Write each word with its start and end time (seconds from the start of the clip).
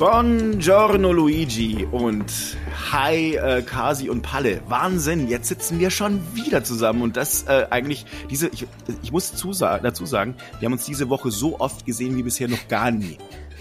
Buongiorno 0.00 1.12
Luigi 1.12 1.86
und 1.92 2.56
hi 2.90 3.34
äh, 3.34 3.60
Kasi 3.60 4.08
und 4.08 4.22
Palle. 4.22 4.62
Wahnsinn, 4.66 5.28
jetzt 5.28 5.48
sitzen 5.48 5.78
wir 5.78 5.90
schon 5.90 6.22
wieder 6.34 6.64
zusammen 6.64 7.02
und 7.02 7.18
das 7.18 7.42
äh, 7.42 7.66
eigentlich 7.68 8.06
diese 8.30 8.48
ich, 8.48 8.66
ich 9.02 9.12
muss 9.12 9.34
zusagen, 9.34 9.84
dazu 9.84 10.06
sagen, 10.06 10.36
wir 10.58 10.64
haben 10.64 10.72
uns 10.72 10.86
diese 10.86 11.10
Woche 11.10 11.30
so 11.30 11.60
oft 11.60 11.84
gesehen 11.84 12.16
wie 12.16 12.22
bisher 12.22 12.48
noch 12.48 12.66
gar 12.68 12.90
nie 12.90 13.18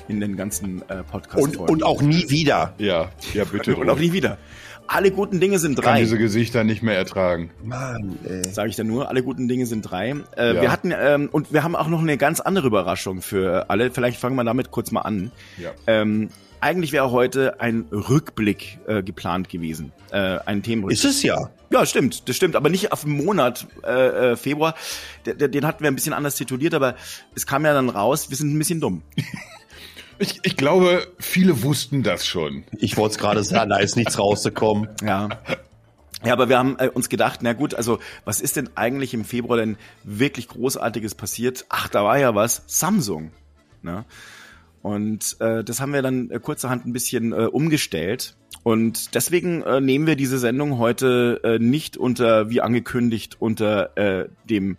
in 0.07 0.21
den 0.21 0.37
ganzen 0.37 0.81
äh, 0.87 1.03
Podcasts. 1.03 1.57
Und, 1.57 1.57
und 1.57 1.83
auch 1.83 2.01
nie 2.01 2.29
wieder. 2.29 2.73
Ja, 2.77 3.11
ja 3.33 3.43
bitte. 3.43 3.75
und 3.75 3.89
auch 3.89 3.99
nie 3.99 4.13
wieder. 4.13 4.37
Alle 4.91 5.11
guten 5.11 5.39
Dinge 5.39 5.59
sind 5.59 5.73
Ich 5.77 5.85
kann 5.85 5.93
drei. 5.93 5.99
diese 5.99 6.17
Gesichter 6.17 6.63
nicht 6.63 6.81
mehr 6.81 6.95
ertragen. 6.97 7.51
Mann, 7.63 8.17
ey. 8.27 8.43
Sage 8.43 8.69
ich 8.69 8.75
dann 8.75 8.87
nur, 8.87 9.07
alle 9.07 9.21
guten 9.21 9.47
Dinge 9.47 9.67
sind 9.67 9.83
drei. 9.83 10.15
Äh, 10.35 10.55
Ja. 10.55 10.61
Wir 10.63 10.71
hatten 10.71 10.91
ähm, 10.97 11.29
und 11.31 11.53
wir 11.53 11.61
haben 11.63 11.75
auch 11.75 11.87
noch 11.87 12.01
eine 12.01 12.17
ganz 12.17 12.39
andere 12.39 12.67
Überraschung 12.67 13.21
für 13.21 13.69
alle. 13.69 13.91
Vielleicht 13.91 14.19
fangen 14.19 14.35
wir 14.35 14.43
damit 14.43 14.71
kurz 14.71 14.91
mal 14.91 15.01
an. 15.01 15.31
Ja. 15.57 15.71
Ähm, 15.85 16.29
eigentlich 16.59 16.91
wäre 16.91 17.11
heute 17.11 17.61
ein 17.61 17.85
Rückblick 17.91 18.79
äh, 18.87 19.01
geplant 19.03 19.47
gewesen, 19.47 19.91
äh, 20.11 20.39
ein 20.45 20.63
Themenrückblick. 20.63 20.97
Ist 20.97 21.05
es 21.05 21.23
ja. 21.23 21.49
Ja, 21.71 21.85
stimmt, 21.85 22.27
das 22.27 22.35
stimmt, 22.35 22.55
aber 22.55 22.69
nicht 22.69 22.91
auf 22.91 23.03
den 23.03 23.11
Monat 23.11 23.67
äh, 23.85 24.31
äh, 24.31 24.35
Februar. 24.35 24.73
Der, 25.25 25.47
den 25.47 25.65
hatten 25.67 25.83
wir 25.83 25.87
ein 25.91 25.95
bisschen 25.95 26.13
anders 26.13 26.33
tituliert, 26.35 26.73
aber 26.73 26.95
es 27.35 27.45
kam 27.45 27.63
ja 27.63 27.73
dann 27.73 27.89
raus, 27.89 28.29
wir 28.31 28.35
sind 28.37 28.53
ein 28.53 28.57
bisschen 28.57 28.81
dumm. 28.81 29.03
Ich, 30.19 30.41
ich 30.43 30.57
glaube, 30.57 31.07
viele 31.17 31.63
wussten 31.63 32.03
das 32.03 32.27
schon. 32.27 32.65
Ich 32.77 32.97
wollte 32.97 33.13
es 33.13 33.17
gerade 33.17 33.43
sagen, 33.43 33.69
da 33.69 33.77
ist 33.77 33.95
nichts 33.95 34.19
rausgekommen. 34.19 34.89
Ja. 35.03 35.29
Ja, 36.25 36.33
aber 36.33 36.49
wir 36.49 36.57
haben 36.57 36.75
äh, 36.79 36.89
uns 36.89 37.07
gedacht, 37.07 37.39
na 37.43 37.53
gut, 37.53 37.73
also 37.73 37.99
was 38.25 38.41
ist 38.41 38.57
denn 38.57 38.69
eigentlich 38.75 39.13
im 39.13 39.23
Februar 39.23 39.57
denn 39.57 39.77
wirklich 40.03 40.49
Großartiges 40.49 41.15
passiert? 41.15 41.65
Ach, 41.69 41.87
da 41.87 42.03
war 42.03 42.19
ja 42.19 42.35
was, 42.35 42.63
Samsung. 42.67 43.31
Ne? 43.81 44.03
Und 44.81 45.37
äh, 45.39 45.63
das 45.63 45.79
haben 45.79 45.93
wir 45.93 46.01
dann 46.01 46.29
äh, 46.29 46.39
kurzerhand 46.39 46.85
ein 46.85 46.91
bisschen 46.91 47.31
äh, 47.31 47.45
umgestellt. 47.45 48.35
Und 48.63 49.15
deswegen 49.15 49.63
äh, 49.63 49.79
nehmen 49.79 50.07
wir 50.07 50.17
diese 50.17 50.39
Sendung 50.39 50.77
heute 50.77 51.39
äh, 51.45 51.57
nicht 51.57 51.95
unter, 51.95 52.49
wie 52.49 52.59
angekündigt, 52.59 53.37
unter 53.39 53.97
äh, 53.97 54.27
dem 54.49 54.77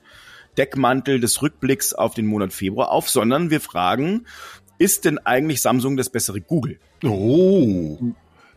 Deckmantel 0.59 1.21
des 1.21 1.41
Rückblicks 1.43 1.95
auf 1.95 2.15
den 2.15 2.27
Monat 2.27 2.53
Februar 2.53 2.91
auf, 2.91 3.09
sondern 3.09 3.51
wir 3.51 3.61
fragen, 3.61 4.27
ist 4.81 5.05
denn 5.05 5.19
eigentlich 5.19 5.61
Samsung 5.63 5.97
das 5.97 6.09
bessere 6.11 6.41
Google? 6.41 6.79
Oh. 7.05 7.99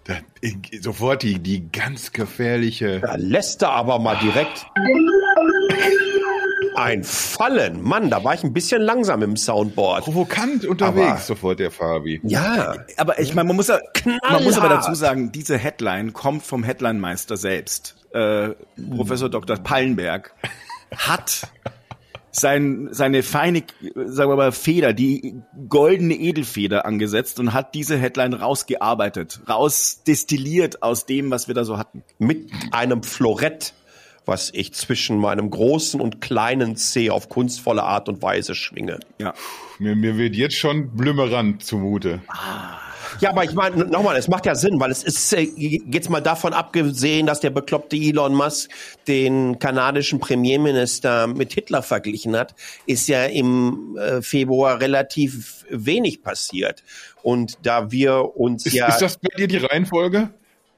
Da, 0.05 0.15
ich, 0.41 0.55
sofort 0.81 1.21
die, 1.23 1.39
die 1.39 1.69
ganz 1.71 2.11
gefährliche. 2.11 2.99
Da 3.01 3.15
lässt 3.15 3.61
er 3.61 3.69
aber 3.71 3.99
mal 3.99 4.15
direkt 4.17 4.65
ein 6.75 7.03
Fallen. 7.03 7.81
Mann, 7.81 8.09
da 8.09 8.23
war 8.23 8.33
ich 8.33 8.43
ein 8.43 8.53
bisschen 8.53 8.81
langsam 8.81 9.21
im 9.21 9.37
Soundboard. 9.37 10.03
Provokant 10.05 10.65
unterwegs, 10.65 11.07
Aber- 11.07 11.19
sofort 11.19 11.59
der 11.59 11.71
Fabi. 11.71 12.19
Ja, 12.23 12.75
Aber 12.97 13.19
ich 13.19 13.33
meine, 13.35 13.47
man 13.47 13.55
muss 13.57 13.67
ja, 13.67 13.79
man 14.29 14.43
muss 14.43 14.57
aber 14.57 14.69
dazu 14.69 14.93
sagen, 14.95 15.31
diese 15.31 15.57
Headline 15.57 16.13
kommt 16.13 16.43
vom 16.43 16.63
Headline-Meister 16.63 17.37
selbst. 17.37 17.95
Äh, 18.13 18.49
Professor 18.95 19.29
Dr. 19.29 19.57
Pallenberg 19.57 20.33
hat 20.95 21.47
sein, 22.33 22.89
seine 22.91 23.23
feine, 23.23 23.63
sagen 23.95 24.31
wir 24.31 24.35
mal, 24.35 24.51
Feder, 24.51 24.93
die 24.93 25.35
goldene 25.69 26.15
Edelfeder 26.15 26.85
angesetzt 26.85 27.39
und 27.39 27.53
hat 27.53 27.75
diese 27.75 27.97
Headline 27.97 28.33
rausgearbeitet, 28.33 29.41
rausdestilliert 29.47 30.81
aus 30.83 31.05
dem, 31.05 31.31
was 31.31 31.47
wir 31.47 31.55
da 31.55 31.63
so 31.63 31.77
hatten. 31.77 32.03
mit 32.17 32.51
einem 32.71 33.03
Florett, 33.03 33.73
was 34.25 34.51
ich 34.53 34.73
zwischen 34.73 35.17
meinem 35.17 35.49
großen 35.49 36.01
und 36.01 36.21
kleinen 36.21 36.75
C 36.75 37.09
auf 37.09 37.29
kunstvolle 37.29 37.83
Art 37.83 38.09
und 38.09 38.21
Weise 38.21 38.55
schwinge. 38.55 38.99
Ja. 39.19 39.33
Mir, 39.79 39.95
mir 39.95 40.17
wird 40.17 40.35
jetzt 40.35 40.55
schon 40.55 40.95
blümmerant 40.95 41.63
zumute. 41.63 42.21
Ja, 43.19 43.29
aber 43.29 43.43
ich 43.43 43.53
meine, 43.53 43.85
nochmal, 43.85 44.15
es 44.17 44.27
macht 44.27 44.45
ja 44.45 44.55
Sinn, 44.55 44.79
weil 44.79 44.91
es 44.91 45.03
ist 45.03 45.33
äh, 45.33 45.41
jetzt 45.43 46.09
mal 46.09 46.21
davon 46.21 46.53
abgesehen, 46.53 47.25
dass 47.25 47.39
der 47.39 47.49
bekloppte 47.49 47.95
Elon 47.95 48.33
Musk 48.33 48.69
den 49.07 49.59
kanadischen 49.59 50.19
Premierminister 50.19 51.27
mit 51.27 51.53
Hitler 51.53 51.83
verglichen 51.83 52.35
hat, 52.35 52.55
ist 52.85 53.07
ja 53.07 53.25
im 53.25 53.97
äh, 53.97 54.21
Februar 54.21 54.79
relativ 54.79 55.65
wenig 55.69 56.21
passiert. 56.23 56.83
Und 57.21 57.57
da 57.63 57.91
wir 57.91 58.37
uns 58.37 58.65
Ist, 58.65 58.73
ja 58.73 58.87
ist 58.87 59.01
das 59.01 59.17
bei 59.17 59.29
dir 59.37 59.47
die 59.47 59.57
Reihenfolge? 59.57 60.29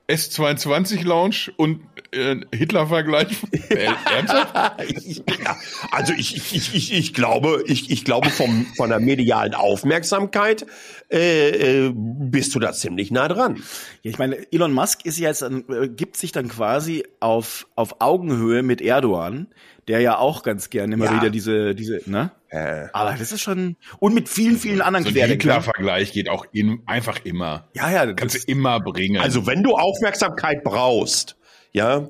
S22 0.08 1.04
Launch 1.04 1.52
und 1.58 1.82
äh, 2.16 2.38
Hitler-Vergleich? 2.56 3.28
Äh, 3.70 3.86
ja, 3.86 5.58
also 5.92 6.14
ich, 6.14 6.36
ich, 6.54 6.74
ich, 6.76 6.94
ich, 6.94 7.14
glaube, 7.14 7.64
ich, 7.66 7.90
ich 7.90 8.06
glaube 8.06 8.30
vom, 8.30 8.66
von 8.78 8.90
der 8.90 9.00
medialen 9.00 9.54
Aufmerksamkeit 9.54 10.66
äh, 11.12 11.86
äh, 11.88 11.92
bist 11.96 12.54
du 12.56 12.60
da 12.60 12.74
ziemlich 12.74 13.12
nah 13.12 13.28
dran. 13.28 13.56
Ja, 14.04 14.12
ich 14.12 14.18
meine, 14.20 14.38
Elon 14.52 14.74
Musk 14.74 15.06
ist 15.06 15.18
jetzt, 15.20 15.42
äh, 15.42 15.90
gibt 15.90 16.18
sich 16.18 16.32
dann 16.32 16.48
quasi 16.48 17.06
auf, 17.20 17.68
auf 17.76 18.02
Augenhöhe 18.02 18.64
mit 18.64 18.82
Erdogan, 18.82 19.48
der 19.88 20.00
ja 20.02 20.18
auch 20.18 20.44
ganz 20.44 20.70
gerne 20.70 20.94
immer 20.96 21.06
Ja. 21.06 21.16
wieder 21.16 21.30
diese, 21.30 21.76
diese, 21.76 22.02
ne? 22.06 22.32
Äh, 22.50 22.88
Aber 22.94 23.16
das 23.18 23.32
ist 23.32 23.42
schon, 23.42 23.76
und 24.00 24.14
mit 24.14 24.30
vielen, 24.30 24.58
vielen 24.58 24.82
anderen 24.82 25.04
So 25.04 25.10
ein 25.10 25.16
Querdenkern. 25.16 25.50
Hitler-Vergleich 25.52 26.12
geht 26.14 26.30
auch 26.30 26.46
in, 26.54 26.82
einfach 26.86 27.20
immer. 27.24 27.68
Ja, 27.74 27.92
ja, 27.92 28.06
das 28.06 28.16
Kannst 28.16 28.36
du 28.48 28.52
immer 28.52 28.80
bringen. 28.80 29.22
also 29.22 29.46
wenn 29.48 29.64
du 29.64 29.76
Aufmerksamkeit 29.76 30.64
brauchst, 30.64 31.35
ja, 31.76 32.08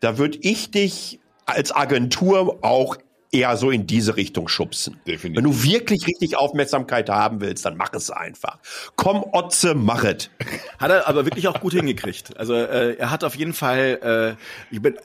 da 0.00 0.18
würde 0.18 0.38
ich 0.42 0.70
dich 0.70 1.20
als 1.46 1.74
Agentur 1.74 2.58
auch 2.62 2.96
eher 3.32 3.56
so 3.56 3.70
in 3.70 3.86
diese 3.86 4.16
Richtung 4.16 4.46
schubsen. 4.46 5.00
Definitiv. 5.06 5.42
Wenn 5.42 5.50
du 5.50 5.62
wirklich 5.62 6.06
richtig 6.06 6.36
Aufmerksamkeit 6.36 7.08
haben 7.08 7.40
willst, 7.40 7.64
dann 7.64 7.76
mach 7.76 7.92
es 7.94 8.10
einfach. 8.10 8.58
Komm, 8.94 9.24
Otze, 9.32 9.74
mach 9.74 10.04
es. 10.04 10.30
Hat 10.78 10.90
er 10.90 11.08
aber 11.08 11.24
wirklich 11.24 11.48
auch 11.48 11.60
gut 11.60 11.72
hingekriegt. 11.72 12.36
Also 12.36 12.54
äh, 12.54 12.96
er 12.96 13.10
hat 13.10 13.24
auf 13.24 13.34
jeden 13.34 13.54
Fall, 13.54 14.36
äh, 14.70 14.74
ich 14.74 14.82
bin, 14.82 14.96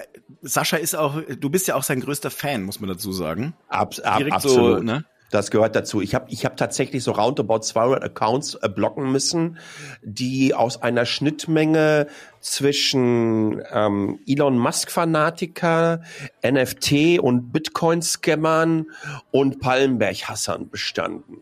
Sascha 0.41 0.77
ist 0.77 0.95
auch, 0.95 1.21
du 1.21 1.49
bist 1.49 1.67
ja 1.67 1.75
auch 1.75 1.83
sein 1.83 2.01
größter 2.01 2.31
Fan, 2.31 2.63
muss 2.63 2.79
man 2.79 2.89
dazu 2.89 3.13
sagen. 3.13 3.53
Ab, 3.69 3.95
ab, 4.03 4.17
Direkt 4.17 4.35
absolut. 4.35 4.79
so, 4.79 4.83
ne? 4.83 5.05
Das 5.31 5.49
gehört 5.49 5.75
dazu. 5.75 6.01
Ich 6.01 6.13
habe 6.13 6.25
ich 6.29 6.45
hab 6.45 6.57
tatsächlich 6.57 7.03
so 7.03 7.13
roundabout 7.13 7.59
200 7.59 8.03
Accounts 8.03 8.55
äh, 8.55 8.69
blocken 8.69 9.11
müssen, 9.11 9.57
die 10.03 10.53
aus 10.53 10.81
einer 10.81 11.05
Schnittmenge 11.05 12.07
zwischen 12.41 13.61
ähm, 13.71 14.19
Elon 14.27 14.57
Musk-Fanatiker, 14.57 16.01
NFT- 16.43 17.19
und 17.19 17.51
Bitcoin-Scammern 17.53 18.87
und 19.31 19.59
Pallenberg-Hassern 19.59 20.69
bestanden. 20.69 21.37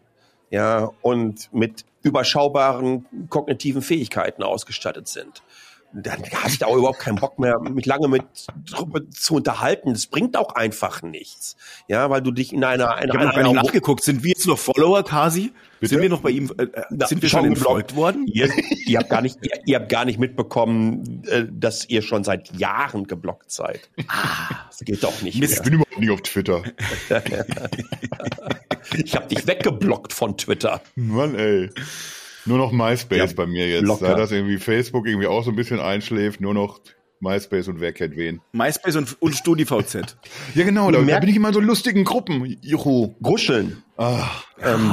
Ja, 0.51 0.91
und 1.01 1.51
mit 1.53 1.85
überschaubaren 2.01 3.05
kognitiven 3.29 3.81
Fähigkeiten 3.81 4.43
ausgestattet 4.43 5.07
sind. 5.07 5.43
Dann 5.93 6.21
hatte 6.23 6.49
ich 6.49 6.59
da 6.59 6.67
auch 6.67 6.75
überhaupt 6.77 6.99
keinen 6.99 7.15
Bock 7.15 7.39
mehr, 7.39 7.59
mich 7.59 7.85
lange 7.85 8.07
mit 8.07 8.23
drüber 8.65 9.01
zu 9.09 9.35
unterhalten. 9.35 9.93
Das 9.93 10.07
bringt 10.07 10.37
auch 10.37 10.53
einfach 10.53 11.01
nichts. 11.01 11.55
Ja, 11.87 12.09
weil 12.09 12.21
du 12.21 12.31
dich 12.31 12.53
in 12.53 12.63
einer, 12.63 13.01
in 13.01 13.09
Ich 13.09 13.15
habe 13.15 13.29
einer 13.29 13.43
nicht 13.51 13.63
nachgeguckt. 13.63 14.03
Sind 14.03 14.23
wir 14.23 14.29
jetzt 14.29 14.45
noch 14.45 14.59
Follower, 14.59 15.03
Kasi? 15.03 15.51
Bitte? 15.79 15.93
Sind 15.95 16.01
wir 16.01 16.09
noch 16.09 16.21
bei 16.21 16.31
ihm, 16.31 16.51
äh, 16.57 16.63
äh, 16.63 16.83
Na, 16.89 17.07
sind 17.07 17.21
wir 17.21 17.29
schon 17.29 17.43
geblockt. 17.43 17.59
entfolgt 17.59 17.95
worden? 17.95 18.27
Ihr, 18.27 18.49
ihr, 18.85 18.99
habt 18.99 19.09
gar 19.09 19.21
nicht, 19.21 19.37
ihr, 19.41 19.51
ihr 19.65 19.79
habt 19.79 19.89
gar 19.89 20.03
nicht 20.05 20.19
mitbekommen, 20.19 21.23
äh, 21.27 21.45
dass 21.49 21.87
ihr 21.89 22.01
schon 22.01 22.23
seit 22.23 22.53
Jahren 22.57 23.07
geblockt 23.07 23.49
seid. 23.51 23.89
Das 24.67 24.79
geht 24.79 25.03
doch 25.03 25.21
nicht 25.21 25.41
ich 25.41 25.49
mehr. 25.49 25.61
bin 25.63 25.73
überhaupt 25.73 25.97
nicht 25.99 26.11
auf 26.11 26.21
Twitter. 26.21 26.63
Ich 28.93 29.15
habe 29.15 29.27
dich 29.27 29.45
weggeblockt 29.45 30.13
von 30.13 30.37
Twitter. 30.37 30.81
Mann, 30.95 31.35
ey. 31.35 31.69
Nur 32.49 32.57
noch 32.57 32.71
MySpace 32.73 33.17
Ja, 33.17 33.27
bei 33.35 33.45
mir 33.45 33.65
jetzt. 33.67 33.83
locker. 33.85 34.09
Da 34.09 34.15
das 34.15 34.31
irgendwie 34.31 34.57
Facebook 34.57 35.07
irgendwie 35.07 35.27
auch 35.27 35.43
so 35.45 35.51
ein 35.51 35.55
bisschen 35.55 35.79
einschläft, 35.79 36.41
nur 36.41 36.53
noch 36.53 36.81
MySpace 37.21 37.67
und 37.67 37.81
wer 37.81 37.91
kennt 37.91 38.15
wen. 38.15 38.39
MySpace 38.53 38.95
und, 38.95 39.21
und 39.21 39.35
StudiVZ. 39.35 40.15
Ja, 40.55 40.63
genau, 40.65 40.89
da, 40.89 41.01
da 41.01 41.19
bin 41.19 41.29
ich 41.29 41.35
immer 41.35 41.49
in 41.49 41.53
so 41.53 41.59
lustigen 41.59 42.05
Gruppen. 42.05 42.57
Juhu. 42.61 43.13
Gruscheln. 43.21 43.83
Ah, 43.97 44.23
Ähm, 44.63 44.87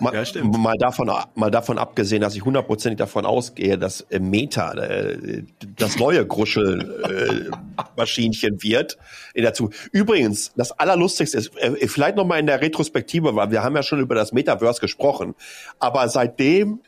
mal, 0.00 0.12
ja, 0.12 0.24
stimmt. 0.24 0.58
mal 0.58 0.74
davon, 0.76 1.08
mal 1.36 1.50
davon 1.52 1.78
abgesehen, 1.78 2.20
dass 2.20 2.34
ich 2.34 2.44
hundertprozentig 2.44 2.98
davon 2.98 3.24
ausgehe, 3.24 3.78
dass 3.78 4.00
äh, 4.10 4.18
Meta 4.18 4.72
äh, 4.74 5.44
das 5.76 5.96
neue 5.98 6.26
Gruschel-Maschinchen 6.26 8.62
wird. 8.62 8.98
In 9.34 9.44
dazu. 9.44 9.70
Übrigens, 9.92 10.52
das 10.56 10.72
Allerlustigste 10.72 11.38
ist, 11.38 11.56
äh, 11.58 11.86
vielleicht 11.88 12.16
noch 12.16 12.26
mal 12.26 12.38
in 12.40 12.46
der 12.46 12.60
Retrospektive, 12.60 13.34
weil 13.36 13.50
wir 13.52 13.62
haben 13.62 13.76
ja 13.76 13.82
schon 13.82 14.00
über 14.00 14.14
das 14.14 14.32
Metaverse 14.32 14.80
gesprochen, 14.80 15.34
aber 15.78 16.08
seitdem, 16.08 16.80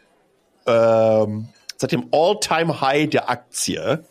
ähm, 0.66 1.48
seit 1.76 1.92
dem 1.92 2.08
All-Time-High 2.12 3.10
der 3.10 3.28
Aktie 3.28 4.04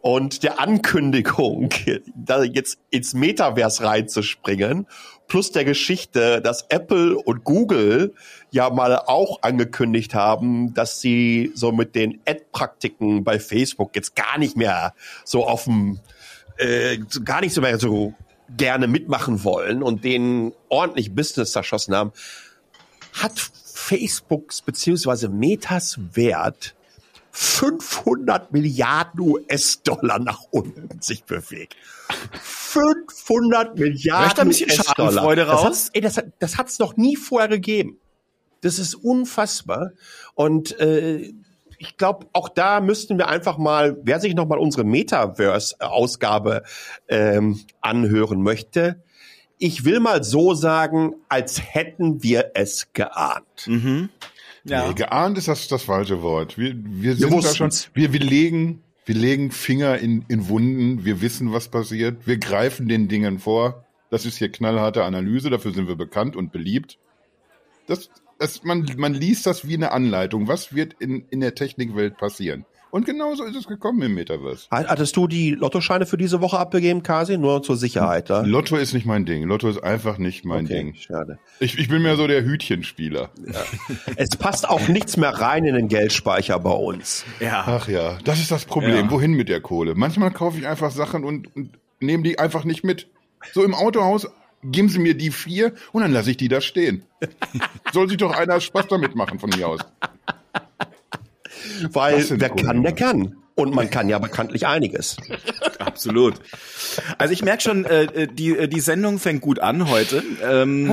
und 0.00 0.42
der 0.42 0.60
Ankündigung, 0.60 1.70
da 2.14 2.42
jetzt 2.42 2.78
ins 2.90 3.14
Metaverse 3.14 3.84
reinzuspringen, 3.84 4.86
plus 5.28 5.52
der 5.52 5.64
Geschichte, 5.64 6.40
dass 6.42 6.66
Apple 6.70 7.16
und 7.16 7.44
Google 7.44 8.14
ja 8.50 8.68
mal 8.70 8.96
auch 8.98 9.42
angekündigt 9.42 10.14
haben, 10.14 10.74
dass 10.74 11.00
sie 11.00 11.52
so 11.54 11.70
mit 11.70 11.94
den 11.94 12.20
Ad-Praktiken 12.26 13.22
bei 13.22 13.38
Facebook 13.38 13.94
jetzt 13.94 14.16
gar 14.16 14.38
nicht 14.38 14.56
mehr 14.56 14.92
so 15.24 15.46
dem, 15.66 16.00
äh, 16.58 16.98
gar 17.24 17.40
nicht 17.40 17.54
so 17.54 17.60
mehr 17.60 17.78
so 17.78 18.14
gerne 18.56 18.88
mitmachen 18.88 19.44
wollen 19.44 19.82
und 19.84 20.04
denen 20.04 20.52
ordentlich 20.68 21.14
Business 21.14 21.52
zerschossen 21.52 21.94
haben, 21.94 22.12
hat 23.12 23.52
Facebooks 23.80 24.62
beziehungsweise 24.62 25.28
Metas 25.28 25.98
Wert 26.12 26.74
500 27.32 28.52
Milliarden 28.52 29.20
US-Dollar 29.20 30.18
nach 30.18 30.42
unten 30.50 31.00
sich 31.00 31.24
bewegt. 31.24 31.76
500 32.42 33.78
Milliarden 33.78 34.48
US-Dollar. 34.48 35.36
Das 35.36 35.64
hat's, 35.64 35.90
ey, 35.92 36.00
das, 36.00 36.16
hat, 36.16 36.26
das 36.40 36.58
hat's 36.58 36.78
noch 36.78 36.96
nie 36.96 37.16
vorher 37.16 37.48
gegeben. 37.48 37.98
Das 38.62 38.78
ist 38.78 38.94
unfassbar. 38.94 39.92
Und 40.34 40.78
äh, 40.80 41.32
ich 41.78 41.96
glaube, 41.96 42.26
auch 42.32 42.48
da 42.48 42.80
müssten 42.80 43.16
wir 43.16 43.28
einfach 43.28 43.56
mal, 43.56 43.96
wer 44.02 44.20
sich 44.20 44.34
noch 44.34 44.46
mal 44.46 44.58
unsere 44.58 44.84
Metaverse-Ausgabe 44.84 46.64
ähm, 47.08 47.60
anhören 47.80 48.42
möchte, 48.42 49.02
ich 49.60 49.84
will 49.84 50.00
mal 50.00 50.24
so 50.24 50.54
sagen, 50.54 51.14
als 51.28 51.62
hätten 51.62 52.22
wir 52.22 52.52
es 52.54 52.88
geahnt. 52.92 53.66
Mhm. 53.66 54.08
Ja. 54.64 54.88
Nee, 54.88 54.94
geahnt 54.94 55.38
ist 55.38 55.48
das 55.48 55.68
das 55.68 55.84
falsche 55.84 56.22
Wort. 56.22 56.58
Wir, 56.58 56.74
wir 56.76 57.14
sind 57.14 57.30
wir 57.30 57.40
da 57.40 57.54
schon, 57.54 57.70
wir, 57.94 58.12
wir 58.12 58.20
legen, 58.20 58.82
wir 59.04 59.14
legen 59.14 59.50
Finger 59.50 59.98
in, 59.98 60.24
in 60.28 60.48
Wunden, 60.48 61.04
wir 61.04 61.20
wissen, 61.20 61.52
was 61.52 61.68
passiert, 61.68 62.26
wir 62.26 62.38
greifen 62.38 62.88
den 62.88 63.08
Dingen 63.08 63.38
vor. 63.38 63.84
Das 64.10 64.26
ist 64.26 64.38
hier 64.38 64.50
knallharte 64.50 65.04
Analyse, 65.04 65.50
dafür 65.50 65.72
sind 65.72 65.88
wir 65.88 65.96
bekannt 65.96 66.36
und 66.36 66.52
beliebt. 66.52 66.98
Das, 67.86 68.10
das, 68.38 68.64
man, 68.64 68.90
man 68.96 69.14
liest 69.14 69.46
das 69.46 69.68
wie 69.68 69.74
eine 69.74 69.92
Anleitung. 69.92 70.48
Was 70.48 70.74
wird 70.74 70.94
in, 70.94 71.26
in 71.30 71.40
der 71.40 71.54
Technikwelt 71.54 72.16
passieren? 72.16 72.64
Und 72.90 73.06
genauso 73.06 73.44
ist 73.44 73.56
es 73.56 73.68
gekommen 73.68 74.02
im 74.02 74.14
Metaverse. 74.14 74.66
Hattest 74.70 75.16
du 75.16 75.28
die 75.28 75.52
Lottoscheine 75.52 76.06
für 76.06 76.16
diese 76.16 76.40
Woche 76.40 76.58
abgegeben, 76.58 77.02
Kasi? 77.02 77.38
Nur 77.38 77.62
zur 77.62 77.76
Sicherheit, 77.76 78.28
ja? 78.28 78.40
Lotto 78.40 78.76
ist 78.76 78.94
nicht 78.94 79.06
mein 79.06 79.24
Ding. 79.24 79.44
Lotto 79.44 79.68
ist 79.68 79.82
einfach 79.82 80.18
nicht 80.18 80.44
mein 80.44 80.64
okay, 80.64 80.74
Ding. 80.74 80.94
Schade. 80.94 81.38
Ich, 81.60 81.78
ich 81.78 81.88
bin 81.88 82.02
mehr 82.02 82.16
so 82.16 82.26
der 82.26 82.44
Hütchenspieler. 82.44 83.30
Ja. 83.46 83.62
es 84.16 84.30
passt 84.36 84.68
auch 84.68 84.88
nichts 84.88 85.16
mehr 85.16 85.30
rein 85.30 85.64
in 85.64 85.74
den 85.74 85.88
Geldspeicher 85.88 86.58
bei 86.58 86.72
uns. 86.72 87.24
Ja. 87.38 87.64
Ach 87.66 87.88
ja, 87.88 88.18
das 88.24 88.40
ist 88.40 88.50
das 88.50 88.64
Problem. 88.64 89.06
Ja. 89.06 89.10
Wohin 89.10 89.32
mit 89.32 89.48
der 89.48 89.60
Kohle? 89.60 89.94
Manchmal 89.94 90.32
kaufe 90.32 90.58
ich 90.58 90.66
einfach 90.66 90.90
Sachen 90.90 91.24
und, 91.24 91.54
und 91.54 91.70
nehme 92.00 92.24
die 92.24 92.38
einfach 92.38 92.64
nicht 92.64 92.82
mit. 92.82 93.06
So 93.52 93.64
im 93.64 93.74
Autohaus 93.74 94.28
geben 94.64 94.88
Sie 94.88 94.98
mir 94.98 95.16
die 95.16 95.30
vier 95.30 95.72
und 95.92 96.02
dann 96.02 96.12
lasse 96.12 96.32
ich 96.32 96.36
die 96.36 96.48
da 96.48 96.60
stehen. 96.60 97.04
Soll 97.92 98.08
sich 98.08 98.18
doch 98.18 98.36
einer 98.36 98.60
Spaß 98.60 98.88
damit 98.88 99.14
machen 99.14 99.38
von 99.38 99.50
mir 99.50 99.68
aus. 99.68 99.80
Weil 101.92 102.24
wer 102.28 102.50
kann, 102.50 102.82
der 102.82 102.92
kann. 102.92 103.36
Und 103.60 103.74
man 103.74 103.90
kann 103.90 104.08
ja 104.08 104.18
bekanntlich 104.18 104.66
einiges. 104.66 105.16
Absolut. 105.78 106.34
Also 107.18 107.32
ich 107.32 107.42
merke 107.42 107.62
schon, 107.62 107.84
äh, 107.84 108.26
die, 108.26 108.56
äh, 108.56 108.68
die 108.68 108.80
Sendung 108.80 109.18
fängt 109.18 109.40
gut 109.40 109.58
an 109.58 109.88
heute. 109.90 110.22
Ähm, 110.42 110.90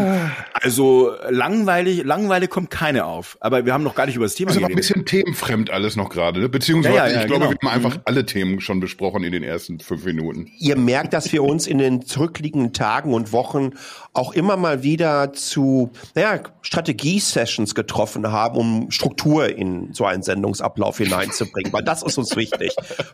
also 0.54 1.12
langweilig, 1.30 2.04
Langweile 2.04 2.48
kommt 2.48 2.70
keine 2.70 3.06
auf. 3.06 3.38
Aber 3.40 3.66
wir 3.66 3.74
haben 3.74 3.84
noch 3.84 3.96
gar 3.96 4.06
nicht 4.06 4.16
über 4.16 4.26
das 4.26 4.36
Thema 4.36 4.52
gesprochen. 4.52 4.76
Das 4.76 4.86
ist 4.86 4.92
aber 4.92 5.00
ein 5.00 5.06
bisschen 5.06 5.24
themenfremd 5.24 5.70
alles 5.70 5.96
noch 5.96 6.10
gerade. 6.10 6.40
Ne? 6.40 6.50
Beziehungsweise 6.50 6.96
ja, 6.96 7.08
ja, 7.08 7.14
ja, 7.14 7.22
ich 7.22 7.28
glaube, 7.28 7.48
genau. 7.48 7.58
wir 7.62 7.70
haben 7.70 7.76
einfach 7.76 7.98
mhm. 7.98 8.02
alle 8.06 8.26
Themen 8.26 8.60
schon 8.60 8.80
besprochen 8.80 9.24
in 9.24 9.32
den 9.32 9.44
ersten 9.44 9.80
fünf 9.80 10.06
Minuten. 10.06 10.52
Ihr 10.60 10.78
merkt, 10.78 11.14
dass 11.14 11.32
wir 11.32 11.44
uns 11.44 11.68
in 11.68 11.78
den 11.78 12.06
zurückliegenden 12.06 12.74
Tagen 12.74 13.14
und 13.14 13.32
Wochen 13.32 13.72
auch 14.14 14.34
immer 14.34 14.58
mal 14.58 14.84
wieder 14.84 15.34
zu 15.34 15.92
naja, 16.16 16.42
Strategie-Sessions 16.62 17.76
getroffen 17.76 18.32
haben, 18.32 18.58
um 18.58 18.92
Struktur 18.92 19.56
in 19.56 19.94
so 19.94 20.06
einen 20.06 20.24
Sendungsablauf 20.24 20.98
hineinzubringen. 20.98 21.72
Weil 21.72 21.84
das 21.84 22.04
ist 22.04 22.18
uns 22.18 22.36
wichtig. 22.36 22.57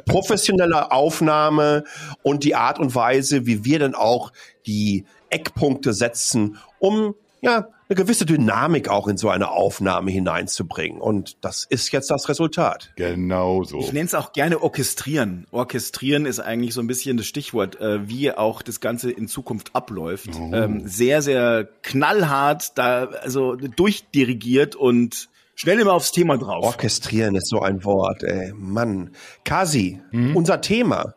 Professionelle 0.06 0.92
Aufnahme 0.92 1.84
und 2.22 2.44
die 2.44 2.56
Art 2.56 2.80
und 2.80 2.96
Weise, 2.96 3.46
wie 3.46 3.66
wir 3.66 3.80
dann 3.80 3.96
auch 3.96 4.32
die 4.66 5.06
Eckpunkte 5.30 5.94
setzen, 5.94 6.58
um 6.80 7.16
ja, 7.42 7.68
eine 7.90 7.96
gewisse 7.98 8.26
Dynamik 8.26 8.88
auch 8.88 9.08
in 9.10 9.18
so 9.18 9.30
eine 9.30 9.52
Aufnahme 9.52 10.12
hineinzubringen. 10.12 11.02
Und 11.02 11.44
das 11.44 11.66
ist 11.66 11.92
jetzt 11.92 12.10
das 12.10 12.30
Resultat. 12.30 12.94
Genau 12.96 13.64
so. 13.64 13.80
Ich 13.80 13.92
nenne 13.92 14.06
es 14.06 14.16
auch 14.16 14.32
gerne 14.32 14.64
orchestrieren. 14.64 15.46
Orchestrieren 15.52 16.26
ist 16.26 16.40
eigentlich 16.40 16.74
so 16.74 16.80
ein 16.80 16.88
bisschen 16.88 17.18
das 17.18 17.26
Stichwort, 17.26 17.80
äh, 17.82 18.08
wie 18.08 18.32
auch 18.32 18.62
das 18.62 18.80
Ganze 18.80 19.12
in 19.12 19.28
Zukunft 19.28 19.76
abläuft. 19.76 20.30
Oh. 20.40 20.52
Ähm, 20.54 20.88
sehr, 20.88 21.22
sehr 21.22 21.68
knallhart, 21.82 22.78
da 22.78 23.08
also 23.08 23.56
durchdirigiert 23.56 24.78
und 24.78 25.28
schnell 25.56 25.80
immer 25.80 25.94
aufs 25.94 26.12
Thema 26.12 26.38
drauf. 26.38 26.66
Orchestrieren 26.66 27.36
ist 27.36 27.50
so 27.50 27.62
ein 27.62 27.84
Wort, 27.84 28.24
ey. 28.24 28.54
Mann. 28.56 29.12
Kasi, 29.44 30.02
mhm. 30.12 30.36
unser 30.36 30.62
Thema. 30.62 31.16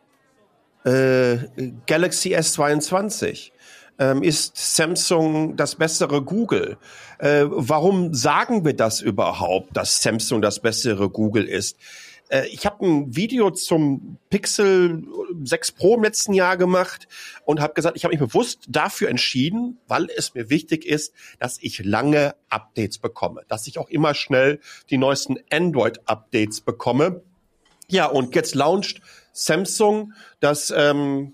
Äh, 0.85 1.37
Galaxy 1.85 2.35
S22 2.35 3.51
ähm, 3.99 4.23
ist 4.23 4.75
Samsung 4.75 5.55
das 5.55 5.75
bessere 5.75 6.21
Google? 6.21 6.77
Äh, 7.19 7.45
warum 7.47 8.13
sagen 8.13 8.63
wir 8.63 8.73
das 8.73 9.01
überhaupt, 9.01 9.75
dass 9.75 10.01
Samsung 10.01 10.41
das 10.41 10.59
bessere 10.59 11.09
Google 11.09 11.45
ist? 11.45 11.77
Äh, 12.29 12.47
ich 12.47 12.65
habe 12.65 12.85
ein 12.85 13.15
Video 13.15 13.51
zum 13.51 14.17
Pixel 14.29 15.03
6 15.43 15.71
Pro 15.73 15.95
im 15.95 16.03
letzten 16.03 16.33
Jahr 16.33 16.57
gemacht 16.57 17.07
und 17.45 17.59
habe 17.59 17.73
gesagt, 17.73 17.97
ich 17.97 18.03
habe 18.03 18.15
mich 18.15 18.19
bewusst 18.19 18.65
dafür 18.67 19.09
entschieden, 19.09 19.79
weil 19.87 20.07
es 20.15 20.33
mir 20.33 20.49
wichtig 20.49 20.85
ist, 20.85 21.13
dass 21.39 21.57
ich 21.61 21.83
lange 21.83 22.35
Updates 22.49 22.99
bekomme, 22.99 23.43
dass 23.47 23.67
ich 23.67 23.79
auch 23.79 23.89
immer 23.89 24.13
schnell 24.13 24.59
die 24.89 24.97
neuesten 24.97 25.37
Android-Updates 25.51 26.61
bekomme. 26.61 27.21
Ja, 27.89 28.05
und 28.05 28.35
jetzt 28.35 28.55
launcht 28.55 29.01
Samsung 29.31 30.13
das 30.39 30.73
ähm, 30.75 31.33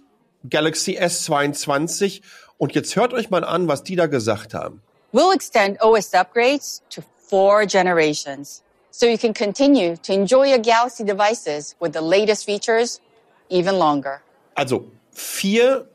Galaxy 0.49 0.99
S22 0.99 2.21
und 2.57 2.75
jetzt 2.75 2.95
hört 2.95 3.13
euch 3.13 3.29
mal 3.29 3.43
an, 3.43 3.67
was 3.67 3.83
die 3.83 3.95
da 3.95 4.07
gesagt 4.07 4.53
haben. 4.53 4.81
We'll 5.13 5.33
extend 5.33 5.81
OS 5.81 6.13
upgrades 6.13 6.81
to 6.89 7.01
four 7.29 7.65
generations, 7.65 8.63
so 8.93 9.07
you 9.07 9.17
can 9.17 9.33
continue 9.33 9.97
to 9.97 10.13
enjoy 10.13 10.47
your 10.47 10.59
Galaxy 10.59 11.03
devices 11.03 11.75
with 11.79 11.93
the 11.93 12.01
latest 12.01 12.45
features 12.45 13.01
even 13.49 13.79
longer. 13.79 14.21
Also 14.55 14.85
vier 15.11 15.87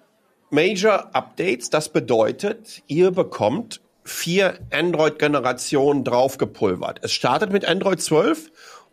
Major 0.51 1.09
Updates, 1.15 1.71
das 1.71 1.89
bedeutet, 1.91 2.83
ihr 2.89 3.13
bekommt 3.13 3.81
vier 4.03 4.59
Android-Generationen 4.73 6.03
draufgepulvert. 6.03 6.99
Es 7.03 7.13
startet 7.13 7.53
mit 7.53 7.65
Android 7.67 8.03
12 8.03 8.51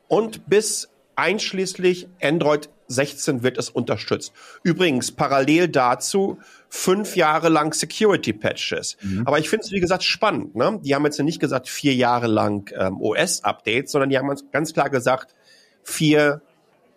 und 0.08 0.48
bis 0.48 0.90
einschließlich 1.16 2.08
Android 2.22 2.70
16 2.88 3.44
wird 3.44 3.58
es 3.58 3.70
unterstützt. 3.70 4.34
Übrigens, 4.64 5.12
parallel 5.12 5.68
dazu 5.68 6.38
fünf 6.70 7.16
Jahre 7.16 7.50
lang 7.50 7.74
Security 7.74 8.34
Patches. 8.34 8.98
Mhm. 9.02 9.24
Aber 9.26 9.40
ich 9.40 9.50
finde 9.50 9.66
es, 9.66 9.72
wie 9.72 9.80
gesagt, 9.80 10.04
spannend. 10.04 10.56
Ne? 10.56 10.80
Die 10.84 10.94
haben 10.94 11.06
jetzt 11.06 11.20
nicht 11.20 11.40
gesagt 11.40 11.68
vier 11.70 11.96
Jahre 11.96 12.28
lang 12.28 12.72
ähm, 12.78 13.02
OS-Updates, 13.02 13.92
sondern 13.92 14.10
die 14.10 14.18
haben 14.18 14.34
ganz 14.52 14.74
klar 14.74 14.90
gesagt, 14.90 15.36
vier 15.84 16.42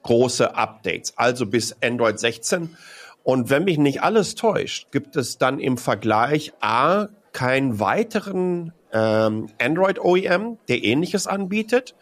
große 0.02 0.54
Updates, 0.54 1.12
also 1.16 1.46
bis 1.46 1.76
Android 1.82 2.18
16. 2.18 2.76
Und 3.22 3.50
wenn 3.50 3.64
mich 3.64 3.78
nicht 3.78 4.02
alles 4.02 4.34
täuscht, 4.34 4.90
gibt 4.90 5.16
es 5.16 5.38
dann 5.38 5.58
im 5.58 5.76
Vergleich 5.76 6.52
A 6.60 7.08
keinen 7.32 7.78
weiteren 7.78 8.72
ähm, 8.92 9.48
Android 9.60 9.98
OEM, 9.98 10.58
der 10.68 10.82
ähnliches 10.82 11.26
anbietet. 11.26 11.94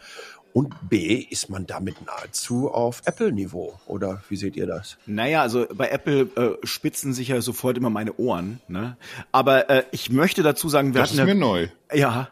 Und 0.56 0.88
B, 0.88 1.16
ist 1.16 1.50
man 1.50 1.66
damit 1.66 1.96
nahezu 2.06 2.70
auf 2.70 3.02
Apple-Niveau? 3.04 3.78
Oder 3.84 4.22
wie 4.30 4.36
seht 4.36 4.56
ihr 4.56 4.66
das? 4.66 4.96
Naja, 5.04 5.42
also 5.42 5.66
bei 5.74 5.90
Apple 5.90 6.30
äh, 6.34 6.66
spitzen 6.66 7.12
sich 7.12 7.28
ja 7.28 7.42
sofort 7.42 7.76
immer 7.76 7.90
meine 7.90 8.16
Ohren. 8.16 8.60
Ne? 8.66 8.96
Aber 9.32 9.68
äh, 9.68 9.84
ich 9.90 10.08
möchte 10.08 10.42
dazu 10.42 10.70
sagen, 10.70 10.94
wir 10.94 11.02
das 11.02 11.10
hatten. 11.10 11.18
Das 11.18 11.28
ist 11.28 11.34
mir 11.34 11.38
neu. 11.38 11.68
Ja, 11.92 12.30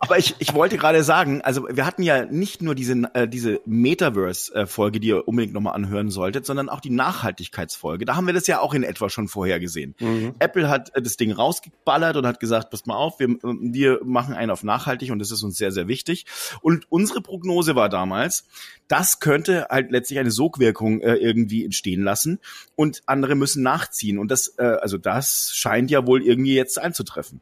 aber 0.00 0.18
ich, 0.18 0.34
ich 0.38 0.54
wollte 0.54 0.76
gerade 0.76 1.02
sagen, 1.02 1.42
also 1.42 1.66
wir 1.70 1.86
hatten 1.86 2.02
ja 2.02 2.24
nicht 2.24 2.62
nur 2.62 2.74
diese, 2.74 2.94
äh, 3.14 3.28
diese 3.28 3.60
Metaverse-Folge, 3.66 5.00
die 5.00 5.08
ihr 5.08 5.28
unbedingt 5.28 5.54
nochmal 5.54 5.74
anhören 5.74 6.10
solltet, 6.10 6.46
sondern 6.46 6.68
auch 6.68 6.80
die 6.80 6.90
Nachhaltigkeitsfolge. 6.90 8.04
Da 8.04 8.16
haben 8.16 8.26
wir 8.26 8.34
das 8.34 8.46
ja 8.46 8.60
auch 8.60 8.74
in 8.74 8.82
etwa 8.82 9.08
schon 9.08 9.28
vorher 9.28 9.60
gesehen. 9.60 9.94
Mhm. 10.00 10.34
Apple 10.38 10.68
hat 10.68 10.94
äh, 10.94 11.02
das 11.02 11.16
Ding 11.16 11.32
rausgeballert 11.32 12.16
und 12.16 12.26
hat 12.26 12.40
gesagt, 12.40 12.70
passt 12.70 12.86
mal 12.86 12.96
auf, 12.96 13.18
wir, 13.18 13.28
wir 13.42 14.00
machen 14.04 14.34
einen 14.34 14.50
auf 14.50 14.62
nachhaltig 14.62 15.10
und 15.10 15.18
das 15.18 15.30
ist 15.30 15.42
uns 15.42 15.56
sehr, 15.56 15.72
sehr 15.72 15.88
wichtig. 15.88 16.26
Und 16.60 16.90
unsere 16.90 17.20
Prognose 17.20 17.74
war 17.74 17.88
damals, 17.88 18.46
das 18.88 19.20
könnte 19.20 19.66
halt 19.70 19.90
letztlich 19.90 20.18
eine 20.18 20.30
Sogwirkung 20.30 21.00
äh, 21.00 21.14
irgendwie 21.14 21.64
entstehen 21.64 22.02
lassen 22.02 22.38
und 22.76 23.02
andere 23.06 23.34
müssen 23.34 23.62
nachziehen. 23.62 24.18
Und 24.18 24.30
das, 24.30 24.54
äh, 24.58 24.62
also 24.64 24.98
das 24.98 25.52
scheint 25.54 25.90
ja 25.90 26.06
wohl 26.06 26.22
irgendwie 26.22 26.54
jetzt 26.54 26.78
einzutreffen. 26.78 27.40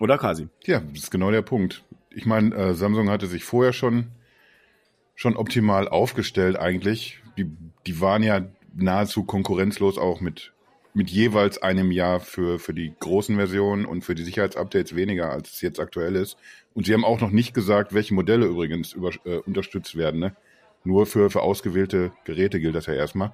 Oder 0.00 0.18
Kasi? 0.18 0.48
Ja, 0.64 0.80
das 0.80 1.04
ist 1.04 1.10
genau 1.10 1.30
der 1.30 1.42
Punkt. 1.42 1.84
Ich 2.14 2.26
meine, 2.26 2.54
äh, 2.54 2.74
Samsung 2.74 3.10
hatte 3.10 3.26
sich 3.26 3.44
vorher 3.44 3.72
schon, 3.72 4.08
schon 5.14 5.36
optimal 5.36 5.88
aufgestellt 5.88 6.58
eigentlich. 6.58 7.20
Die, 7.36 7.50
die 7.86 8.00
waren 8.00 8.22
ja 8.22 8.46
nahezu 8.74 9.24
konkurrenzlos 9.24 9.98
auch 9.98 10.20
mit, 10.20 10.52
mit 10.94 11.10
jeweils 11.10 11.62
einem 11.62 11.90
Jahr 11.90 12.20
für, 12.20 12.58
für 12.58 12.74
die 12.74 12.94
großen 12.98 13.36
Versionen 13.36 13.86
und 13.86 14.02
für 14.02 14.14
die 14.14 14.24
Sicherheitsupdates 14.24 14.94
weniger, 14.94 15.30
als 15.30 15.52
es 15.52 15.60
jetzt 15.60 15.80
aktuell 15.80 16.16
ist. 16.16 16.36
Und 16.74 16.86
sie 16.86 16.94
haben 16.94 17.04
auch 17.04 17.20
noch 17.20 17.30
nicht 17.30 17.54
gesagt, 17.54 17.94
welche 17.94 18.14
Modelle 18.14 18.46
übrigens 18.46 18.92
über, 18.92 19.10
äh, 19.24 19.36
unterstützt 19.38 19.96
werden. 19.96 20.20
Ne? 20.20 20.36
Nur 20.84 21.06
für, 21.06 21.30
für 21.30 21.42
ausgewählte 21.42 22.12
Geräte 22.24 22.60
gilt 22.60 22.74
das 22.74 22.86
ja 22.86 22.94
erstmal. 22.94 23.32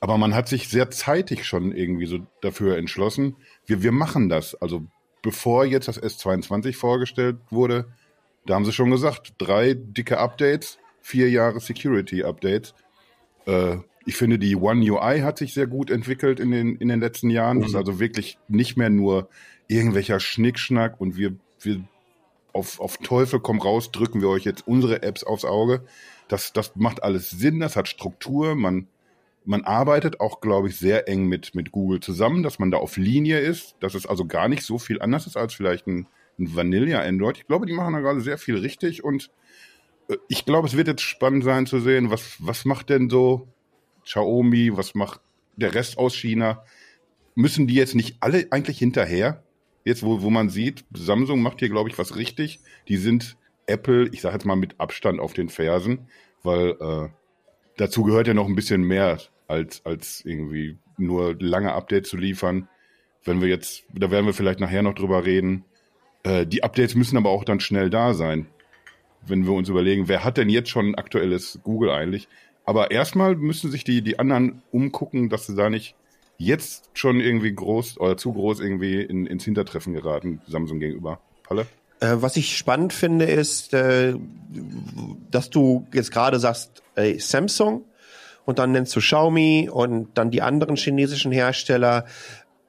Aber 0.00 0.18
man 0.18 0.34
hat 0.34 0.48
sich 0.48 0.68
sehr 0.68 0.90
zeitig 0.90 1.44
schon 1.44 1.72
irgendwie 1.72 2.06
so 2.06 2.18
dafür 2.40 2.76
entschlossen, 2.76 3.36
wir, 3.64 3.82
wir 3.82 3.92
machen 3.92 4.28
das. 4.28 4.54
Also 4.54 4.86
bevor 5.26 5.64
jetzt 5.64 5.88
das 5.88 6.00
S22 6.00 6.76
vorgestellt 6.76 7.38
wurde, 7.50 7.86
Da 8.46 8.54
haben 8.54 8.64
sie 8.64 8.72
schon 8.72 8.92
gesagt, 8.92 9.34
drei 9.38 9.74
dicke 9.74 10.18
Updates, 10.18 10.78
vier 11.00 11.28
Jahre 11.28 11.58
Security-Updates. 11.58 12.74
Äh, 13.46 13.78
ich 14.04 14.14
finde, 14.14 14.38
die 14.38 14.54
One 14.54 14.88
UI 14.88 15.22
hat 15.22 15.38
sich 15.38 15.52
sehr 15.52 15.66
gut 15.66 15.90
entwickelt 15.90 16.38
in 16.38 16.52
den, 16.52 16.76
in 16.76 16.86
den 16.86 17.00
letzten 17.00 17.28
Jahren. 17.28 17.58
Das 17.58 17.70
ist 17.70 17.74
also 17.74 17.98
wirklich 17.98 18.38
nicht 18.46 18.76
mehr 18.76 18.88
nur 18.88 19.28
irgendwelcher 19.66 20.20
Schnickschnack 20.20 21.00
und 21.00 21.16
wir, 21.16 21.34
wir 21.60 21.82
auf, 22.52 22.78
auf 22.78 22.98
Teufel 22.98 23.40
komm 23.40 23.60
raus, 23.60 23.90
drücken 23.90 24.20
wir 24.20 24.28
euch 24.28 24.44
jetzt 24.44 24.64
unsere 24.68 25.02
Apps 25.02 25.24
aufs 25.24 25.44
Auge. 25.44 25.82
Das, 26.28 26.52
das 26.52 26.76
macht 26.76 27.02
alles 27.02 27.30
Sinn, 27.30 27.58
das 27.58 27.74
hat 27.74 27.88
Struktur, 27.88 28.54
man, 28.54 28.86
man 29.46 29.62
arbeitet 29.62 30.20
auch, 30.20 30.40
glaube 30.40 30.68
ich, 30.68 30.76
sehr 30.76 31.08
eng 31.08 31.26
mit, 31.26 31.54
mit 31.54 31.70
Google 31.70 32.00
zusammen, 32.00 32.42
dass 32.42 32.58
man 32.58 32.70
da 32.70 32.78
auf 32.78 32.96
Linie 32.96 33.38
ist, 33.38 33.76
dass 33.80 33.94
es 33.94 34.06
also 34.06 34.26
gar 34.26 34.48
nicht 34.48 34.64
so 34.64 34.78
viel 34.78 35.00
anders 35.00 35.26
ist 35.26 35.36
als 35.36 35.54
vielleicht 35.54 35.86
ein, 35.86 36.08
ein 36.38 36.54
Vanilla 36.54 37.00
Android. 37.00 37.38
Ich 37.38 37.46
glaube, 37.46 37.66
die 37.66 37.72
machen 37.72 37.94
da 37.94 38.00
gerade 38.00 38.20
sehr 38.20 38.38
viel 38.38 38.58
richtig 38.58 39.04
und 39.04 39.30
äh, 40.08 40.16
ich 40.28 40.44
glaube, 40.44 40.66
es 40.66 40.76
wird 40.76 40.88
jetzt 40.88 41.02
spannend 41.02 41.44
sein 41.44 41.66
zu 41.66 41.78
sehen, 41.80 42.10
was, 42.10 42.36
was 42.40 42.64
macht 42.64 42.90
denn 42.90 43.08
so 43.08 43.48
Xiaomi, 44.04 44.76
was 44.76 44.94
macht 44.94 45.20
der 45.56 45.74
Rest 45.74 45.96
aus 45.96 46.14
China? 46.14 46.64
Müssen 47.36 47.68
die 47.68 47.74
jetzt 47.74 47.94
nicht 47.94 48.16
alle 48.20 48.48
eigentlich 48.50 48.78
hinterher? 48.78 49.44
Jetzt, 49.84 50.02
wo, 50.02 50.22
wo 50.22 50.30
man 50.30 50.48
sieht, 50.50 50.84
Samsung 50.92 51.40
macht 51.40 51.60
hier, 51.60 51.68
glaube 51.68 51.88
ich, 51.88 51.98
was 51.98 52.16
richtig. 52.16 52.58
Die 52.88 52.96
sind 52.96 53.36
Apple, 53.66 54.08
ich 54.08 54.20
sage 54.20 54.34
jetzt 54.34 54.44
mal 54.44 54.56
mit 54.56 54.80
Abstand 54.80 55.20
auf 55.20 55.32
den 55.32 55.48
Fersen, 55.48 56.08
weil 56.42 56.70
äh, 56.80 57.08
dazu 57.76 58.02
gehört 58.02 58.26
ja 58.26 58.34
noch 58.34 58.46
ein 58.46 58.56
bisschen 58.56 58.82
mehr 58.82 59.18
als, 59.48 59.84
als 59.84 60.24
irgendwie 60.24 60.78
nur 60.98 61.36
lange 61.38 61.72
Updates 61.72 62.10
zu 62.10 62.16
liefern. 62.16 62.68
Wenn 63.24 63.40
wir 63.40 63.48
jetzt, 63.48 63.84
da 63.92 64.10
werden 64.10 64.26
wir 64.26 64.34
vielleicht 64.34 64.60
nachher 64.60 64.82
noch 64.82 64.94
drüber 64.94 65.24
reden. 65.24 65.64
Äh, 66.22 66.46
die 66.46 66.62
Updates 66.62 66.94
müssen 66.94 67.16
aber 67.16 67.30
auch 67.30 67.44
dann 67.44 67.60
schnell 67.60 67.90
da 67.90 68.14
sein. 68.14 68.46
Wenn 69.26 69.44
wir 69.44 69.52
uns 69.52 69.68
überlegen, 69.68 70.08
wer 70.08 70.24
hat 70.24 70.36
denn 70.36 70.48
jetzt 70.48 70.70
schon 70.70 70.90
ein 70.90 70.94
aktuelles 70.94 71.60
Google 71.64 71.90
eigentlich? 71.90 72.28
Aber 72.64 72.90
erstmal 72.90 73.36
müssen 73.36 73.70
sich 73.70 73.84
die, 73.84 74.02
die 74.02 74.18
anderen 74.18 74.62
umgucken, 74.70 75.28
dass 75.28 75.46
sie 75.46 75.56
da 75.56 75.70
nicht 75.70 75.94
jetzt 76.38 76.90
schon 76.94 77.20
irgendwie 77.20 77.54
groß 77.54 77.98
oder 77.98 78.16
zu 78.16 78.32
groß 78.32 78.60
irgendwie 78.60 79.00
in, 79.00 79.26
ins 79.26 79.44
Hintertreffen 79.44 79.94
geraten, 79.94 80.40
Samsung 80.46 80.80
gegenüber. 80.80 81.20
Palle? 81.44 81.66
Äh, 82.00 82.16
was 82.16 82.36
ich 82.36 82.56
spannend 82.56 82.92
finde, 82.92 83.24
ist, 83.24 83.72
äh, 83.72 84.14
dass 85.30 85.50
du 85.50 85.86
jetzt 85.92 86.12
gerade 86.12 86.38
sagst, 86.38 86.82
ey, 86.94 87.18
Samsung 87.18 87.84
und 88.46 88.58
dann 88.58 88.72
nennst 88.72 88.96
du 88.96 89.00
Xiaomi 89.00 89.68
und 89.70 90.16
dann 90.16 90.30
die 90.30 90.40
anderen 90.40 90.76
chinesischen 90.76 91.32
Hersteller. 91.32 92.06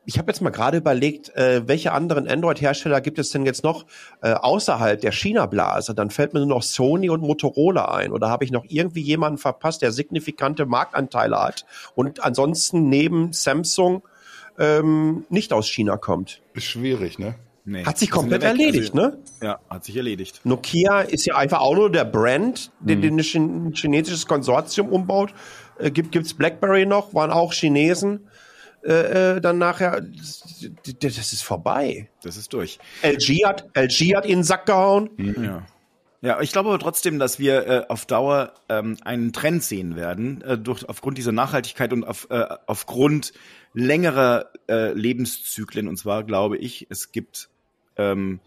Ich 0.06 0.18
habe 0.18 0.32
jetzt 0.32 0.42
mal 0.42 0.50
gerade 0.50 0.78
überlegt, 0.78 1.36
äh, 1.36 1.68
welche 1.68 1.92
anderen 1.92 2.28
Android-Hersteller 2.28 3.00
gibt 3.00 3.20
es 3.20 3.30
denn 3.30 3.46
jetzt 3.46 3.64
noch 3.64 3.86
äh, 4.22 4.34
außerhalb 4.34 5.00
der 5.00 5.12
China-Blase? 5.12 5.94
Dann 5.94 6.10
fällt 6.10 6.34
mir 6.34 6.40
nur 6.40 6.50
noch 6.50 6.64
Sony 6.64 7.10
und 7.10 7.22
Motorola 7.22 7.94
ein. 7.94 8.12
Oder 8.12 8.30
habe 8.30 8.44
ich 8.44 8.52
noch 8.52 8.66
irgendwie 8.68 9.02
jemanden 9.02 9.38
verpasst, 9.38 9.82
der 9.82 9.92
signifikante 9.92 10.66
Marktanteile 10.66 11.38
hat 11.38 11.66
und 11.96 12.24
ansonsten 12.24 12.90
neben 12.90 13.34
Samsung 13.34 14.04
ähm, 14.58 15.26
nicht 15.30 15.54
aus 15.54 15.68
China 15.68 15.98
kommt? 15.98 16.42
Ist 16.54 16.66
schwierig, 16.66 17.20
ne? 17.20 17.36
Nee, 17.70 17.84
hat 17.84 17.98
sich 17.98 18.10
komplett 18.10 18.44
erledigt, 18.44 18.96
also, 18.96 19.10
ne? 19.10 19.18
Ja, 19.44 19.60
hat 19.70 19.84
sich 19.84 19.98
erledigt. 19.98 20.40
Nokia 20.46 21.02
ist 21.02 21.26
ja 21.26 21.36
einfach 21.36 21.60
auch 21.60 21.76
nur 21.76 21.92
der 21.92 22.06
Brand, 22.06 22.72
den, 22.80 23.02
den 23.02 23.20
ein 23.20 23.74
chinesisches 23.74 24.26
Konsortium 24.26 24.88
umbaut. 24.88 25.34
Äh, 25.80 25.92
gibt 25.92 26.12
gibt's 26.12 26.34
BlackBerry 26.34 26.86
noch? 26.86 27.14
Waren 27.14 27.32
auch 27.32 27.54
Chinesen. 27.54 28.28
Äh, 28.84 29.36
äh, 29.36 29.42
dann 29.42 29.58
nachher, 29.58 30.02
das, 30.02 30.70
das 31.00 31.34
ist 31.34 31.42
vorbei. 31.44 32.10
Das 32.24 32.38
ist 32.38 32.54
durch. 32.54 32.80
LG 33.02 33.46
hat, 33.46 33.70
LG 33.76 34.16
hat 34.16 34.26
in 34.26 34.40
den 34.40 34.44
Sack 34.44 34.66
gehauen. 34.66 35.10
Mhm. 35.18 35.44
Ja. 35.44 35.68
Ja, 36.22 36.42
ich 36.42 36.52
glaube 36.52 36.70
aber 36.70 36.80
trotzdem, 36.80 37.20
dass 37.20 37.38
wir 37.38 37.68
äh, 37.68 37.86
auf 37.90 38.08
Dauer 38.08 38.54
ähm, 38.70 38.98
einen 39.04 39.34
Trend 39.34 39.64
sehen 39.64 39.96
werden, 39.96 40.42
äh, 40.42 40.58
durch, 40.58 40.90
aufgrund 40.90 41.18
dieser 41.20 41.32
Nachhaltigkeit 41.32 41.94
und 41.94 42.04
auf, 42.04 42.28
äh, 42.32 42.44
aufgrund 42.66 43.34
längerer 43.74 44.52
äh, 44.68 44.94
Lebenszyklen. 44.94 45.88
Und 45.88 45.98
zwar 45.98 46.24
glaube 46.24 46.58
ich, 46.58 46.88
es 46.90 47.12
gibt 47.12 47.50
ähm, 47.98 48.40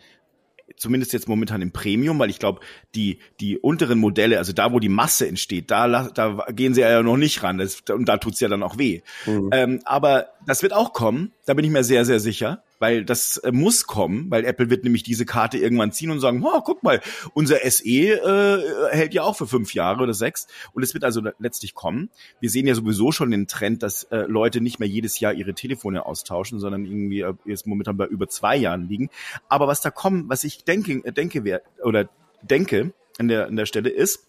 zumindest 0.76 1.12
jetzt 1.12 1.28
momentan 1.28 1.62
im 1.62 1.72
Premium, 1.72 2.18
weil 2.18 2.30
ich 2.30 2.38
glaube, 2.38 2.60
die, 2.94 3.18
die 3.40 3.58
unteren 3.58 3.98
Modelle, 3.98 4.38
also 4.38 4.52
da, 4.52 4.72
wo 4.72 4.80
die 4.80 4.88
Masse 4.88 5.28
entsteht, 5.28 5.70
da, 5.70 6.08
da 6.08 6.46
gehen 6.50 6.74
sie 6.74 6.80
ja 6.80 7.02
noch 7.02 7.16
nicht 7.16 7.42
ran. 7.42 7.58
Das, 7.58 7.82
und 7.90 8.08
da 8.08 8.16
tut's 8.16 8.40
ja 8.40 8.48
dann 8.48 8.62
auch 8.62 8.78
weh. 8.78 9.02
Mhm. 9.26 9.50
Ähm, 9.52 9.80
aber 9.84 10.28
das 10.46 10.62
wird 10.62 10.72
auch 10.72 10.92
kommen, 10.92 11.32
da 11.46 11.54
bin 11.54 11.64
ich 11.64 11.70
mir 11.70 11.84
sehr, 11.84 12.04
sehr 12.04 12.20
sicher 12.20 12.62
weil 12.80 13.04
das 13.04 13.36
äh, 13.36 13.52
muss 13.52 13.86
kommen, 13.86 14.30
weil 14.30 14.44
Apple 14.44 14.70
wird 14.70 14.82
nämlich 14.82 15.04
diese 15.04 15.26
Karte 15.26 15.58
irgendwann 15.58 15.92
ziehen 15.92 16.10
und 16.10 16.18
sagen, 16.18 16.42
oh, 16.42 16.60
guck 16.62 16.82
mal, 16.82 17.00
unser 17.34 17.58
SE 17.70 17.84
äh, 17.84 18.90
hält 18.90 19.14
ja 19.14 19.22
auch 19.22 19.36
für 19.36 19.46
fünf 19.46 19.74
Jahre 19.74 20.02
oder 20.02 20.14
sechs 20.14 20.48
und 20.72 20.82
es 20.82 20.94
wird 20.94 21.04
also 21.04 21.20
letztlich 21.38 21.74
kommen. 21.74 22.10
Wir 22.40 22.50
sehen 22.50 22.66
ja 22.66 22.74
sowieso 22.74 23.12
schon 23.12 23.30
den 23.30 23.46
Trend, 23.46 23.82
dass 23.82 24.04
äh, 24.04 24.22
Leute 24.22 24.60
nicht 24.60 24.80
mehr 24.80 24.88
jedes 24.88 25.20
Jahr 25.20 25.34
ihre 25.34 25.54
Telefone 25.54 26.06
austauschen, 26.06 26.58
sondern 26.58 26.86
irgendwie 26.86 27.20
äh, 27.20 27.34
jetzt 27.44 27.66
momentan 27.66 27.98
bei 27.98 28.06
über 28.06 28.28
zwei 28.28 28.56
Jahren 28.56 28.88
liegen. 28.88 29.10
Aber 29.48 29.68
was 29.68 29.82
da 29.82 29.90
kommen, 29.90 30.28
was 30.28 30.42
ich 30.42 30.64
denke, 30.64 31.12
denke 31.12 31.44
wer, 31.44 31.60
oder 31.84 32.08
denke 32.42 32.92
an 33.18 33.28
der, 33.28 33.46
an 33.46 33.56
der 33.56 33.66
Stelle 33.66 33.90
ist, 33.90 34.26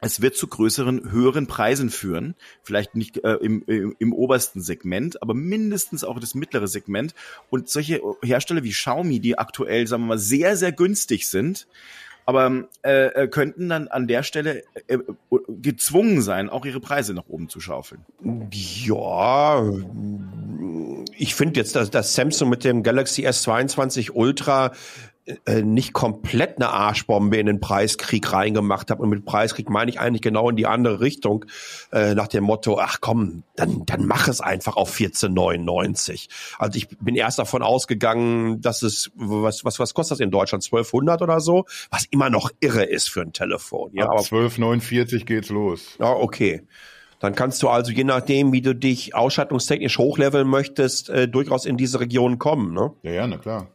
es 0.00 0.20
wird 0.20 0.36
zu 0.36 0.46
größeren, 0.46 1.10
höheren 1.10 1.46
Preisen 1.46 1.90
führen. 1.90 2.34
Vielleicht 2.62 2.94
nicht 2.94 3.24
äh, 3.24 3.34
im, 3.34 3.64
im, 3.66 3.96
im 3.98 4.12
obersten 4.12 4.60
Segment, 4.60 5.22
aber 5.22 5.34
mindestens 5.34 6.04
auch 6.04 6.20
das 6.20 6.34
mittlere 6.34 6.68
Segment. 6.68 7.14
Und 7.50 7.68
solche 7.68 8.02
Hersteller 8.22 8.62
wie 8.62 8.72
Xiaomi, 8.72 9.20
die 9.20 9.38
aktuell, 9.38 9.86
sagen 9.86 10.02
wir 10.02 10.08
mal, 10.08 10.18
sehr, 10.18 10.56
sehr 10.56 10.72
günstig 10.72 11.26
sind, 11.28 11.66
aber 12.26 12.68
äh, 12.82 13.06
äh 13.06 13.28
könnten 13.28 13.68
dann 13.68 13.88
an 13.88 14.06
der 14.06 14.22
Stelle 14.22 14.64
äh, 14.88 14.98
gezwungen 15.48 16.20
sein, 16.20 16.50
auch 16.50 16.66
ihre 16.66 16.80
Preise 16.80 17.14
nach 17.14 17.28
oben 17.28 17.48
zu 17.48 17.60
schaufeln. 17.60 18.04
Ja, 18.50 19.64
ich 21.16 21.34
finde 21.34 21.60
jetzt, 21.60 21.76
dass, 21.76 21.90
dass 21.90 22.14
Samsung 22.14 22.50
mit 22.50 22.64
dem 22.64 22.82
Galaxy 22.82 23.26
S22 23.26 24.10
Ultra 24.12 24.72
äh, 25.44 25.62
nicht 25.62 25.92
komplett 25.92 26.56
eine 26.56 26.68
Arschbombe 26.68 27.36
in 27.38 27.46
den 27.46 27.60
Preiskrieg 27.60 28.32
reingemacht 28.32 28.90
habe. 28.90 29.02
Und 29.02 29.08
mit 29.08 29.24
Preiskrieg 29.24 29.68
meine 29.68 29.90
ich 29.90 29.98
eigentlich 29.98 30.22
genau 30.22 30.48
in 30.50 30.56
die 30.56 30.66
andere 30.66 31.00
Richtung, 31.00 31.44
äh, 31.92 32.14
nach 32.14 32.28
dem 32.28 32.44
Motto, 32.44 32.78
ach 32.78 32.98
komm, 33.00 33.42
dann, 33.56 33.84
dann 33.86 34.06
mach 34.06 34.28
es 34.28 34.40
einfach 34.40 34.76
auf 34.76 34.94
14,99. 34.94 36.28
Also 36.58 36.76
ich 36.76 36.88
bin 37.00 37.16
erst 37.16 37.40
davon 37.40 37.62
ausgegangen, 37.62 38.60
dass 38.60 38.82
es, 38.82 39.10
was, 39.16 39.64
was, 39.64 39.80
was 39.80 39.94
kostet 39.94 40.16
das 40.16 40.20
in 40.20 40.30
Deutschland? 40.30 40.64
1200 40.64 41.22
oder 41.22 41.40
so? 41.40 41.64
Was 41.90 42.04
immer 42.10 42.30
noch 42.30 42.50
irre 42.60 42.84
ist 42.84 43.10
für 43.10 43.22
ein 43.22 43.32
Telefon. 43.32 43.90
Ja, 43.94 44.06
Ab 44.06 44.20
12,49 44.20 45.24
geht's 45.24 45.48
los. 45.48 45.96
Ja, 45.98 46.12
okay. 46.12 46.62
Dann 47.18 47.34
kannst 47.34 47.62
du 47.62 47.68
also 47.68 47.90
je 47.90 48.04
nachdem, 48.04 48.52
wie 48.52 48.60
du 48.60 48.74
dich 48.74 49.14
ausstattungstechnisch 49.14 49.98
hochleveln 49.98 50.46
möchtest, 50.46 51.08
äh, 51.08 51.26
durchaus 51.26 51.66
in 51.66 51.76
diese 51.76 51.98
Region 51.98 52.38
kommen. 52.38 52.74
Ne? 52.74 52.92
Ja, 53.02 53.12
ja, 53.12 53.26
na 53.26 53.38
klar. 53.38 53.68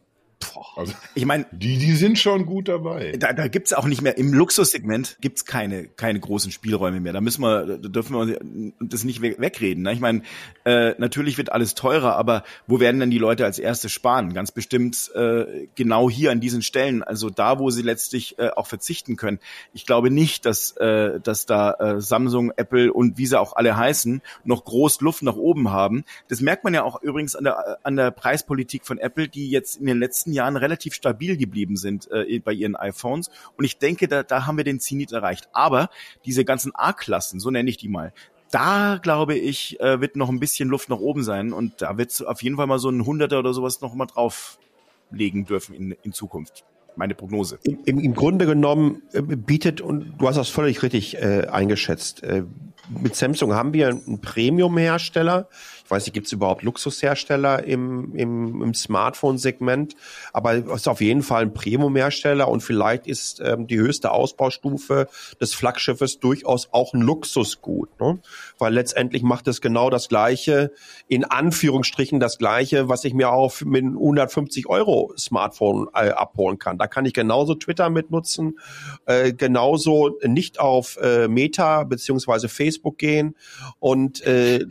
Also, 0.76 0.92
ich 1.14 1.24
meine, 1.24 1.46
die, 1.52 1.78
die 1.78 1.94
sind 1.96 2.18
schon 2.18 2.46
gut 2.46 2.68
dabei. 2.68 3.12
Da, 3.18 3.32
da 3.32 3.48
gibt's 3.48 3.72
auch 3.72 3.86
nicht 3.86 4.02
mehr, 4.02 4.16
im 4.16 4.32
Luxussegment 4.32 5.16
gibt's 5.20 5.44
keine, 5.44 5.86
keine 5.86 6.20
großen 6.20 6.52
Spielräume 6.52 7.00
mehr. 7.00 7.12
Da 7.12 7.20
müssen 7.20 7.42
wir, 7.42 7.78
da 7.78 7.88
dürfen 7.88 8.16
wir 8.16 8.72
das 8.80 9.04
nicht 9.04 9.20
wegreden. 9.22 9.84
Ne? 9.84 9.92
Ich 9.92 10.00
meine, 10.00 10.22
äh, 10.64 10.94
natürlich 10.98 11.38
wird 11.38 11.52
alles 11.52 11.74
teurer, 11.74 12.16
aber 12.16 12.44
wo 12.66 12.80
werden 12.80 13.00
denn 13.00 13.10
die 13.10 13.18
Leute 13.18 13.44
als 13.44 13.58
erstes 13.58 13.92
sparen? 13.92 14.34
Ganz 14.34 14.52
bestimmt 14.52 15.10
äh, 15.14 15.68
genau 15.74 16.10
hier 16.10 16.30
an 16.30 16.40
diesen 16.40 16.62
Stellen, 16.62 17.02
also 17.02 17.30
da, 17.30 17.58
wo 17.58 17.70
sie 17.70 17.82
letztlich 17.82 18.38
äh, 18.38 18.50
auch 18.50 18.66
verzichten 18.66 19.16
können. 19.16 19.38
Ich 19.72 19.86
glaube 19.86 20.10
nicht, 20.10 20.46
dass, 20.46 20.72
äh, 20.76 21.20
dass 21.20 21.46
da 21.46 21.72
äh, 21.72 22.00
Samsung, 22.00 22.52
Apple 22.56 22.92
und 22.92 23.18
wie 23.18 23.26
sie 23.26 23.38
auch 23.38 23.56
alle 23.56 23.76
heißen, 23.76 24.22
noch 24.44 24.64
groß 24.64 25.00
Luft 25.00 25.22
nach 25.22 25.36
oben 25.36 25.70
haben. 25.70 26.04
Das 26.28 26.40
merkt 26.40 26.64
man 26.64 26.74
ja 26.74 26.82
auch 26.82 27.02
übrigens 27.02 27.36
an 27.36 27.44
der, 27.44 27.78
an 27.82 27.96
der 27.96 28.10
Preispolitik 28.10 28.84
von 28.84 28.98
Apple, 28.98 29.28
die 29.28 29.50
jetzt 29.50 29.76
in 29.76 29.86
den 29.86 29.98
letzten 29.98 30.31
letzten 30.32 30.34
Jahren 30.34 30.56
relativ 30.56 30.94
stabil 30.94 31.36
geblieben 31.36 31.76
sind 31.76 32.10
äh, 32.10 32.40
bei 32.40 32.52
ihren 32.52 32.76
iPhones. 32.76 33.30
Und 33.56 33.64
ich 33.64 33.78
denke, 33.78 34.08
da, 34.08 34.22
da 34.22 34.46
haben 34.46 34.56
wir 34.56 34.64
den 34.64 34.80
Zenit 34.80 35.12
erreicht. 35.12 35.48
Aber 35.52 35.88
diese 36.24 36.44
ganzen 36.44 36.72
A-Klassen, 36.74 37.40
so 37.40 37.50
nenne 37.50 37.68
ich 37.68 37.76
die 37.76 37.88
mal, 37.88 38.12
da 38.50 38.98
glaube 39.00 39.34
ich, 39.34 39.80
äh, 39.80 40.00
wird 40.00 40.16
noch 40.16 40.28
ein 40.28 40.40
bisschen 40.40 40.68
Luft 40.68 40.88
nach 40.88 40.98
oben 40.98 41.22
sein 41.22 41.52
und 41.52 41.80
da 41.80 41.96
wird 41.96 42.10
es 42.10 42.22
auf 42.22 42.42
jeden 42.42 42.56
Fall 42.56 42.66
mal 42.66 42.78
so 42.78 42.90
ein 42.90 43.06
Hunderter 43.06 43.38
oder 43.38 43.54
sowas 43.54 43.80
noch 43.80 43.94
mal 43.94 44.06
drauflegen 44.06 45.46
dürfen 45.46 45.74
in, 45.74 45.96
in 46.02 46.12
Zukunft. 46.12 46.64
Meine 46.94 47.14
Prognose. 47.14 47.58
Im, 47.62 47.98
Im, 47.98 48.14
Grunde 48.14 48.44
genommen 48.44 49.00
äh, 49.14 49.22
bietet, 49.22 49.80
und 49.80 50.18
du 50.18 50.28
hast 50.28 50.36
das 50.36 50.50
völlig 50.50 50.82
richtig 50.82 51.16
äh, 51.16 51.46
eingeschätzt, 51.50 52.22
äh, 52.22 52.44
mit 52.90 53.16
Samsung 53.16 53.54
haben 53.54 53.72
wir 53.72 53.88
einen 53.88 54.20
Premium-Hersteller, 54.20 55.48
weiß 55.92 56.06
nicht, 56.06 56.14
gibt 56.14 56.26
es 56.26 56.32
überhaupt 56.32 56.62
Luxushersteller 56.62 57.64
im, 57.64 58.14
im, 58.16 58.62
im 58.62 58.74
Smartphone-Segment, 58.74 59.94
aber 60.32 60.54
ist 60.54 60.88
auf 60.88 61.00
jeden 61.00 61.22
Fall 61.22 61.42
ein 61.42 61.54
Premium-Hersteller 61.54 62.48
und 62.48 62.62
vielleicht 62.62 63.06
ist 63.06 63.40
ähm, 63.44 63.66
die 63.66 63.78
höchste 63.78 64.10
Ausbaustufe 64.10 65.08
des 65.40 65.54
Flaggschiffes 65.54 66.18
durchaus 66.18 66.70
auch 66.72 66.94
ein 66.94 67.02
Luxusgut, 67.02 67.88
ne? 68.00 68.20
weil 68.58 68.72
letztendlich 68.72 69.22
macht 69.22 69.46
es 69.48 69.60
genau 69.60 69.90
das 69.90 70.08
Gleiche, 70.08 70.72
in 71.08 71.24
Anführungsstrichen 71.24 72.20
das 72.20 72.38
Gleiche, 72.38 72.88
was 72.88 73.04
ich 73.04 73.12
mir 73.12 73.30
auch 73.30 73.60
mit 73.60 73.84
150 73.84 74.68
Euro 74.68 75.12
Smartphone 75.18 75.88
äh, 75.94 76.08
abholen 76.08 76.58
kann. 76.58 76.78
Da 76.78 76.86
kann 76.86 77.04
ich 77.04 77.12
genauso 77.12 77.54
Twitter 77.54 77.90
mitnutzen, 77.90 78.58
äh, 79.04 79.34
genauso 79.34 80.18
nicht 80.26 80.58
auf 80.58 80.96
äh, 81.02 81.28
Meta 81.28 81.84
beziehungsweise 81.84 82.48
Facebook 82.48 82.96
gehen 82.96 83.36
und 83.78 84.22
äh, 84.22 84.64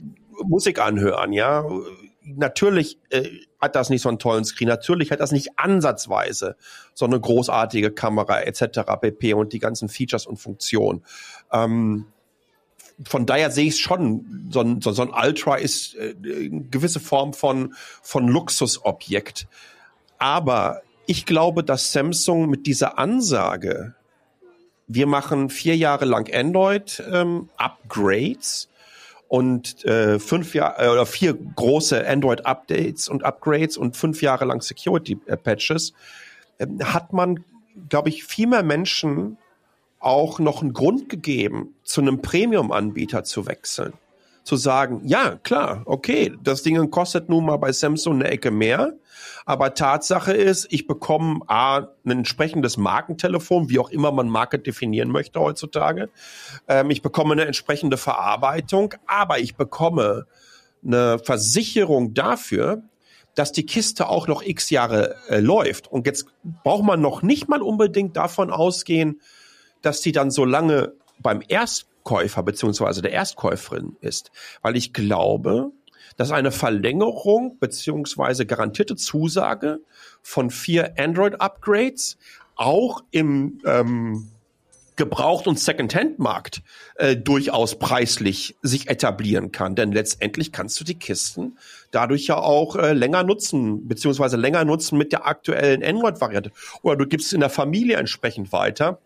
Musik 0.44 0.80
anhören, 0.80 1.34
ja. 1.34 1.66
Natürlich 2.24 3.00
äh, 3.10 3.30
hat 3.60 3.76
das 3.76 3.90
nicht 3.90 4.02
so 4.02 4.10
einen 4.10 4.20
tollen 4.20 4.46
Screen, 4.46 4.68
natürlich 4.68 5.12
hat 5.12 5.20
das 5.20 5.32
nicht 5.32 5.50
ansatzweise 5.58 6.56
so 6.94 7.06
eine 7.06 7.20
großartige 7.20 7.92
Kamera 7.92 8.42
etc. 8.42 8.82
pp. 9.00 9.34
und 9.34 9.54
die 9.54 9.60
ganzen 9.60 9.90
Features 9.90 10.28
und 10.28 10.38
Funktionen. 10.38 11.04
Ähm, 11.52 12.06
von 13.08 13.26
daher 13.26 13.52
sehe 13.52 13.68
ich 13.68 13.80
schon, 13.80 14.48
so 14.52 14.62
ein, 14.62 14.82
so, 14.82 14.92
so 14.92 15.02
ein 15.02 15.10
Ultra 15.10 15.56
ist 15.56 15.96
äh, 15.96 16.16
eine 16.22 16.64
gewisse 16.70 17.00
Form 17.00 17.34
von, 17.34 17.74
von 18.02 18.28
Luxusobjekt. 18.28 19.48
Aber 20.20 20.82
ich 21.08 21.26
glaube, 21.26 21.64
dass 21.64 21.92
Samsung 21.92 22.50
mit 22.50 22.68
dieser 22.68 23.00
Ansage, 23.00 23.96
wir 24.88 25.08
machen 25.08 25.50
vier 25.50 25.76
Jahre 25.76 26.06
lang 26.06 26.32
Android 26.34 27.04
ähm, 27.12 27.50
und 29.32 29.86
äh, 29.86 30.20
fünf 30.20 30.54
Jahre 30.54 30.86
äh, 30.86 30.90
oder 30.90 31.06
vier 31.06 31.34
große 31.34 32.06
Android 32.06 32.46
Updates 32.46 33.08
und 33.08 33.24
Upgrades 33.24 33.78
und 33.78 33.96
fünf 33.96 34.22
Jahre 34.22 34.44
lang 34.44 34.60
Security 34.60 35.18
äh, 35.26 35.38
Patches, 35.38 35.94
äh, 36.58 36.68
hat 36.84 37.14
man, 37.14 37.46
glaube 37.88 38.10
ich, 38.10 38.26
viel 38.26 38.48
mehr 38.48 38.62
Menschen 38.62 39.38
auch 40.00 40.40
noch 40.40 40.62
einen 40.62 40.74
Grund 40.74 41.08
gegeben, 41.08 41.76
zu 41.82 42.02
einem 42.02 42.22
Premium-Anbieter 42.22 43.24
zu 43.24 43.48
wechseln. 43.48 43.94
Zu 44.44 44.56
sagen, 44.56 45.02
ja, 45.06 45.36
klar, 45.44 45.84
okay, 45.86 46.34
das 46.44 46.64
Ding 46.64 46.90
kostet 46.90 47.30
nun 47.30 47.46
mal 47.46 47.58
bei 47.58 47.72
Samsung 47.72 48.16
eine 48.16 48.30
Ecke 48.30 48.50
mehr, 48.50 48.94
aber 49.46 49.74
Tatsache 49.74 50.34
ist, 50.34 50.68
ich 50.72 50.88
bekomme 50.88 51.42
A, 51.48 51.88
ein 52.06 52.12
entsprechendes 52.12 52.78
Markentelefon, 52.78 53.70
wie 53.70 53.80
auch 53.80 53.90
immer 53.90 54.12
man 54.12 54.30
Marke 54.30 54.60
definieren 54.60 55.10
möchte 55.10 55.40
heutzutage. 55.40 56.10
Ähm, 56.68 56.90
ich 56.90 57.02
bekomme 57.02 57.34
eine 57.34 57.46
entsprechende 57.46 57.98
Verarbeitung, 57.98 58.94
aber 59.08 59.40
ich 59.40 59.56
bekomme 59.56 60.26
eine 60.84 61.20
Versicherung 61.20 62.14
dafür, 62.14 62.84
dass 63.36 63.52
die 63.52 63.66
Kiste 63.66 64.10
auch 64.10 64.28
noch 64.28 64.44
x 64.44 64.70
Jahre 64.70 65.16
äh, 65.30 65.40
läuft. 65.40 65.88
Und 65.88 66.06
jetzt 66.06 66.26
braucht 66.64 66.84
man 66.84 67.02
noch 67.02 67.22
nicht 67.22 67.48
mal 67.48 67.62
unbedingt 67.62 68.18
davon 68.18 68.52
ausgehen, 68.52 69.22
dass 69.82 70.02
die 70.02 70.12
dann 70.12 70.32
so 70.32 70.46
lange 70.46 70.94
beim 71.20 71.42
Erstkäufer 72.02 72.44
beziehungsweise 72.44 73.02
der 73.02 73.12
Erstkäuferin 73.12 73.96
ist. 74.02 74.32
Weil 74.62 74.76
ich 74.76 74.94
glaube, 74.94 75.72
dass 76.18 76.32
eine 76.32 76.52
Verlängerung 76.52 77.58
beziehungsweise 77.60 78.46
garantierte 78.46 78.96
Zusage 78.96 79.80
von 80.22 80.50
vier 80.50 80.94
Android-Upgrades 80.98 82.18
auch 82.56 83.04
im 83.12 83.60
ähm, 83.66 84.28
Gebraucht- 84.98 85.48
und 85.48 85.58
Second-Hand-Markt 85.58 86.62
äh, 86.96 87.16
durchaus 87.16 87.80
preislich 87.80 88.56
sich 88.62 88.90
etablieren 88.90 89.52
kann. 89.52 89.76
Denn 89.76 89.92
letztendlich 89.92 90.52
kannst 90.52 90.80
du 90.80 90.84
die 90.84 91.00
Kisten 91.00 91.58
dadurch 91.92 92.28
ja 92.28 92.38
auch 92.38 92.76
äh, 92.76 92.94
länger 92.94 93.24
nutzen, 93.24 93.88
beziehungsweise 93.88 94.38
länger 94.38 94.66
nutzen 94.66 94.98
mit 94.98 95.12
der 95.12 95.26
aktuellen 95.26 95.84
Android-Variante. 95.84 96.52
Oder 96.82 96.98
du 96.98 97.08
gibst 97.08 97.28
es 97.28 97.34
in 97.34 97.40
der 97.40 97.50
Familie 97.50 97.98
entsprechend 97.98 98.52
weiter. 98.52 99.00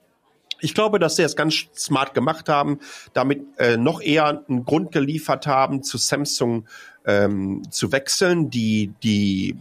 Ich 0.59 0.73
glaube, 0.73 0.99
dass 0.99 1.15
sie 1.15 1.23
es 1.23 1.35
ganz 1.35 1.67
smart 1.75 2.13
gemacht 2.13 2.49
haben, 2.49 2.79
damit 3.13 3.43
äh, 3.57 3.77
noch 3.77 4.01
eher 4.01 4.43
einen 4.47 4.65
Grund 4.65 4.91
geliefert 4.91 5.47
haben, 5.47 5.83
zu 5.83 5.97
Samsung 5.97 6.67
ähm, 7.05 7.63
zu 7.69 7.91
wechseln, 7.91 8.49
die 8.49 8.93
die 9.03 9.57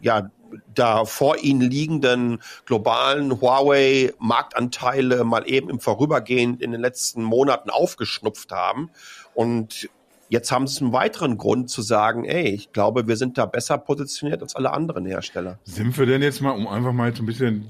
ja 0.00 0.30
da 0.74 1.04
vor 1.04 1.38
ihnen 1.38 1.60
liegenden 1.60 2.38
globalen 2.66 3.40
Huawei-Marktanteile 3.40 5.24
mal 5.24 5.48
eben 5.48 5.70
im 5.70 5.80
Vorübergehen 5.80 6.58
in 6.58 6.72
den 6.72 6.80
letzten 6.80 7.22
Monaten 7.22 7.70
aufgeschnupft 7.70 8.52
haben. 8.52 8.90
Und 9.34 9.88
jetzt 10.28 10.50
haben 10.52 10.66
sie 10.66 10.82
einen 10.84 10.92
weiteren 10.92 11.38
Grund 11.38 11.70
zu 11.70 11.82
sagen, 11.82 12.24
ey, 12.24 12.48
ich 12.48 12.72
glaube, 12.72 13.06
wir 13.06 13.16
sind 13.16 13.38
da 13.38 13.46
besser 13.46 13.78
positioniert 13.78 14.42
als 14.42 14.56
alle 14.56 14.72
anderen 14.72 15.06
Hersteller. 15.06 15.58
Sind 15.64 15.96
wir 15.98 16.06
denn 16.06 16.22
jetzt 16.22 16.40
mal, 16.40 16.52
um 16.52 16.66
einfach 16.66 16.92
mal 16.92 17.14
so 17.14 17.22
ein 17.22 17.26
bisschen 17.26 17.66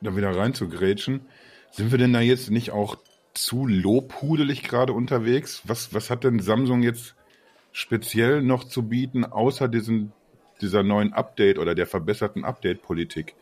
da 0.00 0.16
wieder 0.16 0.36
reinzugrätschen, 0.36 1.20
sind 1.72 1.90
wir 1.90 1.98
denn 1.98 2.12
da 2.12 2.20
jetzt 2.20 2.50
nicht 2.50 2.70
auch 2.70 2.96
zu 3.34 3.66
lobhudelig 3.66 4.62
gerade 4.62 4.92
unterwegs? 4.92 5.62
Was, 5.64 5.92
was 5.94 6.10
hat 6.10 6.24
denn 6.24 6.38
Samsung 6.38 6.82
jetzt 6.82 7.14
speziell 7.72 8.42
noch 8.42 8.64
zu 8.64 8.84
bieten, 8.84 9.24
außer 9.24 9.68
diesen, 9.68 10.12
dieser 10.60 10.82
neuen 10.82 11.12
Update 11.12 11.58
oder 11.58 11.74
der 11.74 11.86
verbesserten 11.86 12.44
Update-Politik? 12.44 13.34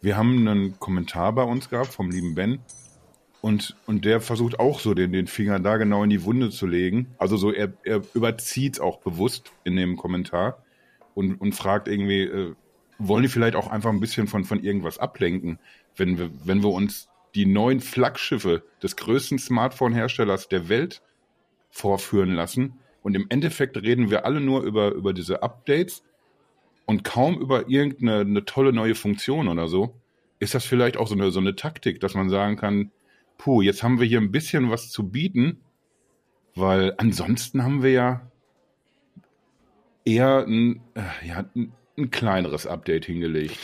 Wir 0.00 0.16
haben 0.16 0.48
einen 0.48 0.78
Kommentar 0.78 1.32
bei 1.32 1.42
uns 1.42 1.68
gehabt 1.68 1.92
vom 1.92 2.10
lieben 2.10 2.34
Ben 2.34 2.60
und, 3.40 3.76
und 3.86 4.04
der 4.04 4.20
versucht 4.20 4.60
auch 4.60 4.78
so 4.78 4.94
den, 4.94 5.12
den 5.12 5.26
Finger 5.26 5.58
da 5.58 5.76
genau 5.76 6.04
in 6.04 6.10
die 6.10 6.24
Wunde 6.24 6.50
zu 6.50 6.66
legen. 6.66 7.14
Also 7.18 7.36
so, 7.36 7.52
er, 7.52 7.72
er 7.82 8.02
überzieht 8.14 8.80
auch 8.80 8.98
bewusst 8.98 9.50
in 9.64 9.76
dem 9.76 9.96
Kommentar 9.96 10.62
und, 11.14 11.40
und 11.40 11.52
fragt 11.52 11.88
irgendwie, 11.88 12.22
äh, 12.22 12.54
wollen 12.98 13.24
die 13.24 13.28
vielleicht 13.28 13.56
auch 13.56 13.68
einfach 13.68 13.90
ein 13.90 13.98
bisschen 13.98 14.28
von, 14.28 14.44
von 14.44 14.62
irgendwas 14.62 14.98
ablenken, 14.98 15.58
wenn 15.96 16.18
wir, 16.18 16.30
wenn 16.44 16.62
wir 16.62 16.70
uns 16.70 17.08
die 17.34 17.46
neuen 17.46 17.80
Flaggschiffe 17.80 18.62
des 18.82 18.96
größten 18.96 19.38
Smartphone-Herstellers 19.38 20.48
der 20.48 20.68
Welt 20.68 21.02
vorführen 21.70 22.32
lassen. 22.32 22.78
Und 23.02 23.14
im 23.14 23.26
Endeffekt 23.30 23.76
reden 23.76 24.10
wir 24.10 24.24
alle 24.24 24.40
nur 24.40 24.62
über, 24.62 24.92
über 24.92 25.12
diese 25.12 25.42
Updates 25.42 26.04
und 26.86 27.04
kaum 27.04 27.38
über 27.38 27.68
irgendeine 27.68 28.20
eine 28.20 28.44
tolle 28.44 28.72
neue 28.72 28.94
Funktion 28.94 29.48
oder 29.48 29.68
so. 29.68 30.00
Ist 30.38 30.54
das 30.54 30.64
vielleicht 30.64 30.96
auch 30.96 31.08
so 31.08 31.14
eine, 31.14 31.30
so 31.30 31.40
eine 31.40 31.56
Taktik, 31.56 32.00
dass 32.00 32.14
man 32.14 32.28
sagen 32.28 32.56
kann, 32.56 32.90
puh, 33.38 33.62
jetzt 33.62 33.82
haben 33.82 33.98
wir 33.98 34.06
hier 34.06 34.20
ein 34.20 34.32
bisschen 34.32 34.70
was 34.70 34.90
zu 34.90 35.08
bieten, 35.08 35.62
weil 36.54 36.94
ansonsten 36.98 37.62
haben 37.62 37.82
wir 37.82 37.90
ja 37.90 38.30
eher 40.04 40.44
ein, 40.46 40.82
äh, 40.94 41.26
ja, 41.26 41.44
ein, 41.54 41.72
ein 41.96 42.10
kleineres 42.10 42.66
Update 42.66 43.06
hingelegt. 43.06 43.58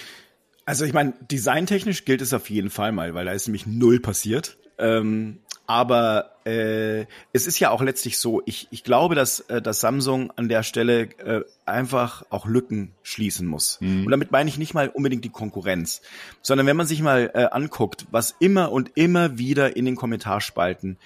Also 0.69 0.85
ich 0.85 0.93
meine, 0.93 1.15
designtechnisch 1.31 2.05
gilt 2.05 2.21
es 2.21 2.35
auf 2.35 2.51
jeden 2.51 2.69
Fall 2.69 2.93
mal, 2.93 3.15
weil 3.15 3.25
da 3.25 3.33
ist 3.33 3.49
nämlich 3.49 3.67
null 3.67 4.01
passiert. 4.01 4.59
Ähm, 4.77 5.39
aber 5.67 6.33
äh, 6.45 7.07
es 7.33 7.47
ist 7.47 7.59
ja 7.59 7.71
auch 7.71 7.81
letztlich 7.81 8.19
so, 8.19 8.43
ich, 8.45 8.69
ich 8.71 8.85
glaube, 8.85 9.15
dass, 9.15 9.41
äh, 9.41 9.63
dass 9.63 9.81
Samsung 9.81 10.31
an 10.37 10.51
der 10.51 10.63
Stelle 10.63 11.05
äh, 11.21 11.41
einfach 11.65 12.23
auch 12.29 12.45
Lücken 12.45 12.93
schließen 13.03 13.47
muss. 13.47 13.81
Mhm. 13.81 14.05
Und 14.05 14.11
damit 14.11 14.31
meine 14.31 14.51
ich 14.51 14.59
nicht 14.59 14.75
mal 14.75 14.91
unbedingt 14.91 15.25
die 15.25 15.31
Konkurrenz, 15.31 16.03
sondern 16.43 16.67
wenn 16.67 16.77
man 16.77 16.87
sich 16.87 17.01
mal 17.01 17.31
äh, 17.33 17.45
anguckt, 17.45 18.05
was 18.11 18.37
immer 18.39 18.71
und 18.71 18.91
immer 18.95 19.39
wieder 19.39 19.75
in 19.75 19.87
den 19.87 19.97
Kommentarspalten, 19.97 20.99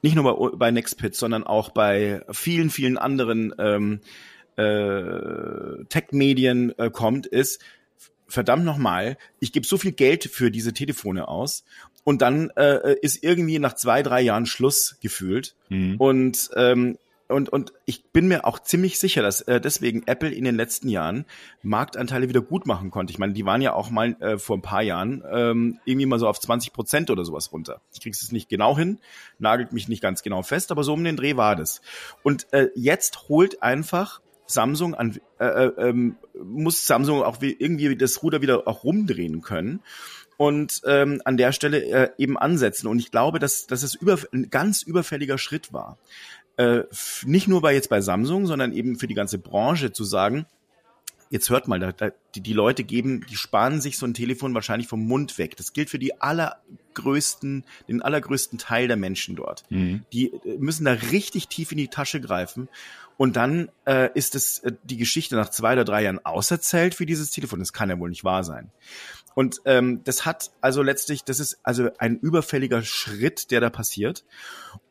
nicht 0.00 0.14
nur 0.14 0.24
bei, 0.24 0.56
bei 0.56 0.70
Nextpit, 0.70 1.14
sondern 1.14 1.44
auch 1.44 1.68
bei 1.72 2.22
vielen, 2.30 2.70
vielen 2.70 2.96
anderen 2.96 3.54
ähm, 3.58 4.00
äh, 4.56 5.84
Tech-Medien 5.90 6.72
äh, 6.78 6.88
kommt, 6.88 7.26
ist, 7.26 7.60
verdammt 8.32 8.64
nochmal, 8.64 9.16
ich 9.38 9.52
gebe 9.52 9.66
so 9.66 9.78
viel 9.78 9.92
Geld 9.92 10.24
für 10.24 10.50
diese 10.50 10.72
Telefone 10.72 11.28
aus 11.28 11.64
und 12.04 12.22
dann 12.22 12.50
äh, 12.56 12.96
ist 13.00 13.22
irgendwie 13.22 13.58
nach 13.58 13.74
zwei, 13.74 14.02
drei 14.02 14.20
Jahren 14.22 14.46
Schluss 14.46 14.96
gefühlt. 15.00 15.54
Mhm. 15.68 15.96
Und 15.98 16.50
ähm, 16.56 16.98
und, 17.28 17.48
und 17.48 17.72
ich 17.86 18.04
bin 18.10 18.28
mir 18.28 18.44
auch 18.44 18.58
ziemlich 18.58 18.98
sicher, 18.98 19.22
dass 19.22 19.40
äh, 19.42 19.60
deswegen 19.60 20.02
Apple 20.06 20.30
in 20.30 20.44
den 20.44 20.54
letzten 20.54 20.88
Jahren 20.88 21.24
Marktanteile 21.62 22.28
wieder 22.28 22.42
gut 22.42 22.66
machen 22.66 22.90
konnte. 22.90 23.10
Ich 23.10 23.18
meine, 23.18 23.32
die 23.32 23.46
waren 23.46 23.62
ja 23.62 23.72
auch 23.72 23.90
mal 23.90 24.16
äh, 24.20 24.38
vor 24.38 24.56
ein 24.58 24.62
paar 24.62 24.82
Jahren 24.82 25.24
ähm, 25.30 25.78
irgendwie 25.84 26.06
mal 26.06 26.18
so 26.18 26.28
auf 26.28 26.38
20 26.38 26.72
Prozent 26.72 27.10
oder 27.10 27.24
sowas 27.24 27.50
runter. 27.50 27.80
Ich 27.92 28.00
krieg's 28.00 28.22
es 28.22 28.32
nicht 28.32 28.48
genau 28.48 28.76
hin, 28.76 28.98
nagelt 29.38 29.72
mich 29.72 29.88
nicht 29.88 30.02
ganz 30.02 30.22
genau 30.22 30.42
fest, 30.42 30.70
aber 30.70 30.84
so 30.84 30.92
um 30.92 31.02
den 31.02 31.16
Dreh 31.16 31.36
war 31.36 31.56
das. 31.56 31.80
Und 32.22 32.52
äh, 32.52 32.68
jetzt 32.74 33.28
holt 33.28 33.62
einfach 33.62 34.20
Samsung 34.52 34.94
an, 34.94 35.18
äh, 35.38 35.44
äh, 35.44 35.72
ähm, 35.88 36.16
muss 36.42 36.86
Samsung 36.86 37.22
auch 37.22 37.40
wie, 37.40 37.52
irgendwie 37.58 37.96
das 37.96 38.22
Ruder 38.22 38.42
wieder 38.42 38.66
auch 38.66 38.84
rumdrehen 38.84 39.42
können 39.42 39.80
und 40.36 40.82
ähm, 40.86 41.20
an 41.24 41.36
der 41.36 41.52
Stelle 41.52 41.84
äh, 41.84 42.10
eben 42.18 42.38
ansetzen. 42.38 42.86
Und 42.86 42.98
ich 42.98 43.10
glaube, 43.10 43.38
dass, 43.38 43.66
dass 43.66 43.82
es 43.82 43.94
über, 43.94 44.18
ein 44.32 44.50
ganz 44.50 44.82
überfälliger 44.82 45.38
Schritt 45.38 45.72
war. 45.72 45.98
Äh, 46.56 46.82
nicht 47.24 47.48
nur 47.48 47.62
bei 47.62 47.74
jetzt 47.74 47.88
bei 47.88 48.00
Samsung, 48.00 48.46
sondern 48.46 48.72
eben 48.72 48.98
für 48.98 49.06
die 49.06 49.14
ganze 49.14 49.38
Branche 49.38 49.92
zu 49.92 50.04
sagen, 50.04 50.46
jetzt 51.32 51.48
hört 51.48 51.66
mal, 51.66 51.80
da, 51.80 51.92
da, 51.92 52.10
die, 52.34 52.42
die 52.42 52.52
Leute 52.52 52.84
geben, 52.84 53.24
die 53.28 53.36
sparen 53.36 53.80
sich 53.80 53.96
so 53.96 54.04
ein 54.04 54.12
Telefon 54.12 54.54
wahrscheinlich 54.54 54.86
vom 54.86 55.06
Mund 55.06 55.38
weg. 55.38 55.56
Das 55.56 55.72
gilt 55.72 55.88
für 55.88 55.98
die 55.98 56.20
allergrößten, 56.20 57.64
den 57.88 58.02
allergrößten 58.02 58.58
Teil 58.58 58.86
der 58.86 58.98
Menschen 58.98 59.34
dort. 59.34 59.64
Mhm. 59.70 60.04
Die 60.12 60.26
äh, 60.26 60.58
müssen 60.58 60.84
da 60.84 60.92
richtig 60.92 61.48
tief 61.48 61.72
in 61.72 61.78
die 61.78 61.88
Tasche 61.88 62.20
greifen. 62.20 62.68
Und 63.16 63.36
dann 63.36 63.70
äh, 63.86 64.10
ist 64.14 64.34
es 64.34 64.58
äh, 64.58 64.72
die 64.84 64.98
Geschichte 64.98 65.34
nach 65.34 65.48
zwei 65.48 65.72
oder 65.72 65.84
drei 65.84 66.02
Jahren 66.02 66.22
auserzählt 66.22 66.94
für 66.94 67.06
dieses 67.06 67.30
Telefon. 67.30 67.60
Das 67.60 67.72
kann 67.72 67.88
ja 67.88 67.98
wohl 67.98 68.10
nicht 68.10 68.24
wahr 68.24 68.44
sein. 68.44 68.70
Und 69.34 69.62
ähm, 69.64 70.02
das 70.04 70.26
hat 70.26 70.50
also 70.60 70.82
letztlich, 70.82 71.24
das 71.24 71.40
ist 71.40 71.60
also 71.62 71.88
ein 71.96 72.18
überfälliger 72.18 72.82
Schritt, 72.82 73.50
der 73.50 73.62
da 73.62 73.70
passiert. 73.70 74.26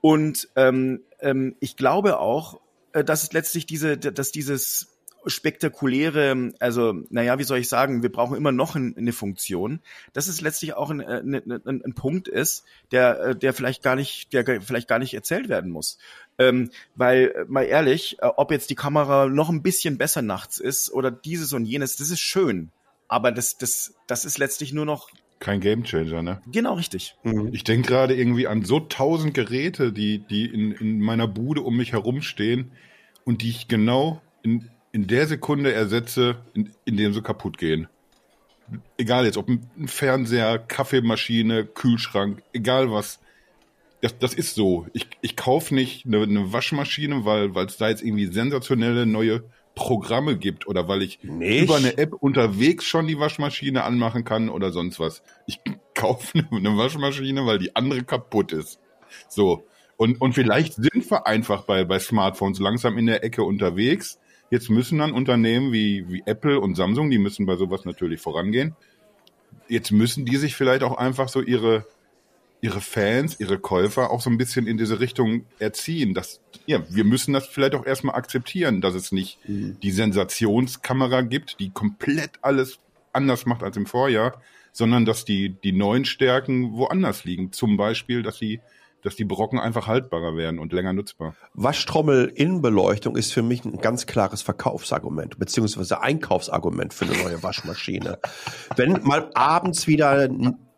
Und 0.02 0.50
ähm, 0.56 1.02
ähm, 1.20 1.56
ich 1.60 1.76
glaube 1.76 2.20
auch, 2.20 2.60
äh, 2.94 3.04
dass 3.04 3.22
es 3.22 3.32
letztlich 3.32 3.68
diese, 3.68 3.96
dass 3.98 4.32
dieses 4.32 4.91
spektakuläre, 5.26 6.54
also 6.60 6.94
naja, 7.10 7.38
wie 7.40 7.44
soll 7.44 7.60
ich 7.60 7.70
sagen, 7.70 8.04
wir 8.04 8.12
brauchen 8.12 8.38
immer 8.38 8.52
noch 8.52 8.76
ein, 8.76 8.96
eine 8.98 9.14
Funktion, 9.14 9.80
dass 10.14 10.28
es 10.28 10.42
letztlich 10.42 10.74
auch 10.74 10.90
ein, 10.90 11.00
äh, 11.00 11.22
ein, 11.22 11.62
ein, 11.66 11.82
ein 11.86 11.94
Punkt 11.94 12.28
ist, 12.28 12.66
der, 12.92 13.20
äh, 13.20 13.36
der 13.36 13.54
vielleicht 13.54 13.84
gar 13.84 13.96
nicht, 13.96 14.34
der 14.34 14.62
vielleicht 14.62 14.88
gar 14.88 15.00
nicht 15.00 15.14
erzählt 15.14 15.50
werden 15.50 15.72
muss. 15.72 15.98
Ähm, 16.38 16.72
weil, 16.96 17.46
mal 17.48 17.64
ehrlich, 17.64 18.18
ob 18.22 18.52
jetzt 18.52 18.70
die 18.70 18.76
Kamera 18.76 19.28
noch 19.28 19.50
ein 19.50 19.62
bisschen 19.62 19.98
besser 19.98 20.22
nachts 20.22 20.60
ist 20.60 20.92
oder 20.92 21.12
dieses 21.12 21.54
und 21.54 21.66
jenes, 21.66 21.98
das 21.98 22.10
ist 22.10 22.22
schön. 22.22 22.72
Aber 23.08 23.32
das, 23.32 23.58
das, 23.58 23.94
das 24.08 24.26
ist 24.26 24.38
letztlich 24.38 24.74
nur 24.74 24.86
noch. 24.86 25.10
Kein 25.40 25.60
Gamechanger, 25.60 26.22
ne? 26.22 26.42
Genau 26.52 26.76
richtig. 26.76 27.16
Mhm. 27.24 27.50
Ich 27.52 27.64
denke 27.64 27.90
gerade 27.90 28.16
irgendwie 28.16 28.48
an 28.48 28.64
so 28.64 28.80
tausend 28.80 29.34
Geräte, 29.34 29.92
die, 29.92 30.20
die 30.20 30.46
in, 30.46 30.72
in 30.72 31.00
meiner 31.02 31.28
Bude 31.28 31.62
um 31.62 31.76
mich 31.76 31.92
herumstehen 31.92 32.72
und 33.26 33.42
die 33.42 33.50
ich 33.50 33.68
genau 33.68 34.22
in, 34.44 34.70
in 34.92 35.08
der 35.08 35.28
Sekunde 35.28 35.74
ersetze, 35.74 36.38
in, 36.54 36.72
in 36.86 36.98
dem 36.98 37.14
sie 37.14 37.22
kaputt 37.22 37.58
gehen. 37.58 37.88
Egal 38.98 39.26
jetzt, 39.26 39.38
ob 39.38 39.50
ein 39.50 39.88
Fernseher, 39.88 40.58
Kaffeemaschine, 40.60 41.66
Kühlschrank, 41.66 42.42
egal 42.54 42.92
was. 42.92 43.20
Das, 44.02 44.18
das 44.18 44.34
ist 44.34 44.56
so. 44.56 44.88
Ich, 44.94 45.08
ich 45.22 45.36
kaufe 45.36 45.76
nicht 45.76 46.06
eine, 46.06 46.24
eine 46.24 46.54
Waschmaschine, 46.54 47.26
weil 47.26 47.56
es 47.66 47.78
da 47.78 47.90
jetzt 47.90 48.02
irgendwie 48.02 48.28
sensationelle 48.28 49.06
neue 49.06 49.44
Programme 49.76 50.38
gibt 50.38 50.68
oder 50.68 50.88
weil 50.88 51.02
ich 51.02 51.24
Nicht? 51.24 51.64
über 51.64 51.78
eine 51.78 51.98
App 51.98 52.14
unterwegs 52.14 52.86
schon 52.86 53.08
die 53.08 53.20
Waschmaschine 53.20 53.84
anmachen 53.84 54.24
kann 54.24 54.50
oder 54.50 54.72
sonst 54.72 55.00
was. 55.00 55.22
Ich 55.48 55.60
kaufe 55.96 56.46
eine 56.52 56.78
Waschmaschine, 56.78 57.46
weil 57.46 57.60
die 57.60 57.76
andere 57.76 58.04
kaputt 58.04 58.52
ist. 58.52 58.80
So. 59.28 59.66
Und, 59.98 60.20
und 60.20 60.34
vielleicht 60.34 60.74
sind 60.74 61.10
wir 61.10 61.28
einfach 61.28 61.64
bei, 61.64 61.84
bei 61.86 62.00
Smartphones 62.00 62.60
langsam 62.60 62.98
in 62.98 63.06
der 63.06 63.24
Ecke 63.24 63.44
unterwegs. 63.44 64.20
Jetzt 64.52 64.70
müssen 64.70 65.00
dann 65.00 65.14
Unternehmen 65.14 65.72
wie, 65.72 66.08
wie 66.10 66.24
Apple 66.26 66.60
und 66.60 66.76
Samsung, 66.76 67.10
die 67.10 67.18
müssen 67.18 67.46
bei 67.46 67.56
sowas 67.56 67.86
natürlich 67.86 68.20
vorangehen. 68.20 68.76
Jetzt 69.70 69.92
müssen 69.92 70.26
die 70.26 70.36
sich 70.36 70.56
vielleicht 70.56 70.84
auch 70.84 70.98
einfach 70.98 71.30
so 71.30 71.42
ihre, 71.42 71.86
ihre 72.60 72.82
Fans, 72.82 73.40
ihre 73.40 73.60
Käufer 73.60 74.12
auch 74.12 74.20
so 74.20 74.30
ein 74.30 74.38
bisschen 74.38 74.68
in 74.68 74.78
diese 74.78 75.00
Richtung 75.00 75.46
erziehen. 75.58 76.14
Dass, 76.14 76.42
ja, 76.66 76.84
wir 76.90 77.06
müssen 77.06 77.34
das 77.34 77.48
vielleicht 77.48 77.76
auch 77.76 77.86
erstmal 77.86 78.16
akzeptieren, 78.16 78.82
dass 78.82 78.94
es 78.94 79.14
nicht 79.14 79.40
die 79.46 79.92
Sensationskamera 79.92 81.22
gibt, 81.22 81.62
die 81.62 81.72
komplett 81.72 82.32
alles 82.42 82.80
anders 83.14 83.46
macht 83.46 83.64
als 83.64 83.78
im 83.78 83.86
Vorjahr, 83.86 84.42
sondern 84.74 85.06
dass 85.06 85.24
die, 85.24 85.50
die 85.50 85.72
neuen 85.72 86.04
Stärken 86.04 86.74
woanders 86.74 87.24
liegen. 87.24 87.54
Zum 87.54 87.78
Beispiel, 87.78 88.22
dass 88.22 88.40
die, 88.40 88.60
dass 89.04 89.16
die 89.16 89.26
Brocken 89.26 89.60
einfach 89.60 89.88
haltbarer 89.88 90.36
werden 90.36 90.60
und 90.60 90.74
länger 90.74 90.94
nutzbar. 90.94 91.36
Waschtrommel-Innenbeleuchtung 91.54 93.16
ist 93.16 93.34
für 93.34 93.44
mich 93.44 93.66
ein 93.66 93.80
ganz 93.80 94.06
klares 94.06 94.42
Verkaufsargument, 94.42 95.40
beziehungsweise 95.40 96.02
Einkaufsargument 96.02 96.94
für 96.94 97.06
eine 97.06 97.18
neue 97.24 97.44
Waschmaschine. 97.44 98.20
Wenn 98.76 99.04
mal 99.04 99.30
abends 99.34 99.88
wieder 99.88 100.30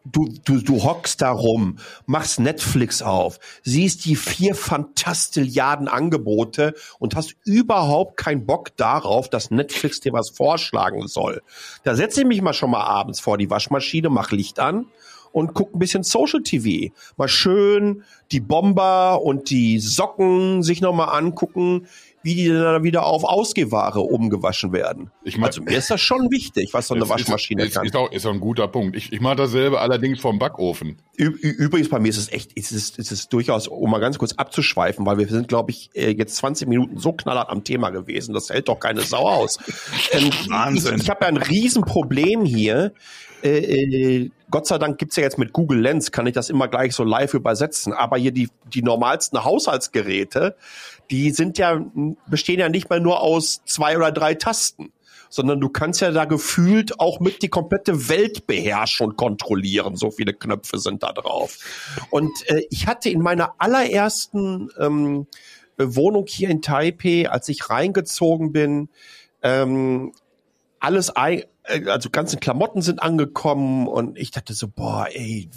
du, 0.06 0.30
du, 0.44 0.60
du 0.60 0.84
hockst 0.84 1.22
da 1.22 1.32
rum, 1.32 1.78
machst 2.06 2.40
Netflix 2.40 3.02
auf, 3.02 3.40
siehst 3.64 4.06
die 4.06 4.16
vier 4.16 4.56
Fantastilliarden 4.56 5.88
Angebote 5.88 6.74
und 7.00 7.16
hast 7.16 7.36
überhaupt 7.46 8.18
keinen 8.18 8.46
Bock 8.46 8.76
darauf, 8.78 9.30
dass 9.30 9.52
Netflix 9.52 10.00
dir 10.02 10.14
was 10.14 10.30
vorschlagen 10.30 11.08
soll. 11.08 11.42
Da 11.84 11.96
setze 11.96 12.22
ich 12.22 12.28
mich 12.28 12.42
mal 12.42 12.54
schon 12.54 12.72
mal 12.72 12.84
abends 12.84 13.20
vor 13.20 13.38
die 13.38 13.50
Waschmaschine, 13.50 14.10
mach 14.10 14.32
Licht 14.32 14.60
an 14.60 14.88
und 15.34 15.54
guck 15.54 15.76
ein 15.76 15.80
bisschen 15.80 16.04
Social 16.04 16.42
TV. 16.42 16.94
Mal 17.18 17.28
schön 17.28 18.04
die 18.32 18.40
Bomber 18.40 19.22
und 19.22 19.50
die 19.50 19.80
Socken 19.80 20.64
sich 20.64 20.80
nochmal 20.82 21.10
angucken, 21.20 21.88
wie 22.24 22.36
die 22.36 22.48
dann 22.48 22.84
wieder 22.84 23.06
auf 23.06 23.26
Ausgehware 23.26 24.00
umgewaschen 24.00 24.72
werden. 24.72 25.12
Ich 25.26 25.38
mein- 25.38 25.48
also 25.48 25.62
mir 25.62 25.78
ist 25.78 25.92
das 25.92 26.00
schon 26.00 26.32
wichtig, 26.32 26.70
was 26.72 26.88
so 26.88 26.96
eine 26.96 27.08
Waschmaschine 27.10 27.64
ist, 27.64 27.70
ist, 27.70 27.76
kann. 27.76 27.86
ist, 27.86 27.96
auch, 27.98 28.12
ist 28.12 28.26
auch 28.26 28.32
ein 28.32 28.40
guter 28.40 28.70
Punkt. 28.70 28.96
Ich, 28.96 29.12
ich 29.12 29.20
mache 29.20 29.36
dasselbe 29.36 29.82
allerdings 29.82 30.22
vom 30.22 30.40
Backofen. 30.40 30.98
Ü 31.20 31.28
übrigens 31.28 31.90
bei 31.90 32.00
mir 32.00 32.08
ist 32.10 32.18
es 32.18 32.32
echt, 32.32 32.54
ist 32.54 32.72
es, 32.72 32.92
ist 32.92 33.12
es 33.12 33.28
durchaus, 33.28 33.68
um 33.68 33.92
mal 33.92 34.00
ganz 34.00 34.18
kurz 34.18 34.32
abzuschweifen, 34.34 35.06
weil 35.06 35.18
wir 35.18 35.28
sind, 35.28 35.50
glaube 35.50 35.72
ich, 35.72 35.90
äh, 35.96 36.12
jetzt 36.12 36.38
20 36.38 36.68
Minuten 36.70 36.98
so 36.98 37.12
knallhart 37.12 37.50
am 37.50 37.64
Thema 37.66 37.90
gewesen, 37.90 38.34
das 38.34 38.50
hält 38.50 38.70
doch 38.70 38.80
keine 38.80 39.02
Sau 39.02 39.28
aus. 39.28 39.58
Wahnsinn. 40.48 40.96
Ich, 40.96 41.04
ich 41.04 41.10
habe 41.10 41.26
ja 41.26 41.28
ein 41.28 41.38
Riesenproblem 41.38 42.46
hier. 42.46 42.94
Äh, 43.44 43.58
äh, 43.58 44.32
Gott 44.50 44.68
sei 44.68 44.78
Dank 44.78 44.98
gibt's 44.98 45.16
ja 45.16 45.24
jetzt 45.24 45.38
mit 45.38 45.52
Google 45.54 45.82
Lens, 45.82 46.12
kann 46.12 46.28
ich 46.28 46.34
das 46.34 46.50
immer 46.50 46.68
gleich 46.68 46.94
so 46.94 47.04
live 47.04 47.34
übersetzen. 47.34 47.92
Aber 47.94 48.18
hier 48.18 48.32
die, 48.32 48.50
die 48.74 48.82
normalsten 48.84 49.44
Haushaltsgeräte, 49.44 50.56
die 51.12 51.32
sind 51.32 51.58
ja, 51.58 51.84
bestehen 52.28 52.60
ja 52.60 52.70
nicht 52.70 52.90
mal 52.90 53.00
nur 53.00 53.22
aus 53.22 53.62
zwei 53.66 53.98
oder 53.98 54.12
drei 54.12 54.36
Tasten 54.36 54.92
sondern 55.30 55.60
du 55.60 55.68
kannst 55.68 56.00
ja 56.00 56.12
da 56.12 56.26
gefühlt 56.26 57.00
auch 57.00 57.20
mit 57.20 57.42
die 57.42 57.48
komplette 57.50 58.08
Welt 58.08 58.46
beherrschen 58.46 59.08
und 59.08 59.18
kontrollieren. 59.18 59.96
So 59.96 60.12
viele 60.12 60.32
Knöpfe 60.32 60.78
sind 60.78 61.02
da 61.02 61.12
drauf. 61.12 61.58
Und 62.12 62.30
äh, 62.50 62.68
ich 62.70 62.86
hatte 62.86 63.10
in 63.10 63.20
meiner 63.20 63.56
allerersten 63.58 64.70
ähm, 64.78 65.26
Wohnung 65.76 66.26
hier 66.28 66.50
in 66.50 66.62
Taipei, 66.62 67.28
als 67.28 67.50
ich 67.50 67.68
reingezogen 67.72 68.52
bin, 68.52 68.90
ähm, 69.42 70.14
alles, 70.80 71.16
ei- 71.18 71.38
äh, 71.40 71.48
also 71.64 72.10
ganzen 72.10 72.40
Klamotten 72.40 72.82
sind 72.82 73.02
angekommen 73.02 73.88
und 73.88 74.18
ich 74.18 74.32
dachte 74.32 74.54
so, 74.54 74.68
boah, 74.68 75.08
ey, 75.12 75.50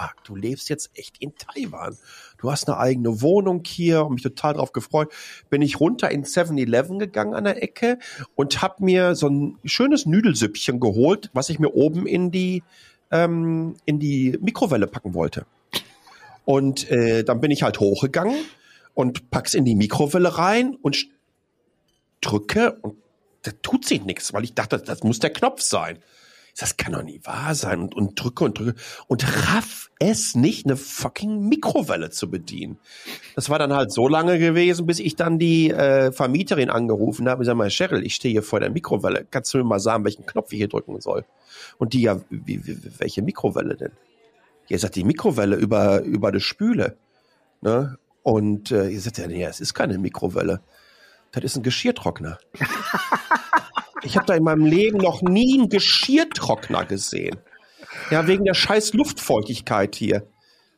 fuck, 0.00 0.22
du 0.24 0.36
lebst 0.36 0.68
jetzt 0.68 0.90
echt 0.94 1.18
in 1.18 1.32
Taiwan. 1.36 1.96
Du 2.38 2.50
hast 2.50 2.68
eine 2.68 2.78
eigene 2.78 3.20
Wohnung 3.20 3.62
hier 3.66 4.06
und 4.06 4.14
mich 4.14 4.22
total 4.22 4.54
drauf 4.54 4.72
gefreut. 4.72 5.12
Bin 5.50 5.62
ich 5.62 5.80
runter 5.80 6.10
in 6.10 6.24
7-Eleven 6.24 6.98
gegangen 6.98 7.34
an 7.34 7.44
der 7.44 7.62
Ecke 7.62 7.98
und 8.34 8.62
hab 8.62 8.80
mir 8.80 9.14
so 9.14 9.28
ein 9.28 9.58
schönes 9.64 10.06
Nudelsüppchen 10.06 10.80
geholt, 10.80 11.30
was 11.32 11.50
ich 11.50 11.58
mir 11.58 11.74
oben 11.74 12.06
in 12.06 12.30
die, 12.30 12.62
ähm, 13.10 13.74
in 13.84 13.98
die 13.98 14.38
Mikrowelle 14.40 14.86
packen 14.86 15.14
wollte. 15.14 15.44
Und 16.44 16.90
äh, 16.90 17.24
dann 17.24 17.40
bin 17.40 17.50
ich 17.50 17.62
halt 17.62 17.80
hochgegangen 17.80 18.36
und 18.94 19.30
pack's 19.30 19.54
in 19.54 19.64
die 19.64 19.74
Mikrowelle 19.74 20.38
rein 20.38 20.76
und 20.80 21.08
drücke 22.20 22.72
und 22.82 22.96
da 23.42 23.52
tut 23.62 23.84
sich 23.84 24.04
nichts, 24.04 24.32
weil 24.32 24.44
ich 24.44 24.54
dachte, 24.54 24.78
das 24.78 25.02
muss 25.02 25.18
der 25.18 25.30
Knopf 25.30 25.60
sein. 25.60 25.98
Das 26.58 26.76
kann 26.76 26.92
doch 26.92 27.02
nie 27.02 27.20
wahr 27.24 27.54
sein 27.54 27.80
und, 27.80 27.94
und 27.94 28.22
drücke 28.22 28.44
und 28.44 28.58
drücke 28.58 28.74
und 29.06 29.24
raff 29.48 29.90
es 29.98 30.34
nicht, 30.34 30.66
eine 30.66 30.76
fucking 30.76 31.48
Mikrowelle 31.48 32.10
zu 32.10 32.30
bedienen. 32.30 32.78
Das 33.36 33.50
war 33.50 33.58
dann 33.58 33.72
halt 33.72 33.92
so 33.92 34.08
lange 34.08 34.38
gewesen, 34.38 34.86
bis 34.86 34.98
ich 34.98 35.14
dann 35.14 35.38
die 35.38 35.70
äh, 35.70 36.10
Vermieterin 36.10 36.70
angerufen 36.70 37.28
habe. 37.28 37.42
Ich 37.42 37.46
sag 37.46 37.56
mal, 37.56 37.70
Cheryl, 37.70 38.04
ich 38.04 38.14
stehe 38.14 38.32
hier 38.32 38.42
vor 38.42 38.60
der 38.60 38.70
Mikrowelle. 38.70 39.26
Kannst 39.30 39.54
du 39.54 39.58
mir 39.58 39.64
mal 39.64 39.78
sagen, 39.78 40.04
welchen 40.04 40.26
Knopf 40.26 40.52
ich 40.52 40.58
hier 40.58 40.68
drücken 40.68 41.00
soll? 41.00 41.24
Und 41.78 41.92
die 41.92 42.02
ja, 42.02 42.20
wie, 42.30 42.66
wie, 42.66 42.78
welche 42.98 43.22
Mikrowelle 43.22 43.76
denn? 43.76 43.92
Ihr 44.68 44.78
sagt 44.78 44.96
die 44.96 45.04
Mikrowelle 45.04 45.56
über 45.56 46.02
über 46.02 46.32
die 46.32 46.40
Spüle, 46.40 46.96
ne? 47.60 47.98
Und 48.22 48.70
äh, 48.70 48.88
ihr 48.88 49.00
sagt 49.00 49.18
ja, 49.18 49.26
nee, 49.26 49.44
es 49.44 49.60
ist 49.60 49.74
keine 49.74 49.98
Mikrowelle. 49.98 50.60
Das 51.32 51.44
ist 51.44 51.56
ein 51.56 51.62
Geschirrtrockner. 51.62 52.38
Ich 54.02 54.16
habe 54.16 54.26
da 54.26 54.34
in 54.34 54.42
meinem 54.42 54.64
Leben 54.64 54.98
noch 54.98 55.22
nie 55.22 55.58
einen 55.58 55.68
Geschirrtrockner 55.68 56.86
gesehen. 56.86 57.38
Ja, 58.10 58.26
wegen 58.26 58.44
der 58.44 58.54
scheiß 58.54 58.94
Luftfeuchtigkeit 58.94 59.94
hier. 59.94 60.26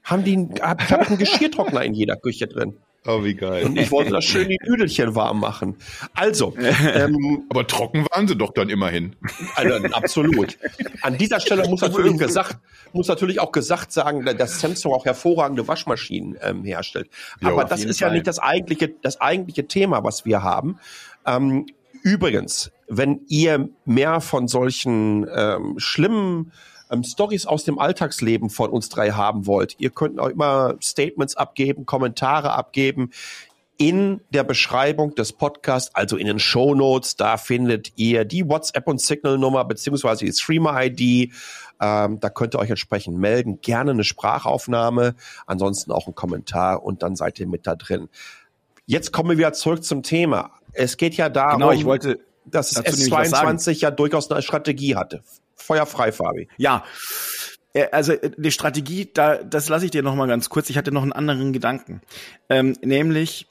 Haben 0.02 0.24
die, 0.24 0.48
hab, 0.60 0.82
ich 0.82 0.92
einen 0.92 1.18
Geschirrtrockner 1.18 1.84
in 1.84 1.94
jeder 1.94 2.16
Küche 2.16 2.48
drin. 2.48 2.81
Oh, 3.04 3.24
wie 3.24 3.34
geil. 3.34 3.64
Und 3.64 3.76
ich 3.76 3.90
wollte 3.90 4.12
das 4.12 4.24
schön 4.24 4.48
die 4.48 4.58
Nüdelchen 4.62 5.16
warm 5.16 5.40
machen. 5.40 5.76
Also, 6.14 6.54
ähm, 6.56 7.44
Aber 7.50 7.66
trocken 7.66 8.06
waren 8.12 8.28
sie 8.28 8.36
doch 8.36 8.52
dann 8.52 8.68
immerhin. 8.68 9.16
also, 9.56 9.74
absolut. 9.88 10.56
An 11.00 11.18
dieser 11.18 11.40
Stelle 11.40 11.68
muss 11.68 11.80
natürlich 11.82 12.16
gesagt, 12.16 12.58
muss 12.92 13.08
natürlich 13.08 13.40
auch 13.40 13.50
gesagt 13.50 13.90
sagen, 13.90 14.24
dass 14.24 14.60
Samsung 14.60 14.92
auch 14.92 15.04
hervorragende 15.04 15.66
Waschmaschinen 15.66 16.38
ähm, 16.42 16.62
herstellt. 16.62 17.08
Ja, 17.40 17.48
Aber 17.48 17.64
das 17.64 17.84
ist 17.84 17.98
ja 17.98 18.06
Fall. 18.06 18.14
nicht 18.14 18.28
das 18.28 18.38
eigentliche, 18.38 18.94
das 19.02 19.20
eigentliche 19.20 19.66
Thema, 19.66 20.04
was 20.04 20.24
wir 20.24 20.44
haben. 20.44 20.78
Ähm, 21.26 21.66
übrigens, 22.02 22.70
wenn 22.86 23.22
ihr 23.26 23.68
mehr 23.84 24.20
von 24.20 24.46
solchen 24.46 25.26
ähm, 25.34 25.74
schlimmen 25.78 26.52
ähm, 26.92 27.02
Stories 27.04 27.46
aus 27.46 27.64
dem 27.64 27.78
Alltagsleben 27.78 28.50
von 28.50 28.70
uns 28.70 28.88
drei 28.88 29.10
haben 29.10 29.46
wollt, 29.46 29.76
ihr 29.78 29.90
könnt 29.90 30.20
auch 30.20 30.28
immer 30.28 30.76
Statements 30.80 31.36
abgeben, 31.36 31.86
Kommentare 31.86 32.52
abgeben. 32.52 33.10
in 33.78 34.20
der 34.30 34.44
Beschreibung 34.44 35.16
des 35.16 35.32
Podcasts, 35.32 35.92
also 35.94 36.16
in 36.16 36.26
den 36.28 36.38
Show 36.38 36.74
Notes, 36.74 37.16
da 37.16 37.36
findet 37.36 37.92
ihr 37.96 38.24
die 38.24 38.48
WhatsApp 38.48 38.86
und 38.86 39.00
Signal-Nummer 39.00 39.64
beziehungsweise 39.64 40.24
die 40.24 40.32
Streamer-ID. 40.32 41.32
Ähm, 41.80 42.20
da 42.20 42.30
könnt 42.30 42.54
ihr 42.54 42.60
euch 42.60 42.70
entsprechend 42.70 43.18
melden. 43.18 43.60
Gerne 43.60 43.90
eine 43.90 44.04
Sprachaufnahme, 44.04 45.16
ansonsten 45.46 45.90
auch 45.90 46.06
ein 46.06 46.14
Kommentar 46.14 46.84
und 46.84 47.02
dann 47.02 47.16
seid 47.16 47.40
ihr 47.40 47.48
mit 47.48 47.66
da 47.66 47.74
drin. 47.74 48.08
Jetzt 48.86 49.10
kommen 49.10 49.30
wir 49.30 49.38
wieder 49.38 49.52
zurück 49.52 49.82
zum 49.82 50.04
Thema. 50.04 50.52
Es 50.74 50.96
geht 50.96 51.14
ja 51.14 51.28
darum, 51.28 51.60
Genau, 51.60 51.72
ich 51.72 51.84
wollte 51.84 52.20
dass 52.44 52.70
dazu 52.70 52.96
nämlich 52.96 53.10
was 53.10 53.30
sagen. 53.30 53.56
S22 53.56 53.80
ja 53.80 53.90
durchaus 53.90 54.30
eine 54.30 54.42
Strategie 54.42 54.96
hatte. 54.96 55.22
Feuerfrei, 55.62 56.12
Fabi. 56.12 56.48
Ja, 56.56 56.84
äh, 57.72 57.86
also 57.92 58.12
äh, 58.12 58.30
die 58.36 58.50
Strategie, 58.50 59.08
da, 59.12 59.36
das 59.42 59.68
lasse 59.68 59.84
ich 59.84 59.90
dir 59.90 60.02
noch 60.02 60.14
mal 60.14 60.28
ganz 60.28 60.48
kurz. 60.48 60.70
Ich 60.70 60.76
hatte 60.76 60.92
noch 60.92 61.02
einen 61.02 61.12
anderen 61.12 61.52
Gedanken, 61.52 62.02
ähm, 62.48 62.76
nämlich 62.82 63.46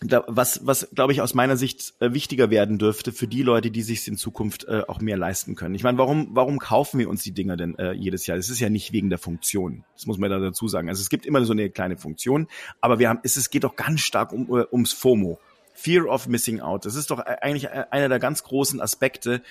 da, 0.00 0.22
was, 0.28 0.64
was 0.64 0.88
glaube 0.94 1.12
ich 1.12 1.20
aus 1.20 1.34
meiner 1.34 1.56
Sicht 1.56 1.94
äh, 2.00 2.12
wichtiger 2.12 2.50
werden 2.50 2.78
dürfte 2.78 3.12
für 3.12 3.26
die 3.26 3.42
Leute, 3.42 3.70
die 3.70 3.82
sich 3.82 4.06
in 4.06 4.16
Zukunft 4.16 4.64
äh, 4.64 4.82
auch 4.86 5.00
mehr 5.00 5.16
leisten 5.16 5.56
können. 5.56 5.74
Ich 5.74 5.82
meine, 5.82 5.98
warum, 5.98 6.28
warum 6.32 6.58
kaufen 6.58 7.00
wir 7.00 7.08
uns 7.08 7.22
die 7.22 7.32
Dinger 7.32 7.56
denn 7.56 7.76
äh, 7.78 7.92
jedes 7.92 8.26
Jahr? 8.26 8.36
Das 8.36 8.48
ist 8.48 8.60
ja 8.60 8.70
nicht 8.70 8.92
wegen 8.92 9.10
der 9.10 9.18
Funktion. 9.18 9.84
Das 9.94 10.06
muss 10.06 10.18
man 10.18 10.30
da 10.30 10.38
dazu 10.38 10.68
sagen. 10.68 10.88
Also 10.88 11.00
es 11.00 11.10
gibt 11.10 11.26
immer 11.26 11.44
so 11.44 11.52
eine 11.52 11.70
kleine 11.70 11.96
Funktion, 11.96 12.46
aber 12.80 12.98
wir 12.98 13.08
haben, 13.08 13.20
es, 13.24 13.36
es 13.36 13.50
geht 13.50 13.64
doch 13.64 13.74
ganz 13.74 14.00
stark 14.00 14.32
um, 14.32 14.48
äh, 14.56 14.64
ums 14.70 14.92
FOMO. 14.92 15.40
Fear 15.74 16.06
of 16.06 16.26
Missing 16.26 16.60
Out. 16.60 16.86
Das 16.86 16.96
ist 16.96 17.12
doch 17.12 17.20
eigentlich 17.20 17.70
einer 17.70 18.08
der 18.08 18.18
ganz 18.18 18.42
großen 18.42 18.80
Aspekte, 18.80 19.42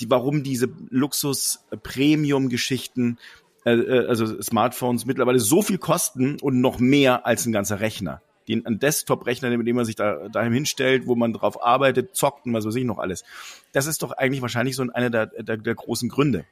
die, 0.00 0.10
warum 0.10 0.42
diese 0.42 0.68
Luxus-Premium-Geschichten, 0.90 3.18
äh, 3.64 3.72
äh, 3.72 4.06
also 4.06 4.42
Smartphones 4.42 5.06
mittlerweile 5.06 5.40
so 5.40 5.62
viel 5.62 5.78
kosten 5.78 6.38
und 6.40 6.60
noch 6.60 6.78
mehr 6.78 7.26
als 7.26 7.46
ein 7.46 7.52
ganzer 7.52 7.80
Rechner. 7.80 8.20
Den, 8.48 8.64
ein 8.64 8.78
Desktop-Rechner, 8.78 9.50
mit 9.56 9.66
dem 9.66 9.74
man 9.74 9.84
sich 9.84 9.96
da 9.96 10.28
daheim 10.28 10.52
hinstellt, 10.52 11.06
wo 11.06 11.16
man 11.16 11.32
drauf 11.32 11.64
arbeitet, 11.64 12.14
zockt 12.14 12.46
und 12.46 12.54
was 12.54 12.64
weiß 12.64 12.76
ich 12.76 12.84
noch 12.84 12.98
alles. 12.98 13.24
Das 13.72 13.86
ist 13.86 14.02
doch 14.02 14.12
eigentlich 14.12 14.40
wahrscheinlich 14.40 14.76
so 14.76 14.86
einer 14.92 15.10
der, 15.10 15.26
der, 15.26 15.56
der 15.56 15.74
großen 15.74 16.08
Gründe. 16.08 16.44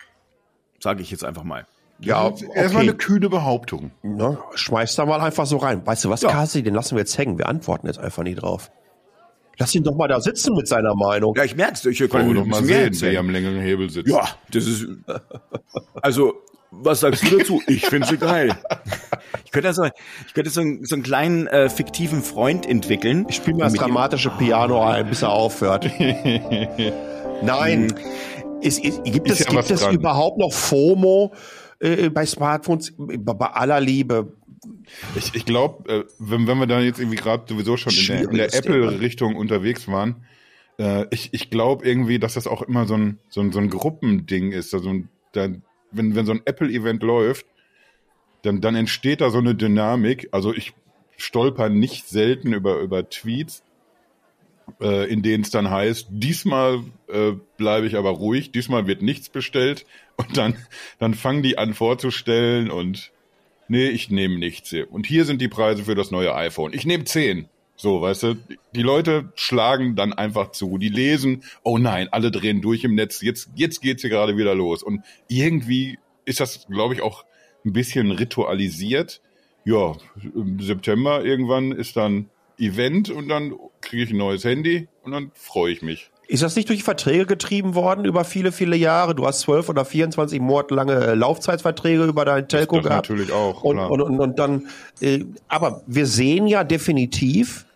Sage 0.80 1.02
ich 1.02 1.10
jetzt 1.12 1.24
einfach 1.24 1.44
mal. 1.44 1.68
Ja, 2.00 2.32
Erstmal 2.54 2.82
eine 2.82 2.94
okay. 2.94 3.06
kühne 3.06 3.28
Behauptung. 3.28 3.92
Ne? 4.02 4.38
Schmeiß 4.54 4.96
da 4.96 5.06
mal 5.06 5.20
einfach 5.20 5.46
so 5.46 5.58
rein. 5.58 5.86
Weißt 5.86 6.04
du 6.04 6.10
was, 6.10 6.22
Ja. 6.22 6.32
Kasi, 6.32 6.64
den 6.64 6.74
lassen 6.74 6.96
wir 6.96 7.00
jetzt 7.00 7.16
hängen. 7.16 7.38
Wir 7.38 7.48
antworten 7.48 7.86
jetzt 7.86 8.00
einfach 8.00 8.24
nie 8.24 8.34
drauf. 8.34 8.72
Lass 9.58 9.74
ihn 9.74 9.82
doch 9.84 9.94
mal 9.96 10.08
da 10.08 10.20
sitzen 10.20 10.54
mit 10.54 10.66
seiner 10.68 10.94
Meinung. 10.94 11.34
Ja, 11.36 11.44
ich 11.44 11.56
merk's. 11.56 11.84
Ich 11.84 12.00
wir 12.00 12.14
ein 12.14 12.34
doch 12.34 12.44
mal 12.44 12.64
sehen, 12.64 12.86
erzählen. 12.86 13.12
wer 13.12 13.20
am 13.20 13.30
längeren 13.30 13.60
Hebel 13.60 13.90
sitzt. 13.90 14.08
Ja, 14.08 14.28
das 14.50 14.66
ist. 14.66 14.86
Also, 16.02 16.34
was 16.70 17.00
sagst 17.00 17.22
du 17.30 17.38
dazu? 17.38 17.62
Ich 17.66 17.86
finde 17.86 18.06
sie 18.08 18.16
geil. 18.16 18.56
Ich 19.44 19.52
könnte 19.52 19.72
so, 19.72 19.84
ich 20.26 20.34
könnte 20.34 20.50
so 20.50 20.60
einen, 20.60 20.84
so 20.84 20.96
einen 20.96 21.04
kleinen 21.04 21.46
äh, 21.46 21.68
fiktiven 21.68 22.22
Freund 22.22 22.66
entwickeln. 22.66 23.26
Ich 23.28 23.36
spiele 23.36 23.56
mir 23.56 23.64
das 23.64 23.74
dramatische 23.74 24.30
Piano 24.30 24.84
ein, 24.84 25.08
bis 25.08 25.22
er 25.22 25.30
aufhört. 25.30 25.88
Nein. 27.42 27.94
Ist, 28.60 28.82
ist, 28.82 29.04
gibt 29.04 29.30
es, 29.30 29.40
ja 29.40 29.50
gibt 29.50 29.70
es 29.70 29.80
dran. 29.80 29.94
überhaupt 29.94 30.38
noch 30.38 30.52
FOMO 30.52 31.32
äh, 31.80 32.08
bei 32.08 32.26
Smartphones? 32.26 32.92
Bei 32.96 33.46
aller 33.46 33.80
Liebe. 33.80 34.32
Ich, 35.16 35.34
ich 35.34 35.44
glaube, 35.44 35.92
äh, 35.92 36.04
wenn, 36.18 36.46
wenn 36.46 36.58
wir 36.58 36.66
da 36.66 36.80
jetzt 36.80 36.98
irgendwie 36.98 37.16
gerade 37.16 37.44
sowieso 37.48 37.76
schon 37.76 37.92
in 37.92 38.06
der, 38.06 38.22
in 38.30 38.36
der. 38.36 38.54
Apple-Richtung 38.54 39.36
unterwegs 39.36 39.88
waren, 39.88 40.24
äh, 40.78 41.06
ich, 41.10 41.30
ich 41.32 41.50
glaube 41.50 41.86
irgendwie, 41.86 42.18
dass 42.18 42.34
das 42.34 42.46
auch 42.46 42.62
immer 42.62 42.86
so 42.86 42.94
ein, 42.94 43.18
so 43.28 43.40
ein, 43.40 43.52
so 43.52 43.58
ein 43.58 43.70
Gruppending 43.70 44.52
ist. 44.52 44.74
Also 44.74 44.92
da, 45.32 45.48
wenn, 45.90 46.14
wenn 46.14 46.26
so 46.26 46.32
ein 46.32 46.42
Apple-Event 46.44 47.02
läuft, 47.02 47.46
dann, 48.42 48.60
dann 48.60 48.74
entsteht 48.74 49.20
da 49.20 49.30
so 49.30 49.38
eine 49.38 49.54
Dynamik. 49.54 50.28
Also 50.32 50.54
ich 50.54 50.74
stolper 51.16 51.68
nicht 51.68 52.08
selten 52.08 52.52
über, 52.52 52.80
über 52.80 53.08
Tweets, 53.08 53.62
äh, 54.80 55.10
in 55.10 55.22
denen 55.22 55.44
es 55.44 55.50
dann 55.50 55.70
heißt, 55.70 56.08
diesmal 56.10 56.82
äh, 57.08 57.32
bleibe 57.56 57.86
ich 57.86 57.96
aber 57.96 58.10
ruhig, 58.10 58.52
diesmal 58.52 58.86
wird 58.86 59.02
nichts 59.02 59.28
bestellt 59.28 59.86
und 60.16 60.36
dann, 60.36 60.56
dann 60.98 61.14
fangen 61.14 61.42
die 61.42 61.58
an 61.58 61.74
vorzustellen 61.74 62.70
und 62.70 63.12
nee, 63.68 63.88
ich 63.88 64.10
nehme 64.10 64.38
nichts. 64.38 64.74
Und 64.90 65.06
hier 65.06 65.24
sind 65.24 65.40
die 65.40 65.48
Preise 65.48 65.84
für 65.84 65.94
das 65.94 66.10
neue 66.10 66.34
iPhone. 66.34 66.72
Ich 66.72 66.86
nehme 66.86 67.04
10. 67.04 67.48
So, 67.76 68.00
weißt 68.00 68.22
du, 68.22 68.34
die 68.74 68.82
Leute 68.82 69.32
schlagen 69.34 69.96
dann 69.96 70.12
einfach 70.12 70.52
zu, 70.52 70.78
die 70.78 70.88
lesen, 70.88 71.42
oh 71.64 71.76
nein, 71.76 72.08
alle 72.10 72.30
drehen 72.30 72.60
durch 72.60 72.84
im 72.84 72.94
Netz, 72.94 73.20
jetzt, 73.20 73.50
jetzt 73.56 73.82
geht's 73.82 74.02
hier 74.02 74.10
gerade 74.10 74.36
wieder 74.36 74.54
los. 74.54 74.82
Und 74.82 75.02
irgendwie 75.28 75.98
ist 76.24 76.40
das, 76.40 76.66
glaube 76.68 76.94
ich, 76.94 77.02
auch 77.02 77.24
ein 77.64 77.72
bisschen 77.72 78.12
ritualisiert. 78.12 79.20
Ja, 79.64 79.96
im 80.22 80.60
September 80.60 81.24
irgendwann 81.24 81.72
ist 81.72 81.96
dann 81.96 82.30
Event 82.58 83.10
und 83.10 83.28
dann 83.28 83.54
kriege 83.80 84.04
ich 84.04 84.10
ein 84.10 84.18
neues 84.18 84.44
Handy 84.44 84.88
und 85.02 85.12
dann 85.12 85.32
freue 85.34 85.72
ich 85.72 85.82
mich. 85.82 86.10
Ist 86.26 86.42
das 86.42 86.56
nicht 86.56 86.68
durch 86.68 86.84
Verträge 86.84 87.26
getrieben 87.26 87.74
worden 87.74 88.04
über 88.04 88.24
viele, 88.24 88.50
viele 88.50 88.76
Jahre? 88.76 89.14
Du 89.14 89.26
hast 89.26 89.40
zwölf 89.40 89.68
oder 89.68 89.84
24 89.84 90.40
Monate 90.40 90.74
lange 90.74 90.94
äh, 90.94 91.14
Laufzeitverträge 91.14 92.04
über 92.04 92.24
dein 92.24 92.48
Telco 92.48 92.76
das 92.76 92.84
gehabt. 92.84 93.10
natürlich 93.10 93.32
auch, 93.32 93.62
Und, 93.62 93.78
und, 93.78 94.00
und, 94.00 94.20
und 94.20 94.38
dann, 94.38 94.68
äh, 95.00 95.24
aber 95.48 95.82
wir 95.86 96.06
sehen 96.06 96.46
ja 96.46 96.64
definitiv, 96.64 97.66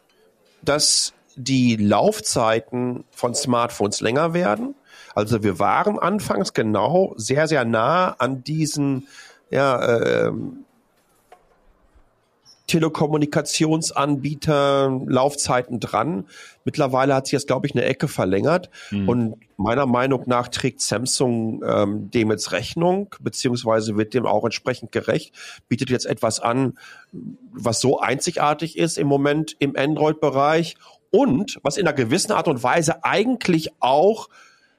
dass 0.62 1.12
die 1.36 1.76
Laufzeiten 1.76 3.04
von 3.10 3.34
Smartphones 3.34 4.00
länger 4.00 4.34
werden. 4.34 4.74
Also 5.14 5.42
wir 5.42 5.58
waren 5.58 5.98
anfangs 5.98 6.54
genau 6.54 7.14
sehr, 7.16 7.48
sehr 7.48 7.64
nah 7.64 8.10
an 8.18 8.44
diesen 8.44 9.08
ja, 9.50 10.26
ähm, 10.28 10.64
Telekommunikationsanbieter 12.68 15.00
Laufzeiten 15.06 15.80
dran. 15.80 16.26
Mittlerweile 16.64 17.16
hat 17.16 17.26
sich 17.26 17.36
das, 17.36 17.46
glaube 17.46 17.66
ich, 17.66 17.74
eine 17.74 17.84
Ecke 17.84 18.06
verlängert. 18.06 18.70
Und 19.06 19.34
meiner 19.56 19.86
Meinung 19.86 20.22
nach 20.26 20.46
trägt 20.48 20.80
Samsung 20.80 21.64
ähm, 21.66 22.12
dem 22.12 22.30
jetzt 22.30 22.52
Rechnung, 22.52 23.12
beziehungsweise 23.20 23.96
wird 23.96 24.14
dem 24.14 24.26
auch 24.26 24.44
entsprechend 24.44 24.92
gerecht, 24.92 25.34
bietet 25.68 25.90
jetzt 25.90 26.06
etwas 26.06 26.38
an, 26.38 26.78
was 27.52 27.80
so 27.80 27.98
einzigartig 27.98 28.78
ist 28.78 28.98
im 28.98 29.08
Moment 29.08 29.56
im 29.58 29.74
Android-Bereich 29.76 30.76
und 31.10 31.58
was 31.62 31.78
in 31.78 31.86
einer 31.86 31.96
gewissen 31.96 32.32
Art 32.32 32.48
und 32.48 32.62
Weise 32.62 33.02
eigentlich 33.02 33.70
auch 33.80 34.28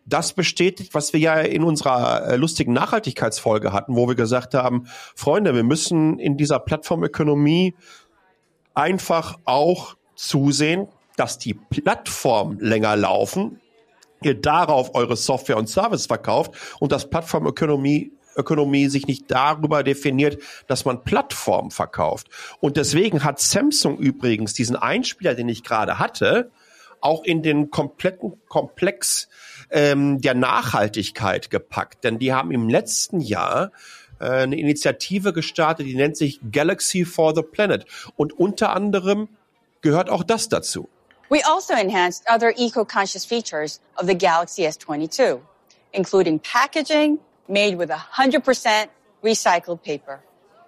das 0.06 0.34
bestätigt, 0.34 0.94
was 0.94 1.14
wir 1.14 1.20
ja 1.20 1.40
in 1.40 1.64
unserer 1.64 2.28
äh, 2.28 2.36
lustigen 2.36 2.74
Nachhaltigkeitsfolge 2.74 3.74
hatten, 3.74 3.96
wo 3.96 4.08
wir 4.08 4.16
gesagt 4.16 4.54
haben, 4.54 4.88
Freunde, 5.16 5.54
wir 5.54 5.64
müssen 5.64 6.20
in 6.20 6.38
dieser 6.38 6.60
Plattformökonomie 6.60 7.76
einfach 8.74 9.38
auch 9.46 9.96
zusehen, 10.16 10.88
dass 11.16 11.38
die 11.38 11.54
Plattformen 11.54 12.60
länger 12.60 12.96
laufen, 12.96 13.60
ihr 14.24 14.40
darauf 14.40 14.96
eure 14.96 15.16
Software 15.16 15.58
und 15.58 15.68
Service 15.68 16.06
verkauft 16.08 16.54
und 16.80 16.92
dass 16.92 17.10
Plattformökonomie 17.10 18.12
Ökonomie 18.36 18.88
sich 18.88 19.06
nicht 19.06 19.30
darüber 19.30 19.84
definiert, 19.84 20.42
dass 20.68 20.86
man 20.86 21.04
Plattformen 21.04 21.72
verkauft. 21.72 22.28
Und 22.60 22.78
deswegen 22.78 23.24
hat 23.24 23.40
Samsung 23.40 23.98
übrigens 23.98 24.54
diesen 24.54 24.76
Einspieler, 24.76 25.36
den 25.36 25.50
ich 25.50 25.64
gerade 25.64 26.00
hatte, 26.00 26.52
auch 27.02 27.24
in 27.24 27.44
den 27.44 27.70
kompletten 27.70 28.40
Komplex 28.48 29.28
ähm, 29.72 30.22
der 30.22 30.34
Nachhaltigkeit 30.34 31.50
gepackt. 31.50 32.04
Denn 32.04 32.20
die 32.20 32.34
haben 32.34 32.52
im 32.52 32.70
letzten 32.70 33.22
Jahr 33.22 33.72
äh, 34.20 34.26
eine 34.26 34.58
Initiative 34.58 35.34
gestartet, 35.34 35.86
die 35.86 35.96
nennt 35.96 36.18
sich 36.18 36.40
Galaxy 36.52 37.06
for 37.06 37.36
the 37.36 37.42
Planet. 37.42 37.86
Und 38.16 38.38
unter 38.38 38.76
anderem 38.76 39.30
gehört 39.82 40.10
auch 40.10 40.24
das 40.24 40.50
dazu. 40.50 40.90
We 41.30 41.46
also 41.46 41.74
enhanced 41.74 42.24
other 42.28 42.52
eco-conscious 42.58 43.24
features 43.24 43.80
of 43.98 44.08
the 44.08 44.16
Galaxy 44.16 44.66
S22, 44.66 45.40
including 45.92 46.40
packaging 46.40 47.20
made 47.48 47.78
with 47.78 47.92
100% 47.92 48.88
recycled 49.24 49.84
paper. 49.84 50.22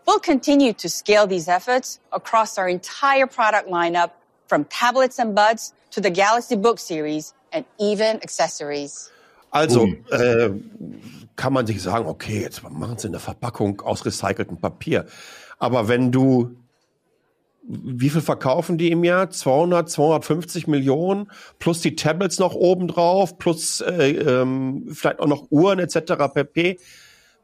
We'll 0.05 0.19
continue 0.19 0.73
to 0.73 0.89
scale 0.89 1.27
these 1.27 1.47
efforts 1.47 1.99
across 2.11 2.57
our 2.57 2.67
entire 2.67 3.27
product 3.27 3.69
lineup, 3.69 4.11
from 4.47 4.65
tablets 4.65 5.17
and 5.17 5.33
buds 5.33 5.73
to 5.91 6.01
the 6.01 6.09
Galaxy 6.09 6.55
Book 6.55 6.77
series 6.77 7.33
and 7.51 7.65
even 7.79 8.17
accessories. 8.21 9.11
Also 9.51 9.87
äh, 10.11 10.49
kann 11.35 11.53
man 11.53 11.67
sich 11.67 11.81
sagen, 11.81 12.07
okay, 12.07 12.41
jetzt 12.41 12.63
machen 12.63 12.97
sie 12.97 13.09
eine 13.09 13.19
Verpackung 13.19 13.81
aus 13.81 14.05
recyceltem 14.05 14.57
Papier. 14.57 15.05
Aber 15.59 15.89
wenn 15.89 16.11
du, 16.11 16.55
wie 17.63 18.09
viel 18.09 18.21
verkaufen 18.21 18.77
die 18.77 18.91
im 18.91 19.03
Jahr? 19.03 19.29
200, 19.29 19.89
250 19.89 20.67
Millionen 20.67 21.29
plus 21.59 21.81
die 21.81 21.95
Tablets 21.95 22.39
noch 22.39 22.55
oben 22.55 22.87
drauf, 22.87 23.37
plus 23.37 23.81
äh, 23.81 24.11
ähm, 24.11 24.87
vielleicht 24.93 25.19
auch 25.19 25.27
noch 25.27 25.47
Uhren 25.51 25.79
etc. 25.79 26.13
pp. 26.33 26.79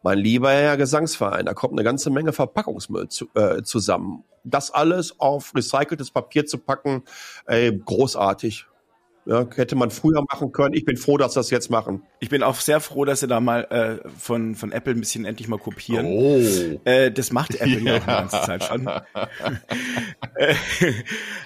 Mein 0.03 0.19
lieber 0.19 0.51
Herr 0.51 0.77
Gesangsverein, 0.77 1.45
da 1.45 1.53
kommt 1.53 1.73
eine 1.73 1.83
ganze 1.83 2.09
Menge 2.09 2.31
Verpackungsmüll 2.31 3.09
zu, 3.09 3.27
äh, 3.33 3.63
zusammen. 3.63 4.23
Das 4.45 4.71
alles 4.71 5.19
auf 5.19 5.53
recyceltes 5.53 6.11
Papier 6.11 6.45
zu 6.45 6.59
packen, 6.59 7.03
äh, 7.47 7.73
großartig. 7.73 8.65
Ja, 9.27 9.45
hätte 9.55 9.75
man 9.75 9.91
früher 9.91 10.21
machen 10.21 10.53
können. 10.53 10.73
Ich 10.73 10.85
bin 10.85 10.95
froh, 10.95 11.17
dass 11.17 11.33
sie 11.33 11.39
das 11.39 11.49
jetzt 11.49 11.69
machen. 11.69 12.01
Ich 12.19 12.29
bin 12.29 12.43
auch 12.43 12.55
sehr 12.55 12.79
froh, 12.79 13.03
dass 13.03 13.19
sie 13.19 13.27
da 13.27 13.41
mal 13.41 13.65
äh, 13.65 14.09
von, 14.17 14.55
von 14.55 14.71
Apple 14.71 14.93
ein 14.93 15.01
bisschen 15.01 15.25
endlich 15.25 15.49
mal 15.49 15.59
kopieren. 15.59 16.05
Oh. 16.05 16.39
Äh, 16.85 17.11
das 17.11 17.33
macht 17.33 17.55
Apple 17.55 17.79
ja 17.79 17.95
auch 17.97 17.99
die 17.99 18.05
ganze 18.05 18.41
Zeit 18.43 18.63
schon. 18.63 18.87
äh, 20.35 20.55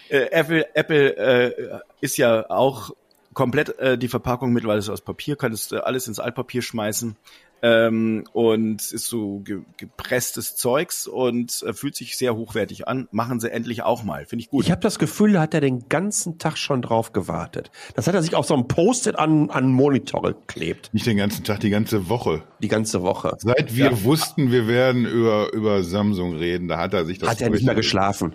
äh, 0.10 0.30
Apple, 0.30 0.76
Apple 0.76 1.18
äh, 1.18 1.80
ist 2.02 2.18
ja 2.18 2.48
auch 2.52 2.92
komplett 3.34 3.80
äh, 3.80 3.98
die 3.98 4.10
Verpackung 4.10 4.54
mittlerweile 4.54 4.78
ist 4.78 4.90
aus 4.90 5.02
Papier, 5.02 5.36
könntest 5.36 5.72
du 5.72 5.84
alles 5.84 6.08
ins 6.08 6.20
Altpapier 6.20 6.62
schmeißen 6.62 7.16
ähm, 7.62 8.24
und 8.34 8.92
ist 8.92 9.08
so 9.08 9.40
ge 9.40 9.62
gepresstes 9.78 10.56
Zeugs 10.56 11.08
und 11.08 11.64
äh, 11.64 11.74
fühlt 11.74 11.96
sich 11.96 12.18
sehr 12.18 12.36
hochwertig 12.36 12.88
an. 12.88 13.08
Machen 13.12 13.40
sie 13.40 13.52
endlich 13.52 13.84
auch 13.84 14.04
mal, 14.04 14.26
finde 14.26 14.44
ich 14.44 14.50
gut. 14.50 14.66
Ich 14.66 14.72
habe 14.72 14.82
das 14.82 15.00
Gefühl, 15.00 15.34
da 15.34 15.42
hat 15.42 15.54
er 15.54 15.62
den 15.62 15.88
ganzen 15.90 16.40
Tag 16.40 16.58
schon 16.58 16.82
drauf 16.82 17.14
gewartet. 17.14 17.72
Das 17.96 18.08
hat 18.08 18.16
er 18.16 18.22
sich 18.22 18.36
auf 18.36 18.46
so 18.46 18.54
einem 18.54 18.68
Post-it 18.68 19.18
an, 19.18 19.50
an 19.50 19.72
Monitor 19.72 20.22
geklebt. 20.22 20.90
Nicht 20.94 21.06
den 21.06 21.18
ganzen 21.18 21.44
Tag, 21.44 21.60
die 21.60 21.70
ganze 21.70 22.10
Woche. 22.10 22.44
Die 22.62 22.68
ganze 22.68 23.02
Woche. 23.02 23.36
Seit 23.40 23.76
wir 23.76 23.92
ja. 23.92 24.04
wussten, 24.04 24.52
wir 24.52 24.68
werden 24.68 25.06
über, 25.06 25.54
über 25.54 25.84
Samsung 25.84 26.36
reden, 26.36 26.68
da 26.68 26.78
hat 26.78 26.94
er 26.94 27.06
sich 27.06 27.20
das 27.20 27.30
Hat 27.30 27.42
er 27.42 27.50
nicht 27.50 27.66
mehr 27.66 27.76
geschlafen. 27.76 28.34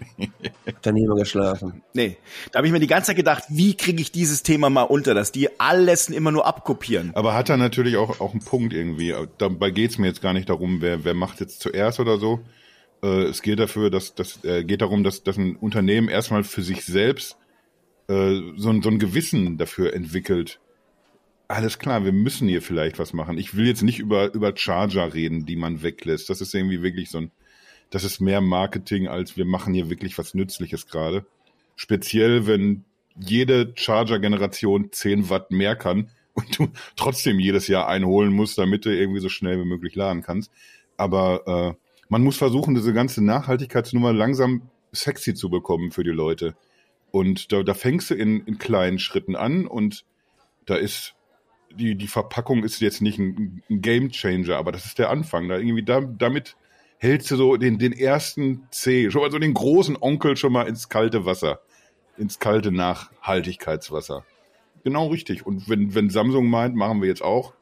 hat 0.67 0.87
er 0.87 0.93
nicht 0.93 1.07
mehr 1.07 1.17
geschlafen. 1.17 1.83
Nee, 1.95 2.17
da 2.53 2.59
habe 2.59 2.67
ich 2.67 2.73
mir 2.73 2.81
die 2.81 2.87
ganze 2.87 3.09
Zeit 3.09 3.17
gedacht, 3.17 3.45
wie 3.49 3.75
kriege 3.75 4.01
ich 4.01 4.12
dieses 4.12 4.43
Thema 4.43 4.71
mal 4.71 4.83
unter, 4.83 5.15
dass 5.15 5.33
die 5.33 5.49
alles 5.59 6.09
immer 6.09 6.31
nur 6.31 6.47
abkopieren. 6.47 7.11
Aber 7.15 7.35
hat 7.35 7.49
er 7.49 7.57
natürlich 7.57 7.97
auch, 7.97 8.21
auch 8.21 8.33
einen 8.33 8.45
Punkt 8.45 8.73
irgendwie 8.73 9.16
dabei 9.39 9.71
geht's 9.71 9.99
mir 9.99 10.07
jetzt 10.07 10.23
gar 10.23 10.33
nicht 10.33 10.49
darum, 10.49 10.81
wer, 10.81 11.05
wer 11.05 11.15
macht 11.15 11.41
jetzt 11.41 11.61
zuerst 11.61 12.01
oder 12.01 12.19
so. 12.19 12.41
Äh, 13.03 13.25
es 13.25 13.43
geht 13.43 13.59
dafür, 13.59 13.91
dass 13.91 14.15
das 14.15 14.45
äh, 14.45 14.65
geht 14.65 14.83
darum, 14.83 15.05
dass, 15.05 15.23
dass 15.23 15.37
ein 15.37 15.57
Unternehmen 15.57 16.09
erstmal 16.09 16.45
für 16.45 16.63
sich 16.63 16.85
selbst 16.85 17.37
äh, 18.09 18.41
so, 18.57 18.71
ein, 18.71 18.83
so 18.83 18.89
ein 18.89 18.99
Gewissen 18.99 19.59
dafür 19.59 19.95
entwickelt. 19.95 20.61
Alles 21.49 21.79
klar, 21.79 22.05
wir 22.05 22.13
müssen 22.13 22.49
hier 22.49 22.63
vielleicht 22.63 22.99
was 22.99 23.13
machen. 23.13 23.39
Ich 23.39 23.57
will 23.57 23.67
jetzt 23.67 23.83
nicht 23.83 24.01
über, 24.01 24.35
über 24.35 24.57
Charger 24.57 25.15
reden, 25.15 25.47
die 25.47 25.57
man 25.57 25.83
weglässt. 25.83 26.29
Das 26.29 26.41
ist 26.41 26.55
irgendwie 26.55 26.83
wirklich 26.83 27.11
so 27.11 27.19
ein, 27.19 27.31
das 27.91 28.03
ist 28.03 28.21
mehr 28.21 28.41
Marketing, 28.41 29.07
als 29.07 29.37
wir 29.37 29.45
machen 29.45 29.73
hier 29.73 29.89
wirklich 29.89 30.19
was 30.19 30.35
Nützliches 30.35 30.89
gerade. 30.89 31.25
Speziell, 31.77 32.47
wenn 32.47 32.85
jede 33.19 33.73
Charger-Generation 33.77 34.91
10 34.91 35.31
Watt 35.31 35.51
mehr 35.53 35.77
kann, 35.77 36.11
und 36.37 36.59
du 36.59 36.68
trotzdem 36.94 37.40
jedes 37.40 37.66
Jahr 37.66 37.88
einholen 37.88 38.33
musst, 38.33 38.59
damit 38.59 38.85
du 38.85 38.90
irgendwie 38.90 39.20
so 39.20 39.29
schnell 39.29 39.59
wie 39.59 39.68
möglich 39.68 39.94
laden 39.94 40.22
kannst. 40.22 40.53
Aber 40.96 41.75
äh, 41.77 41.87
man 42.09 42.22
muss 42.22 42.37
versuchen, 42.37 42.75
diese 42.75 42.92
ganze 42.92 43.25
Nachhaltigkeitsnummer 43.25 44.12
langsam 44.12 44.70
sexy 44.92 45.35
zu 45.35 45.51
bekommen 45.51 45.90
für 45.90 46.05
die 46.05 46.11
Leute. 46.11 46.55
Und 47.11 47.53
da, 47.53 47.62
da 47.62 47.75
fängst 47.75 48.11
du 48.11 48.14
in, 48.14 48.40
in 48.42 48.59
kleinen 48.59 48.99
Schritten 48.99 49.37
an 49.37 49.66
und 49.66 50.05
da 50.66 50.77
ist 50.77 51.14
die, 51.75 51.94
die 51.94 52.07
Verpackung 52.07 52.64
ist 52.64 52.81
jetzt 52.81 53.03
nicht 53.03 53.18
ein, 53.18 53.62
ein 53.68 53.81
Game 53.81 54.11
Changer, 54.11 54.57
aber 54.57 54.72
das 54.72 54.87
ist 54.87 54.99
der 54.99 55.11
Anfang. 55.11 55.49
Da 55.49 55.57
irgendwie 55.57 55.85
da, 55.85 56.01
damit 56.01 56.57
hältst 56.99 57.31
du 57.31 57.37
so 57.37 57.57
den, 57.57 57.79
den 57.79 57.92
ersten 57.92 58.66
C, 58.70 59.11
schon 59.11 59.22
mal 59.22 59.31
so 59.31 59.38
den 59.38 59.55
großen 59.55 59.96
Onkel 60.01 60.37
schon 60.37 60.53
mal 60.53 60.66
ins 60.66 60.88
kalte 60.88 61.25
Wasser, 61.25 61.61
ins 62.16 62.38
kalte 62.38 62.72
Nachhaltigkeitswasser. 62.72 64.25
Genau 64.87 65.09
richtig. 65.09 65.44
Und 65.44 65.68
wenn, 65.68 65.96
wenn 65.96 66.11
Samsung 66.11 66.49
meint, 66.49 66.77
machen 66.77 67.03
wir 67.03 67.09
jetzt 67.09 67.20
auch, 67.20 67.55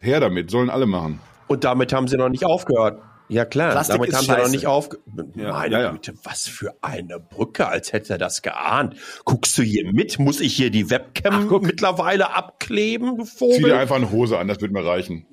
her 0.00 0.20
damit, 0.20 0.50
sollen 0.50 0.68
alle 0.68 0.84
machen. 0.84 1.18
Und 1.46 1.64
damit 1.64 1.94
haben 1.94 2.08
sie 2.08 2.18
noch 2.18 2.28
nicht 2.28 2.44
aufgehört. 2.44 3.00
Ja 3.30 3.46
klar, 3.46 3.70
Plastik 3.70 3.96
damit 3.96 4.14
haben 4.14 4.24
scheiße. 4.26 4.38
sie 4.38 4.44
noch 4.44 4.50
nicht 4.50 4.66
aufgehört. 4.66 5.06
Ja, 5.34 5.52
Meine 5.52 5.72
ja, 5.72 5.80
ja. 5.80 5.90
Güte, 5.92 6.12
was 6.22 6.46
für 6.46 6.74
eine 6.82 7.18
Brücke, 7.18 7.68
als 7.68 7.94
hätte 7.94 8.12
er 8.12 8.18
das 8.18 8.42
geahnt. 8.42 8.96
Guckst 9.24 9.56
du 9.56 9.62
hier 9.62 9.90
mit? 9.90 10.18
Muss 10.18 10.42
ich 10.42 10.54
hier 10.54 10.70
die 10.70 10.90
Webcam 10.90 11.48
mittlerweile 11.62 12.34
abkleben, 12.34 13.16
du 13.16 13.24
Zieh 13.24 13.38
Vogel? 13.38 13.62
dir 13.70 13.78
einfach 13.78 13.96
eine 13.96 14.10
Hose 14.10 14.38
an, 14.38 14.46
das 14.46 14.60
wird 14.60 14.72
mir 14.72 14.84
reichen. 14.84 15.26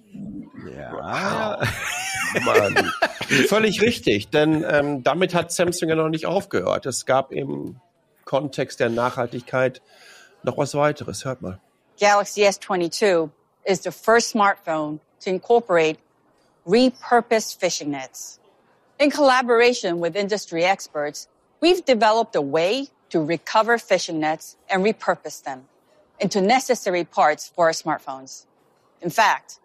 Ja. 0.73 1.59
Mann. 2.45 2.91
Völlig 3.49 3.81
richtig, 3.81 4.29
denn 4.29 4.63
ähm, 4.65 5.03
damit 5.03 5.35
hat 5.35 5.51
Samsung 5.51 5.89
ja 5.89 5.95
noch 5.95 6.07
nicht 6.07 6.27
aufgehört. 6.27 6.85
Es 6.85 7.05
gab 7.05 7.33
im 7.33 7.81
Kontext 8.23 8.79
der 8.79 8.89
Nachhaltigkeit 8.89 9.81
noch 10.47 10.57
was 10.57 10.73
weiteres. 10.73 11.23
Hört 11.23 11.41
mal. 11.41 11.59
Galaxy 11.99 12.41
S22 12.41 13.29
is 13.65 13.81
the 13.81 13.91
first 13.91 14.33
smartphone 14.33 14.99
to 15.19 15.29
incorporate 15.29 15.99
repurposed 16.65 17.57
fishing 17.57 17.91
nets. 17.91 18.39
In 18.99 19.11
collaboration 19.11 19.99
with 19.99 20.15
industry 20.15 20.63
experts, 20.63 21.27
we've 21.61 21.85
developed 21.85 22.35
a 22.35 22.41
way 22.41 22.87
to 23.09 23.23
recover 23.23 23.77
fishing 23.77 24.19
nets 24.19 24.57
and 24.69 24.83
repurpose 24.83 25.43
them 25.43 25.65
into 26.19 26.41
necessary 26.41 27.03
parts 27.03 27.47
for 27.55 27.67
our 27.67 27.71
smartphones. 27.71 28.45
In 29.01 29.09
fact, 29.09 29.59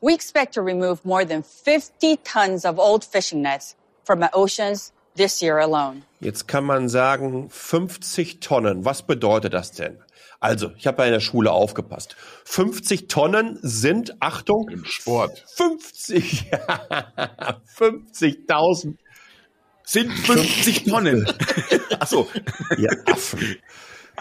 we 0.00 0.14
expect 0.14 0.54
to 0.54 0.62
remove 0.62 1.04
more 1.04 1.24
than 1.24 1.42
50 1.42 2.16
tons 2.24 2.64
of 2.64 2.78
old 2.78 3.04
fishing 3.04 3.42
nets 3.42 3.76
from 4.04 4.22
our 4.22 4.30
oceans 4.32 4.92
this 5.14 5.42
year 5.42 5.58
alone. 5.58 6.02
Jetzt 6.20 6.48
kann 6.48 6.64
man 6.64 6.88
sagen, 6.88 7.48
50 7.50 8.40
Tonnen. 8.40 8.84
Was 8.84 9.02
bedeutet 9.02 9.52
das 9.52 9.70
denn? 9.70 9.98
Also, 10.42 10.72
ich 10.76 10.88
habe 10.88 11.02
ja 11.02 11.06
in 11.06 11.12
der 11.12 11.20
Schule 11.20 11.52
aufgepasst. 11.52 12.16
50 12.46 13.06
Tonnen 13.06 13.60
sind, 13.62 14.16
Achtung, 14.18 14.68
Im 14.70 14.84
Sport. 14.84 15.44
50, 15.54 16.50
50.000 17.78 18.96
Sind 19.84 20.12
50 20.12 20.84
Tonnen. 20.84 21.28
Ach 22.00 22.06
so. 22.08 22.28
ihr 22.76 22.90
Affen. 23.06 23.56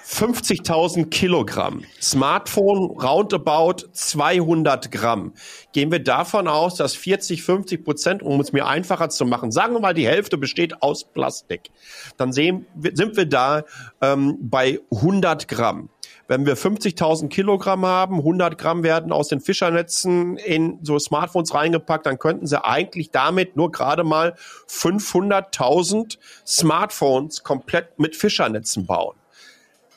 50.000 0.05 1.09
Kilogramm. 1.09 1.85
Smartphone 1.99 2.91
roundabout 3.01 3.87
200 3.91 4.91
Gramm. 4.91 5.33
Gehen 5.73 5.91
wir 5.91 6.03
davon 6.03 6.47
aus, 6.47 6.75
dass 6.75 6.93
40, 6.95 7.41
50 7.41 7.83
Prozent, 7.83 8.21
um 8.21 8.39
es 8.41 8.53
mir 8.53 8.67
einfacher 8.67 9.09
zu 9.09 9.25
machen, 9.25 9.51
sagen 9.51 9.73
wir 9.73 9.79
mal, 9.79 9.95
die 9.95 10.07
Hälfte 10.07 10.37
besteht 10.37 10.83
aus 10.83 11.03
Plastik. 11.03 11.71
Dann 12.17 12.31
sehen, 12.31 12.67
sind 12.93 13.17
wir 13.17 13.25
da 13.25 13.63
ähm, 14.01 14.37
bei 14.39 14.79
100 14.91 15.47
Gramm. 15.47 15.89
Wenn 16.31 16.45
wir 16.45 16.55
50.000 16.55 17.27
Kilogramm 17.27 17.85
haben, 17.85 18.19
100 18.19 18.57
Gramm 18.57 18.83
werden 18.83 19.11
aus 19.11 19.27
den 19.27 19.41
Fischernetzen 19.41 20.37
in 20.37 20.79
so 20.81 20.97
Smartphones 20.97 21.53
reingepackt, 21.53 22.05
dann 22.05 22.19
könnten 22.19 22.47
sie 22.47 22.63
eigentlich 22.63 23.11
damit 23.11 23.57
nur 23.57 23.69
gerade 23.69 24.05
mal 24.05 24.35
500.000 24.69 26.19
Smartphones 26.47 27.43
komplett 27.43 27.99
mit 27.99 28.15
Fischernetzen 28.15 28.85
bauen. 28.85 29.17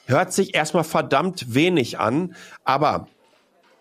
Hört 0.07 0.33
sich 0.33 0.57
erstmal 0.57 0.83
verdammt 0.83 1.55
wenig 1.55 2.01
an, 2.01 2.35
aber 2.65 3.07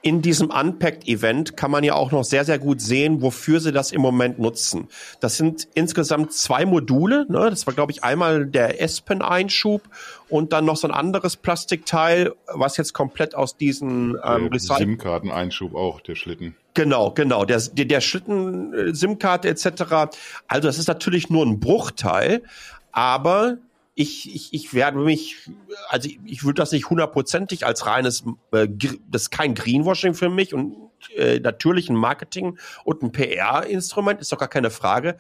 in 0.04 0.22
diesem 0.22 0.50
Unpacked-Event 0.50 1.56
kann 1.56 1.72
man 1.72 1.86
ja 1.86 1.94
auch 1.96 2.12
noch 2.12 2.26
sehr, 2.26 2.44
sehr 2.44 2.60
gut 2.60 2.82
sehen, 2.82 3.22
wofür 3.22 3.62
sie 3.62 3.72
das 3.72 3.94
im 3.94 4.02
Moment 4.02 4.38
nutzen. 4.38 4.90
Das 5.22 5.38
sind 5.38 5.70
insgesamt 5.76 6.34
zwei 6.34 6.66
Module. 6.66 7.26
Ne? 7.30 7.50
Das 7.50 7.66
war, 7.66 7.74
glaube 7.74 7.94
ich, 7.94 8.04
einmal 8.04 8.46
der 8.46 8.82
Espen-Einschub 8.82 9.82
und 10.28 10.52
dann 10.52 10.66
noch 10.66 10.76
so 10.76 10.90
ein 10.90 10.94
anderes 10.94 11.38
Plastikteil, 11.38 12.34
was 12.48 12.76
jetzt 12.76 12.94
komplett 12.94 13.34
aus 13.34 13.56
diesen 13.56 14.18
ähm, 14.26 14.50
SIM-Karten-Einschub 14.54 15.74
auch, 15.74 16.02
der 16.02 16.16
Schlitten. 16.16 16.54
Genau, 16.74 17.12
genau. 17.12 17.46
Der, 17.46 17.62
der, 17.62 17.86
der 17.86 18.02
Schlitten, 18.02 18.74
äh, 18.74 18.94
SIM-Karte 18.94 19.48
etc. 19.48 20.16
Also 20.50 20.68
das 20.68 20.80
ist 20.80 20.88
natürlich 20.88 21.30
nur 21.30 21.46
ein 21.46 21.62
Bruchteil, 21.62 22.44
aber 22.92 23.58
ich, 23.96 24.34
ich, 24.34 24.54
ich 24.54 24.74
werde 24.74 24.98
mich, 24.98 25.50
also 25.90 26.10
ich, 26.10 26.20
ich 26.26 26.44
würde 26.44 26.62
das 26.62 26.72
nicht 26.72 26.90
hundertprozentig 26.90 27.66
als 27.66 27.86
reines, 27.86 28.24
äh, 28.52 28.68
das 29.10 29.24
ist 29.24 29.30
kein 29.30 29.54
Greenwashing 29.54 30.16
für 30.16 30.30
mich 30.30 30.54
und 30.54 30.76
äh, 31.16 31.40
natürlich 31.40 31.90
ein 31.90 31.96
Marketing 31.96 32.58
und 32.86 33.04
ein 33.04 33.12
PR-Instrument, 33.12 34.20
ist 34.20 34.32
doch 34.32 34.40
gar 34.40 34.48
keine 34.48 34.72
Frage. 34.72 35.18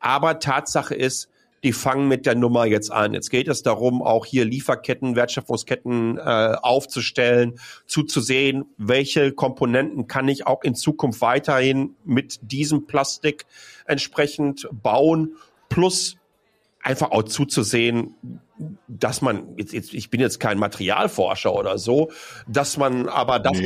Aber 0.00 0.38
Tatsache 0.38 0.94
ist, 0.94 1.30
die 1.62 1.72
fangen 1.72 2.08
mit 2.08 2.24
der 2.24 2.34
Nummer 2.34 2.64
jetzt 2.64 2.90
an. 2.90 3.12
Jetzt 3.12 3.30
geht 3.30 3.48
es 3.48 3.62
darum, 3.62 4.02
auch 4.02 4.24
hier 4.24 4.44
Lieferketten, 4.44 5.14
Wertschöpfungsketten 5.14 6.16
äh, 6.16 6.56
aufzustellen, 6.62 7.58
zuzusehen, 7.86 8.64
welche 8.78 9.32
Komponenten 9.32 10.06
kann 10.06 10.28
ich 10.28 10.46
auch 10.46 10.62
in 10.62 10.74
Zukunft 10.74 11.20
weiterhin 11.20 11.96
mit 12.04 12.38
diesem 12.42 12.86
Plastik 12.86 13.44
entsprechend 13.84 14.68
bauen, 14.72 15.36
plus 15.68 16.16
einfach 16.82 17.10
auch 17.10 17.24
zuzusehen, 17.24 18.14
dass 18.88 19.22
man, 19.22 19.56
jetzt, 19.56 19.72
jetzt, 19.72 19.94
ich 19.94 20.10
bin 20.10 20.20
jetzt 20.20 20.40
kein 20.40 20.58
Materialforscher 20.58 21.54
oder 21.54 21.78
so, 21.78 22.10
dass 22.46 22.76
man 22.76 23.08
aber 23.08 23.38
das, 23.38 23.58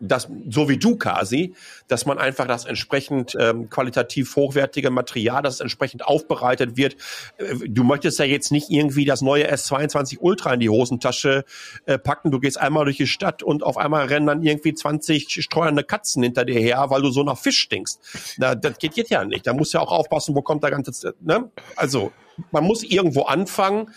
das 0.00 0.28
so 0.48 0.68
wie 0.68 0.78
du 0.78 0.96
quasi, 0.96 1.54
dass 1.88 2.06
man 2.06 2.18
einfach 2.18 2.46
das 2.46 2.64
entsprechend 2.64 3.36
ähm, 3.38 3.70
qualitativ 3.70 4.34
hochwertige 4.36 4.90
Material, 4.90 5.42
das 5.42 5.60
entsprechend 5.60 6.04
aufbereitet 6.04 6.76
wird. 6.76 6.96
Äh, 7.38 7.54
Du 7.68 7.84
möchtest 7.84 8.18
ja 8.18 8.24
jetzt 8.24 8.50
nicht 8.52 8.70
irgendwie 8.70 9.04
das 9.04 9.22
neue 9.22 9.50
S22 9.50 10.18
Ultra 10.20 10.54
in 10.54 10.60
die 10.60 10.68
Hosentasche 10.68 11.44
äh, 11.86 11.98
packen. 11.98 12.30
Du 12.30 12.40
gehst 12.40 12.58
einmal 12.58 12.84
durch 12.84 12.96
die 12.96 13.06
Stadt 13.06 13.42
und 13.42 13.62
auf 13.62 13.76
einmal 13.76 14.06
rennen 14.06 14.26
dann 14.26 14.42
irgendwie 14.42 14.74
20 14.74 15.42
streunende 15.42 15.84
Katzen 15.84 16.22
hinter 16.22 16.44
dir 16.44 16.58
her, 16.58 16.86
weil 16.88 17.02
du 17.02 17.10
so 17.10 17.22
nach 17.22 17.38
Fisch 17.38 17.58
stinkst. 17.58 18.00
Na, 18.38 18.54
das 18.54 18.78
geht 18.78 18.96
jetzt 18.96 19.10
ja 19.10 19.24
nicht. 19.24 19.46
Da 19.46 19.52
musst 19.52 19.72
du 19.72 19.78
ja 19.78 19.84
auch 19.84 19.92
aufpassen, 19.92 20.34
wo 20.34 20.42
kommt 20.42 20.62
der 20.62 20.70
ganze, 20.70 21.14
ne? 21.20 21.50
Also, 21.76 22.12
man 22.50 22.64
muss 22.64 22.82
irgendwo 22.82 23.22
anfangen. 23.22 23.90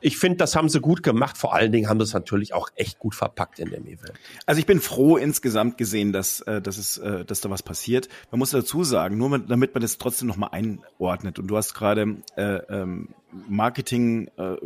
Ich 0.00 0.18
finde, 0.18 0.38
das 0.38 0.56
haben 0.56 0.68
sie 0.68 0.80
gut 0.80 1.02
gemacht. 1.02 1.36
Vor 1.36 1.54
allen 1.54 1.72
Dingen 1.72 1.88
haben 1.88 1.98
sie 2.00 2.04
es 2.04 2.14
natürlich 2.14 2.54
auch 2.54 2.70
echt 2.74 2.98
gut 2.98 3.14
verpackt 3.14 3.58
in 3.58 3.70
dem 3.70 3.86
Event. 3.86 4.12
Also 4.46 4.58
ich 4.58 4.66
bin 4.66 4.80
froh 4.80 5.16
insgesamt 5.16 5.78
gesehen, 5.78 6.12
dass, 6.12 6.40
äh, 6.42 6.62
dass, 6.62 6.78
es, 6.78 6.98
äh, 6.98 7.24
dass 7.24 7.40
da 7.40 7.50
was 7.50 7.62
passiert. 7.62 8.08
Man 8.30 8.38
muss 8.38 8.50
dazu 8.50 8.84
sagen, 8.84 9.18
nur 9.18 9.30
mit, 9.30 9.50
damit 9.50 9.74
man 9.74 9.82
das 9.82 9.98
trotzdem 9.98 10.28
nochmal 10.28 10.50
einordnet. 10.52 11.38
Und 11.38 11.48
du 11.48 11.56
hast 11.56 11.74
gerade 11.74 12.16
äh, 12.36 12.42
ähm, 12.68 13.08
Marketing 13.48 14.30
äh, 14.36 14.56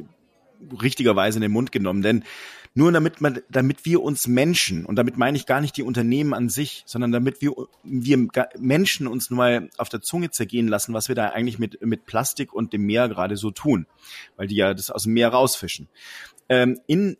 richtigerweise 0.80 1.38
in 1.38 1.42
den 1.42 1.52
Mund 1.52 1.72
genommen, 1.72 2.02
denn 2.02 2.24
nur 2.74 2.90
damit 2.90 3.20
man, 3.20 3.40
damit 3.48 3.84
wir 3.84 4.02
uns 4.02 4.26
Menschen, 4.26 4.84
und 4.84 4.96
damit 4.96 5.16
meine 5.16 5.36
ich 5.36 5.46
gar 5.46 5.60
nicht 5.60 5.76
die 5.76 5.84
Unternehmen 5.84 6.34
an 6.34 6.48
sich, 6.48 6.82
sondern 6.86 7.12
damit 7.12 7.40
wir, 7.40 7.52
wir 7.84 8.28
Menschen 8.58 9.06
uns 9.06 9.30
nur 9.30 9.36
mal 9.38 9.70
auf 9.78 9.88
der 9.88 10.02
Zunge 10.02 10.30
zergehen 10.30 10.66
lassen, 10.66 10.92
was 10.92 11.08
wir 11.08 11.14
da 11.14 11.28
eigentlich 11.28 11.60
mit, 11.60 11.80
mit 11.86 12.04
Plastik 12.04 12.52
und 12.52 12.72
dem 12.72 12.82
Meer 12.82 13.08
gerade 13.08 13.36
so 13.36 13.52
tun. 13.52 13.86
Weil 14.36 14.48
die 14.48 14.56
ja 14.56 14.74
das 14.74 14.90
aus 14.90 15.04
dem 15.04 15.12
Meer 15.12 15.28
rausfischen. 15.28 15.88
Ähm, 16.48 16.80
in, 16.86 17.16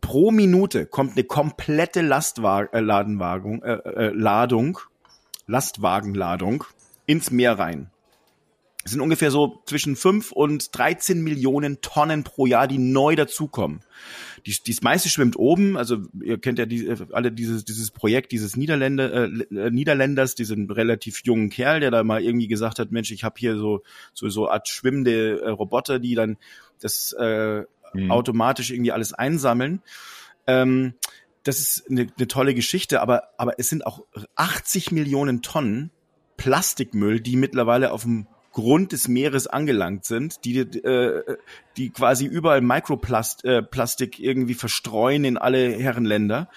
pro 0.00 0.30
Minute 0.30 0.86
kommt 0.86 1.12
eine 1.12 1.24
komplette 1.24 2.00
Lastwagen, 2.02 3.62
äh, 3.62 3.72
äh, 3.72 4.12
Ladung, 4.14 4.78
Lastwagenladung 5.46 6.64
ins 7.06 7.30
Meer 7.30 7.58
rein. 7.58 7.91
Es 8.84 8.90
sind 8.90 9.00
ungefähr 9.00 9.30
so 9.30 9.62
zwischen 9.66 9.94
5 9.94 10.32
und 10.32 10.76
13 10.76 11.22
Millionen 11.22 11.80
Tonnen 11.82 12.24
pro 12.24 12.46
Jahr, 12.46 12.66
die 12.66 12.78
neu 12.78 13.14
dazukommen. 13.14 13.80
Die, 14.44 14.56
dies 14.66 14.82
meiste 14.82 15.08
schwimmt 15.08 15.36
oben, 15.36 15.76
also 15.76 15.98
ihr 16.20 16.38
kennt 16.38 16.58
ja 16.58 16.66
die, 16.66 16.92
alle 17.12 17.30
dieses, 17.30 17.64
dieses 17.64 17.92
Projekt 17.92 18.32
dieses 18.32 18.56
Niederländer, 18.56 19.12
äh, 19.12 19.26
äh, 19.54 19.70
Niederländers, 19.70 20.34
diesen 20.34 20.68
relativ 20.68 21.22
jungen 21.24 21.48
Kerl, 21.48 21.78
der 21.78 21.92
da 21.92 22.02
mal 22.02 22.22
irgendwie 22.22 22.48
gesagt 22.48 22.80
hat, 22.80 22.90
Mensch, 22.90 23.12
ich 23.12 23.22
habe 23.22 23.36
hier 23.38 23.56
so, 23.56 23.82
so 24.14 24.28
so 24.28 24.48
Art 24.48 24.68
schwimmende 24.68 25.40
äh, 25.40 25.48
Roboter, 25.50 26.00
die 26.00 26.16
dann 26.16 26.36
das 26.80 27.14
äh, 27.18 27.62
mhm. 27.94 28.10
automatisch 28.10 28.70
irgendwie 28.70 28.92
alles 28.92 29.12
einsammeln. 29.12 29.80
Ähm, 30.48 30.94
das 31.44 31.60
ist 31.60 31.90
eine, 31.90 32.08
eine 32.16 32.28
tolle 32.28 32.54
Geschichte, 32.54 33.00
aber, 33.00 33.28
aber 33.36 33.58
es 33.58 33.68
sind 33.68 33.86
auch 33.86 34.04
80 34.36 34.90
Millionen 34.90 35.42
Tonnen 35.42 35.90
Plastikmüll, 36.36 37.20
die 37.20 37.36
mittlerweile 37.36 37.92
auf 37.92 38.02
dem 38.02 38.26
Grund 38.52 38.92
des 38.92 39.08
Meeres 39.08 39.46
angelangt 39.46 40.04
sind, 40.04 40.44
die, 40.44 40.58
äh, 40.58 41.36
die 41.76 41.90
quasi 41.90 42.26
überall 42.26 42.60
Mikroplastik 42.60 44.18
äh, 44.18 44.22
irgendwie 44.22 44.54
verstreuen 44.54 45.24
in 45.24 45.38
alle 45.38 45.72
Herrenländer. 45.72 46.48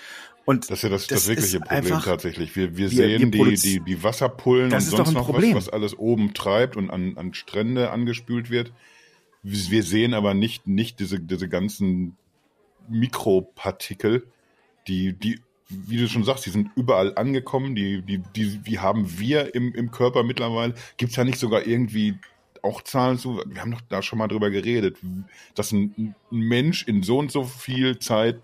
Und 0.46 0.70
das 0.70 0.80
ist 0.80 0.84
ja 0.84 0.90
das, 0.90 1.08
das, 1.08 1.20
das 1.22 1.28
wirkliche 1.28 1.60
Problem 1.60 1.94
einfach, 1.94 2.06
tatsächlich. 2.06 2.56
Wir, 2.56 2.78
wir, 2.78 2.78
wir 2.78 2.90
sehen 2.90 3.34
wir 3.34 3.46
die, 3.46 3.56
die, 3.56 3.80
die 3.80 4.04
Wasserpullen 4.04 4.72
und 4.72 4.80
sonst 4.80 5.14
noch 5.14 5.34
was, 5.34 5.56
was 5.56 5.70
alles 5.70 5.98
oben 5.98 6.34
treibt 6.34 6.78
und 6.78 6.92
an, 6.92 7.18
an 7.18 7.34
Strände 7.34 7.90
angespült 7.90 8.52
wird. 8.52 8.72
Wir 9.42 9.84
sehen 9.84 10.14
aber 10.14 10.34
nicht, 10.34 10.68
nicht 10.68 11.00
diese, 11.00 11.20
diese 11.20 11.50
ganzen 11.50 12.18
Mikropartikel, 12.88 14.28
die, 14.88 15.14
die 15.14 15.40
wie 15.70 15.98
du 15.98 16.08
schon 16.08 16.24
sagst, 16.24 16.46
die 16.46 16.52
sind 16.52 16.70
überall 16.76 17.18
angekommen, 17.18 17.76
die, 17.76 18.02
die, 18.02 18.20
die, 18.36 18.58
die 18.60 18.80
haben 18.80 19.20
wir 19.20 19.56
im, 19.56 19.74
im 19.74 19.92
Körper 19.92 20.24
mittlerweile. 20.24 20.76
Gibt 20.98 21.12
es 21.12 21.16
ja 21.18 21.24
nicht 21.24 21.40
sogar 21.40 21.66
irgendwie 21.66 22.16
auch 22.62 22.82
Zahlen 22.82 23.18
zu? 23.18 23.42
Wir 23.46 23.62
haben 23.62 23.72
doch 23.72 23.82
da 23.90 24.02
schon 24.02 24.20
mal 24.20 24.28
drüber 24.28 24.52
geredet, 24.52 24.98
dass 25.56 25.72
ein, 25.72 26.16
Mensch 26.30 26.84
in 26.88 27.04
so 27.04 27.18
und 27.18 27.32
so 27.32 27.44
viel 27.44 28.00
Zeit 28.00 28.42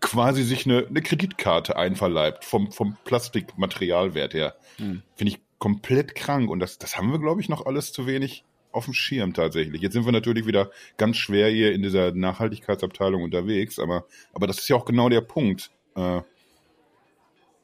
quasi 0.00 0.42
sich 0.42 0.66
eine, 0.66 0.86
eine 0.86 1.02
Kreditkarte 1.02 1.76
einverleibt 1.76 2.44
vom, 2.44 2.72
vom 2.72 2.96
Plastikmaterialwert 3.04 4.34
her. 4.34 4.56
Hm. 4.76 5.02
Finde 5.14 5.32
ich 5.32 5.40
komplett 5.58 6.14
krank 6.14 6.50
und 6.50 6.60
das, 6.60 6.78
das 6.78 6.96
haben 6.96 7.12
wir, 7.12 7.18
glaube 7.18 7.40
ich, 7.40 7.48
noch 7.48 7.66
alles 7.66 7.92
zu 7.92 8.06
wenig 8.06 8.44
auf 8.72 8.84
dem 8.84 8.94
Schirm 8.94 9.34
tatsächlich. 9.34 9.82
Jetzt 9.82 9.94
sind 9.94 10.04
wir 10.04 10.12
natürlich 10.12 10.46
wieder 10.46 10.70
ganz 10.96 11.16
schwer 11.16 11.50
hier 11.50 11.72
in 11.72 11.82
dieser 11.82 12.12
Nachhaltigkeitsabteilung 12.12 13.22
unterwegs, 13.22 13.78
aber, 13.78 14.06
aber 14.32 14.46
das 14.46 14.58
ist 14.58 14.68
ja 14.68 14.76
auch 14.76 14.84
genau 14.84 15.08
der 15.08 15.20
Punkt. 15.22 15.70
Äh, 15.96 16.22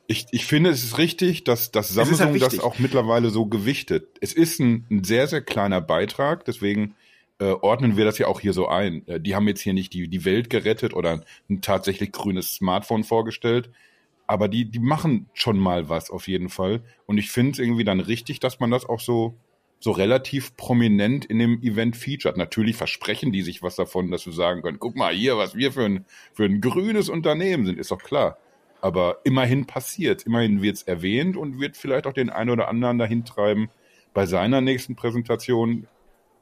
ich, 0.08 0.26
ich 0.30 0.46
finde, 0.46 0.70
es 0.70 0.84
ist 0.84 0.98
richtig, 0.98 1.44
dass, 1.44 1.70
dass 1.70 1.88
Samsung 1.88 2.28
halt 2.28 2.42
das 2.42 2.60
auch 2.60 2.78
mittlerweile 2.78 3.30
so 3.30 3.46
gewichtet. 3.46 4.18
Es 4.20 4.32
ist 4.32 4.60
ein, 4.60 4.86
ein 4.90 5.04
sehr, 5.04 5.26
sehr 5.26 5.42
kleiner 5.42 5.80
Beitrag, 5.80 6.44
deswegen 6.44 6.94
äh, 7.38 7.46
ordnen 7.50 7.96
wir 7.96 8.04
das 8.04 8.18
ja 8.18 8.28
auch 8.28 8.40
hier 8.40 8.52
so 8.52 8.68
ein. 8.68 9.06
Äh, 9.08 9.20
die 9.20 9.34
haben 9.34 9.48
jetzt 9.48 9.60
hier 9.60 9.74
nicht 9.74 9.92
die, 9.92 10.08
die 10.08 10.24
Welt 10.24 10.48
gerettet 10.50 10.94
oder 10.94 11.22
ein 11.50 11.60
tatsächlich 11.60 12.12
grünes 12.12 12.54
Smartphone 12.54 13.04
vorgestellt, 13.04 13.70
aber 14.26 14.48
die, 14.48 14.64
die 14.70 14.78
machen 14.78 15.28
schon 15.34 15.58
mal 15.58 15.88
was 15.88 16.10
auf 16.10 16.28
jeden 16.28 16.48
Fall. 16.48 16.82
Und 17.06 17.18
ich 17.18 17.30
finde 17.30 17.52
es 17.52 17.58
irgendwie 17.58 17.84
dann 17.84 18.00
richtig, 18.00 18.40
dass 18.40 18.60
man 18.60 18.70
das 18.70 18.86
auch 18.86 19.00
so, 19.00 19.36
so 19.80 19.90
relativ 19.90 20.56
prominent 20.56 21.24
in 21.24 21.38
dem 21.38 21.62
Event 21.62 21.96
featured. 21.96 22.36
Natürlich 22.36 22.76
versprechen 22.76 23.32
die 23.32 23.42
sich 23.42 23.62
was 23.62 23.76
davon, 23.76 24.10
dass 24.10 24.24
wir 24.24 24.32
sagen 24.32 24.62
können, 24.62 24.78
guck 24.78 24.96
mal 24.96 25.12
hier, 25.12 25.36
was 25.36 25.54
wir 25.54 25.72
für 25.72 25.84
ein, 25.84 26.06
für 26.32 26.44
ein 26.44 26.60
grünes 26.60 27.08
Unternehmen 27.08 27.66
sind, 27.66 27.78
ist 27.78 27.90
doch 27.90 28.02
klar. 28.02 28.38
Aber 28.86 29.18
immerhin 29.24 29.66
passiert, 29.66 30.22
immerhin 30.22 30.62
wird 30.62 30.76
es 30.76 30.82
erwähnt 30.84 31.36
und 31.36 31.58
wird 31.58 31.76
vielleicht 31.76 32.06
auch 32.06 32.12
den 32.12 32.30
einen 32.30 32.50
oder 32.50 32.68
anderen 32.68 32.98
dahin 32.98 33.24
treiben, 33.24 33.68
bei 34.14 34.26
seiner 34.26 34.60
nächsten 34.60 34.94
Präsentation 34.94 35.88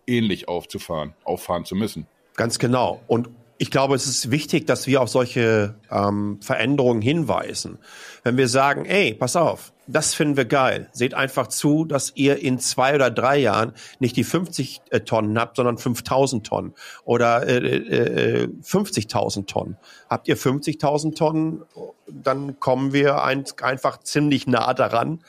ähnlich 0.06 0.46
aufzufahren, 0.46 1.14
auffahren 1.24 1.64
zu 1.64 1.74
müssen. 1.74 2.06
Ganz 2.36 2.58
genau. 2.58 3.00
Und 3.06 3.30
ich 3.56 3.70
glaube, 3.70 3.94
es 3.94 4.06
ist 4.06 4.30
wichtig, 4.30 4.66
dass 4.66 4.86
wir 4.86 5.00
auf 5.00 5.08
solche 5.08 5.76
ähm, 5.90 6.38
Veränderungen 6.42 7.00
hinweisen. 7.00 7.78
Wenn 8.24 8.36
wir 8.36 8.48
sagen, 8.48 8.84
ey, 8.84 9.14
pass 9.14 9.36
auf, 9.36 9.72
das 9.86 10.14
finden 10.14 10.36
wir 10.36 10.44
geil. 10.44 10.88
Seht 10.92 11.14
einfach 11.14 11.48
zu, 11.48 11.84
dass 11.84 12.12
ihr 12.14 12.42
in 12.42 12.58
zwei 12.58 12.94
oder 12.94 13.10
drei 13.10 13.36
Jahren 13.38 13.72
nicht 13.98 14.16
die 14.16 14.24
50 14.24 14.82
äh, 14.90 15.00
Tonnen 15.00 15.38
habt, 15.38 15.56
sondern 15.56 15.78
5000 15.78 16.46
Tonnen 16.46 16.74
oder 17.04 17.46
äh, 17.46 17.56
äh, 17.56 18.48
50.000 18.62 19.40
äh, 19.40 19.42
Tonnen. 19.44 19.76
Habt 20.08 20.28
ihr 20.28 20.36
50.000 20.36 21.16
Tonnen, 21.16 21.64
dann 22.06 22.58
kommen 22.60 22.92
wir 22.92 23.22
ein, 23.22 23.44
einfach 23.62 24.00
ziemlich 24.00 24.46
nah 24.46 24.74
daran, 24.74 25.22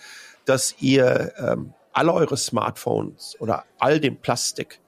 dass 0.46 0.76
ihr 0.80 1.34
ähm, 1.38 1.74
alle 1.92 2.14
eure 2.14 2.38
Smartphones 2.38 3.36
oder 3.40 3.66
all 3.80 4.00
den 4.00 4.20
Plastik, 4.20 4.80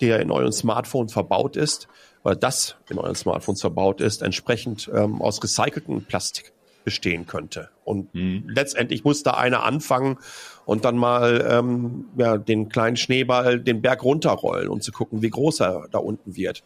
der 0.00 0.20
in 0.20 0.30
euren 0.30 0.52
Smartphones 0.52 1.12
verbaut 1.12 1.56
ist, 1.56 1.88
oder 2.24 2.36
das 2.36 2.76
in 2.88 2.98
euren 2.98 3.14
Smartphones 3.14 3.60
verbaut 3.60 4.00
ist, 4.00 4.22
entsprechend 4.22 4.90
ähm, 4.92 5.22
aus 5.22 5.42
recyceltem 5.42 6.04
Plastik 6.04 6.52
bestehen 6.84 7.26
könnte. 7.26 7.70
Und 7.84 8.14
mhm. 8.14 8.44
letztendlich 8.48 9.04
muss 9.04 9.22
da 9.22 9.32
einer 9.32 9.62
anfangen 9.64 10.18
und 10.64 10.84
dann 10.84 10.96
mal 10.96 11.46
ähm, 11.50 12.06
ja, 12.16 12.38
den 12.38 12.68
kleinen 12.68 12.96
Schneeball 12.96 13.60
den 13.60 13.82
Berg 13.82 14.04
runterrollen 14.04 14.68
und 14.68 14.82
zu 14.82 14.92
gucken, 14.92 15.22
wie 15.22 15.30
groß 15.30 15.60
er 15.60 15.88
da 15.90 15.98
unten 15.98 16.36
wird. 16.36 16.62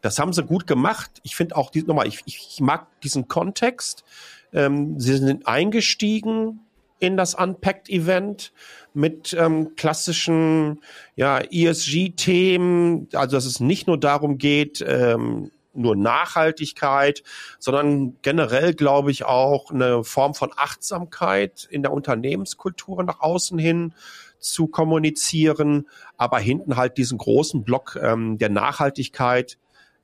Das 0.00 0.18
haben 0.18 0.32
sie 0.32 0.44
gut 0.44 0.66
gemacht. 0.66 1.10
Ich 1.24 1.36
finde 1.36 1.56
auch, 1.56 1.70
die, 1.70 1.82
nochmal, 1.82 2.06
ich, 2.06 2.22
ich 2.26 2.60
mag 2.60 2.86
diesen 3.00 3.28
Kontext. 3.28 4.04
Ähm, 4.52 5.00
sie 5.00 5.16
sind 5.16 5.46
eingestiegen 5.46 6.60
in 6.98 7.16
das 7.16 7.34
Unpacked-Event 7.34 8.52
mit 8.94 9.36
ähm, 9.38 9.76
klassischen 9.76 10.80
ja, 11.14 11.40
ESG-Themen, 11.40 13.08
also 13.12 13.36
dass 13.36 13.44
es 13.44 13.60
nicht 13.60 13.86
nur 13.86 13.98
darum 13.98 14.38
geht, 14.38 14.82
ähm, 14.86 15.50
nur 15.76 15.96
Nachhaltigkeit, 15.96 17.22
sondern 17.58 18.16
generell, 18.22 18.74
glaube 18.74 19.10
ich, 19.10 19.24
auch 19.24 19.70
eine 19.70 20.04
Form 20.04 20.34
von 20.34 20.50
Achtsamkeit 20.56 21.66
in 21.70 21.82
der 21.82 21.92
Unternehmenskultur 21.92 23.02
nach 23.02 23.20
außen 23.20 23.58
hin 23.58 23.94
zu 24.38 24.66
kommunizieren, 24.66 25.86
aber 26.16 26.38
hinten 26.38 26.76
halt 26.76 26.98
diesen 26.98 27.18
großen 27.18 27.64
Block 27.64 27.98
ähm, 28.00 28.38
der 28.38 28.50
Nachhaltigkeit, 28.50 29.58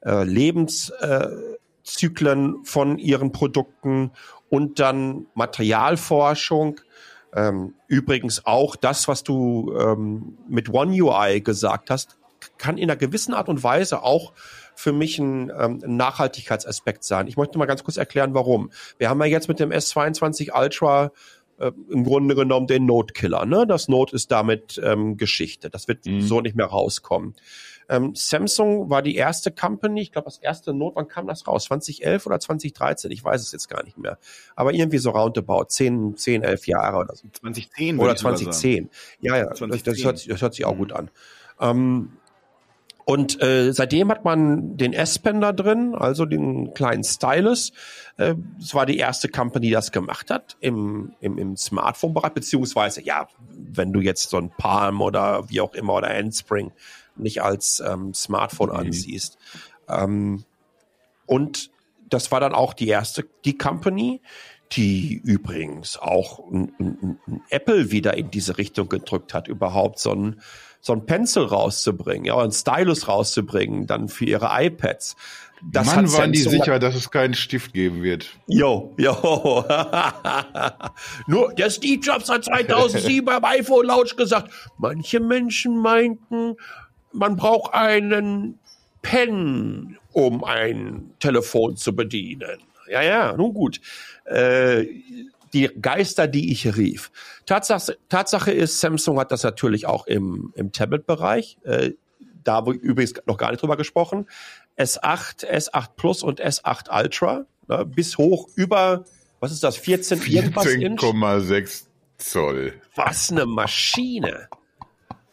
äh, 0.05 0.25
Lebenszyklen 0.25 2.55
äh, 2.55 2.59
von 2.65 2.99
ihren 2.99 3.33
Produkten 3.33 4.11
und 4.49 4.81
dann 4.81 5.27
Materialforschung, 5.35 6.81
ähm, 7.35 7.75
übrigens 7.87 8.45
auch 8.45 8.77
das, 8.77 9.09
was 9.09 9.23
du 9.23 9.75
ähm, 9.79 10.37
mit 10.49 10.69
One 10.69 11.03
UI 11.03 11.41
gesagt 11.41 11.91
hast, 11.91 12.19
kann 12.59 12.77
in 12.77 12.91
einer 12.91 12.99
gewissen 12.99 13.35
Art 13.35 13.49
und 13.49 13.63
Weise 13.63 14.03
auch 14.03 14.33
für 14.83 14.93
mich 14.93 15.19
ein, 15.19 15.51
ähm, 15.57 15.81
ein 15.85 15.97
Nachhaltigkeitsaspekt 15.97 17.05
sein. 17.05 17.29
Ich 17.29 17.37
möchte 17.37 17.57
mal 17.57 17.67
ganz 17.67 17.85
kurz 17.85 17.97
erklären, 17.97 18.35
warum. 18.35 18.71
Wir 18.99 19.09
haben 19.09 19.21
ja 19.21 19.27
jetzt 19.27 19.47
mit 19.47 19.61
dem 19.61 19.71
S22 19.71 20.51
Ultra 20.59 21.13
äh, 21.59 21.71
im 21.89 22.03
Grunde 22.03 22.35
genommen 22.35 22.67
den 22.67 22.85
Note-Killer. 22.87 23.47
Ne? 23.47 23.65
Das 23.65 23.87
Note 23.87 24.17
ist 24.17 24.33
damit 24.33 24.81
ähm, 24.83 25.17
Geschichte. 25.17 25.71
Das 25.71 25.87
wird 25.87 26.05
mhm. 26.05 26.23
so 26.23 26.41
nicht 26.41 26.57
mehr 26.57 26.67
rauskommen. 26.67 27.37
Ähm, 27.89 28.15
Samsung 28.17 28.91
war 28.91 29.03
die 29.03 29.15
erste 29.15 29.53
Company, 29.53 30.03
ich 30.03 30.13
glaube, 30.13 30.25
das 30.25 30.39
erste 30.39 30.75
Note, 30.75 30.97
wann 30.97 31.07
kam 31.07 31.29
das 31.29 31.47
raus? 31.47 31.65
2011 31.65 32.27
oder 32.27 32.41
2013? 32.41 33.11
Ich 33.13 33.23
weiß 33.23 33.41
es 33.41 33.53
jetzt 33.53 33.69
gar 33.69 33.85
nicht 33.85 33.99
mehr. 33.99 34.19
Aber 34.57 34.75
irgendwie 34.75 34.99
so 34.99 35.11
roundabout 35.11 35.67
10, 35.69 36.17
10 36.17 36.43
11 36.43 36.67
Jahre 36.67 36.97
oder 36.97 37.15
so. 37.15 37.29
2010 37.29 37.99
Oder 38.01 38.17
2010. 38.17 38.91
Ja, 39.21 39.37
ja, 39.37 39.55
2010. 39.55 39.85
Das, 39.85 40.05
hört, 40.05 40.29
das 40.29 40.43
hört 40.43 40.55
sich 40.55 40.65
auch 40.65 40.75
mhm. 40.75 40.79
gut 40.79 40.93
an. 40.93 41.11
Ähm, 41.61 42.13
und 43.05 43.43
äh, 43.43 43.73
seitdem 43.73 44.11
hat 44.11 44.25
man 44.25 44.77
den 44.77 44.93
S-Pen 44.93 45.41
da 45.41 45.53
drin, 45.53 45.95
also 45.95 46.25
den 46.25 46.73
kleinen 46.73 47.03
Stylus. 47.03 47.73
Äh, 48.17 48.35
es 48.61 48.75
war 48.75 48.87
die 48.87 48.99
erste 48.99 49.29
Company, 49.29 49.67
die 49.67 49.73
das 49.73 49.91
gemacht 49.91 50.31
hat 50.31 50.57
im, 50.61 51.13
im, 51.21 51.39
im 51.39 51.57
Smartphone-Bereich, 51.57 52.33
beziehungsweise, 52.33 53.03
ja, 53.03 53.27
wenn 53.51 53.93
du 53.93 54.01
jetzt 54.01 54.31
so 54.31 54.37
ein 54.37 54.51
Palm 54.51 55.01
oder 55.01 55.49
wie 55.49 55.61
auch 55.61 55.75
immer 55.75 55.95
oder 55.95 56.09
Handspring 56.09 56.73
nicht 57.17 57.43
als 57.43 57.83
ähm, 57.85 58.15
Smartphone 58.15 58.71
mhm. 58.71 58.77
ansiehst. 58.77 59.37
Ähm, 59.89 60.45
und 61.27 61.71
das 62.09 62.31
war 62.31 62.41
dann 62.41 62.55
auch 62.55 62.75
die 62.75 62.89
erste, 62.89 63.25
die 63.45 63.57
Company, 63.57 64.21
die 64.73 65.21
übrigens 65.25 65.99
auch 65.99 66.39
ein, 66.51 66.73
ein, 66.79 67.19
ein 67.27 67.43
Apple 67.51 67.91
wieder 67.91 68.17
in 68.17 68.31
diese 68.31 68.59
Richtung 68.59 68.89
gedrückt 68.89 69.35
hat, 69.35 69.49
überhaupt 69.49 69.99
so 69.99 70.13
ein, 70.13 70.41
so 70.83 70.93
ein 70.93 71.07
Pencil 71.07 71.45
rauszubringen, 71.45 72.25
ja, 72.25 72.37
ein 72.37 72.51
Stylus 72.51 73.09
rauszubringen, 73.09 73.87
dann 73.87 74.09
für 74.09 74.25
ihre 74.25 74.49
iPads. 74.51 75.17
Das 75.71 75.87
Mann, 75.87 76.13
waren 76.13 76.33
die 76.33 76.41
sicher, 76.41 76.81
dass 76.81 76.97
es 76.97 77.13
keinen 77.13 77.35
Stift 77.35 77.73
geben 77.73 78.03
wird. 78.03 78.29
Jo, 78.49 78.93
jo. 78.99 79.65
Nur 81.29 81.55
der 81.55 81.71
Steve 81.71 82.01
Jobs 82.03 82.29
hat 82.29 82.45
2007 82.45 83.25
beim 83.25 83.45
iPhone 83.45 83.87
laut 83.87 84.17
gesagt, 84.17 84.51
manche 84.77 85.21
Menschen 85.21 85.79
meinten, 85.79 86.57
man 87.13 87.37
braucht 87.37 87.75
einen 87.75 88.59
Pen, 89.03 89.99
um 90.11 90.43
ein 90.43 91.13
Telefon 91.21 91.77
zu 91.77 91.95
bedienen. 91.95 92.59
Ja, 92.91 93.03
ja, 93.03 93.33
nun 93.37 93.55
gut. 93.55 93.81
Äh, 94.25 94.87
die 95.53 95.71
Geister, 95.81 96.27
die 96.27 96.53
ich 96.53 96.77
rief. 96.77 97.11
Tatsache, 97.47 97.99
Tatsache 98.09 98.53
ist, 98.53 98.81
Samsung 98.81 99.19
hat 99.19 99.33
das 99.33 99.43
natürlich 99.43 99.87
auch 99.87 100.07
im, 100.07 100.53
im 100.57 100.73
Tablet-Bereich. 100.73 101.59
Äh, 101.65 101.93
da 102.45 102.55
habe 102.55 102.75
ich 102.75 102.81
übrigens 102.81 103.15
noch 103.27 103.37
gar 103.37 103.51
nicht 103.51 103.63
drüber 103.63 103.77
gesprochen. 103.77 104.27
S8, 104.79 105.47
S8 105.47 105.91
Plus 105.97 106.23
und 106.23 106.41
S8 106.41 106.91
Ultra, 106.91 107.47
ne, 107.69 107.85
bis 107.85 108.19
hoch 108.19 108.49
über, 108.55 109.05
was 109.41 109.53
ist 109.53 109.63
das, 109.63 109.77
14 109.77 110.21
14,6 110.21 111.85
Zoll. 112.19 112.75
Was 112.95 113.31
eine 113.31 113.47
Maschine. 113.47 114.49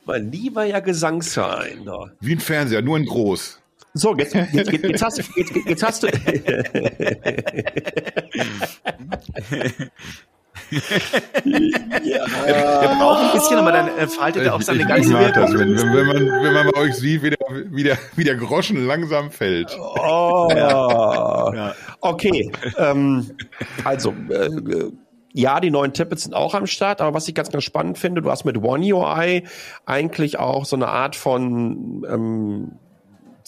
Mein 0.05 0.32
lieber 0.32 0.65
ja 0.65 0.80
Gesangsverein. 0.80 1.84
Ne. 1.84 2.11
Wie 2.20 2.34
ein 2.34 2.39
Fernseher, 2.39 2.82
nur 2.82 2.97
in 2.97 3.05
groß. 3.05 3.59
So, 3.94 4.16
jetzt, 4.16 4.34
jetzt, 4.34 4.54
jetzt, 4.54 4.72
jetzt, 4.72 5.04
hast, 5.04 5.18
jetzt, 5.18 5.56
jetzt 5.66 5.84
hast 5.84 6.04
du. 6.04 6.08
ja. 10.72 12.26
Wir 12.82 12.96
brauchen 13.00 13.28
ein 13.28 13.34
bisschen, 13.34 13.58
aber 13.58 13.72
dann 13.72 13.88
äh, 13.98 14.08
faltet 14.08 14.44
er 14.44 14.56
auch 14.56 14.62
seine 14.62 14.86
ganze 14.86 15.10
Wirkung. 15.10 15.34
Das, 15.34 15.54
wenn, 15.54 15.76
wenn, 15.76 15.94
wenn, 15.94 16.06
man, 16.06 16.18
wenn 16.44 16.54
man 16.54 16.70
bei 16.72 16.82
euch 16.82 16.96
sieht, 16.96 17.24
wie 17.24 17.32
der, 17.32 17.40
wie 17.72 17.84
der, 17.84 17.98
wie 18.16 18.24
der 18.24 18.36
Groschen 18.36 18.86
langsam 18.86 19.32
fällt. 19.32 19.76
Oh. 19.80 20.50
Ja. 20.56 21.74
Okay. 22.02 22.52
Ähm, 22.78 23.32
also, 23.84 24.14
äh, 24.30 24.92
ja, 25.34 25.60
die 25.60 25.72
neuen 25.72 25.94
Tablets 25.94 26.24
sind 26.24 26.34
auch 26.34 26.54
am 26.54 26.68
Start, 26.68 27.02
aber 27.02 27.14
was 27.14 27.28
ich 27.28 27.36
ganz, 27.36 27.50
ganz 27.50 27.64
spannend 27.64 27.98
finde, 27.98 28.22
du 28.22 28.30
hast 28.30 28.46
mit 28.46 28.58
One 28.58 28.94
UI 28.94 29.44
eigentlich 29.86 30.40
auch 30.40 30.66
so 30.66 30.76
eine 30.76 30.88
Art 30.88 31.16
von 31.16 32.06
ähm, 32.10 32.80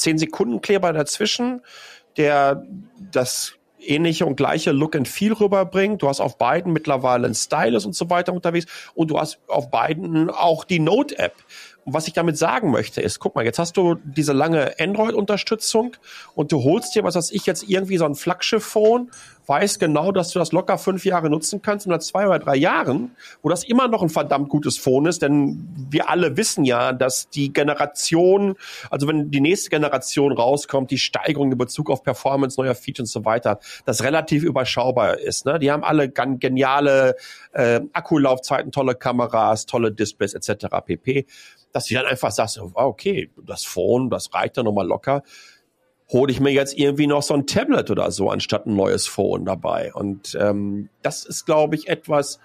10 0.02 0.18
Sekunden 0.18 0.62
Kleber 0.62 0.94
dazwischen, 0.94 1.62
der 2.18 2.66
das 3.12 3.54
ähnliche 3.80 4.26
und 4.26 4.36
gleiche 4.36 4.72
Look 4.72 4.96
and 4.96 5.08
Feel 5.08 5.34
rüberbringt. 5.34 6.02
Du 6.02 6.08
hast 6.08 6.20
auf 6.20 6.38
beiden 6.38 6.74
mittlerweile 6.74 7.28
ein 7.28 7.34
Stylus 7.34 7.86
und 7.86 7.96
so 7.96 8.10
weiter 8.10 8.34
unterwegs 8.34 8.68
und 8.94 9.10
du 9.10 9.20
hast 9.20 9.40
auf 9.48 9.72
beiden 9.72 10.30
auch 10.30 10.64
die 10.64 10.80
Note-App. 10.80 11.36
Und 11.84 11.94
was 11.94 12.08
ich 12.08 12.14
damit 12.14 12.38
sagen 12.38 12.70
möchte, 12.70 13.02
ist, 13.02 13.20
guck 13.20 13.34
mal, 13.36 13.44
jetzt 13.44 13.58
hast 13.58 13.76
du 13.76 13.96
diese 13.96 14.34
lange 14.34 14.76
Android-Unterstützung 14.80 15.94
und 16.36 16.52
du 16.52 16.64
holst 16.64 16.94
dir, 16.94 17.04
was 17.04 17.16
weiß 17.16 17.32
ich, 17.32 17.48
jetzt 17.48 17.68
irgendwie 17.68 17.98
so 17.98 18.06
ein 18.06 18.14
Flaggschiff-Phone, 18.14 19.10
weißt 19.52 19.82
genau, 19.82 20.14
dass 20.14 20.30
du 20.30 20.40
das 20.40 20.54
locker 20.54 20.78
fünf 20.78 21.04
Jahre 21.04 21.30
nutzen 21.30 21.62
kannst 21.62 21.86
und 21.86 21.92
nach 21.92 22.00
zwei 22.00 22.26
oder 22.26 22.40
drei 22.40 22.56
Jahren, 22.56 23.18
wo 23.42 23.50
das 23.50 23.66
immer 23.66 23.90
noch 23.90 24.02
ein 24.02 24.08
verdammt 24.08 24.48
gutes 24.48 24.78
Phone 24.78 25.08
ist, 25.08 25.22
denn 25.22 25.68
wir 25.90 26.10
alle 26.10 26.38
wissen 26.38 26.64
ja, 26.64 26.94
dass 26.94 27.30
die 27.30 27.52
Generation, 27.52 28.56
also 28.90 29.10
wenn 29.10 29.30
die 29.30 29.42
nächste 29.42 29.70
Generation 29.70 30.32
rauskommt, 30.32 30.90
die 30.90 30.98
Steigerung 30.98 31.52
in 31.52 31.58
Bezug 31.58 31.90
auf 31.92 32.02
Performance, 32.02 32.58
neuer 32.62 32.76
Features 32.76 33.14
und 33.14 33.24
so 33.24 33.26
weiter, 33.26 33.60
das 33.86 34.04
relativ 34.04 34.44
überschaubar 34.44 35.20
ist. 35.20 35.46
Ne? 35.46 35.60
Die 35.60 35.70
haben 35.70 35.84
alle 35.84 36.10
geniale 36.10 37.18
äh, 37.52 37.82
Akkulaufzeiten, 37.92 38.72
tolle 38.72 38.96
Kameras, 38.96 39.66
tolle 39.66 39.92
Displays 39.92 40.34
etc. 40.34 40.68
pp 40.86 41.26
dass 41.74 41.86
du 41.86 41.94
dann 41.94 42.06
einfach 42.06 42.32
sagst, 42.32 42.60
okay, 42.74 43.30
das 43.46 43.64
Phone, 43.64 44.10
das 44.10 44.34
reicht 44.34 44.58
ja 44.58 44.64
nochmal 44.64 44.88
locker. 44.88 45.24
Hole 46.12 46.32
ich 46.32 46.40
mir 46.40 46.52
jetzt 46.52 46.78
irgendwie 46.78 47.08
noch 47.08 47.24
so 47.24 47.34
ein 47.34 47.48
Tablet 47.48 47.90
oder 47.90 48.12
so, 48.12 48.30
anstatt 48.30 48.66
ein 48.66 48.76
neues 48.76 49.08
Phone 49.08 49.46
dabei. 49.46 49.94
Und 49.94 50.38
ähm, 50.40 50.90
das 51.02 51.26
ist, 51.26 51.46
glaube 51.46 51.76
ich, 51.76 51.88
etwas, 51.88 52.40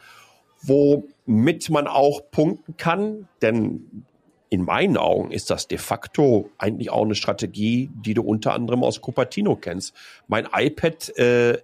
womit 0.62 1.70
man 1.70 1.86
auch 1.86 2.30
punkten 2.30 2.76
kann, 2.76 3.28
denn 3.42 4.04
in 4.48 4.64
meinen 4.64 4.96
Augen 4.96 5.32
ist 5.32 5.50
das 5.50 5.66
de 5.66 5.78
facto 5.78 6.50
eigentlich 6.58 6.90
auch 6.90 7.04
eine 7.04 7.14
Strategie, 7.14 7.90
die 7.92 8.14
du 8.14 8.22
unter 8.22 8.54
anderem 8.54 8.84
aus 8.84 9.00
Cupertino 9.00 9.56
kennst. 9.56 9.94
Mein 10.28 10.48
iPad 10.52 11.16
äh, 11.18 11.58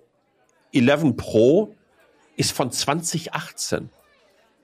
11 0.73 1.17
Pro 1.17 1.75
ist 2.37 2.53
von 2.53 2.71
2018. 2.71 3.91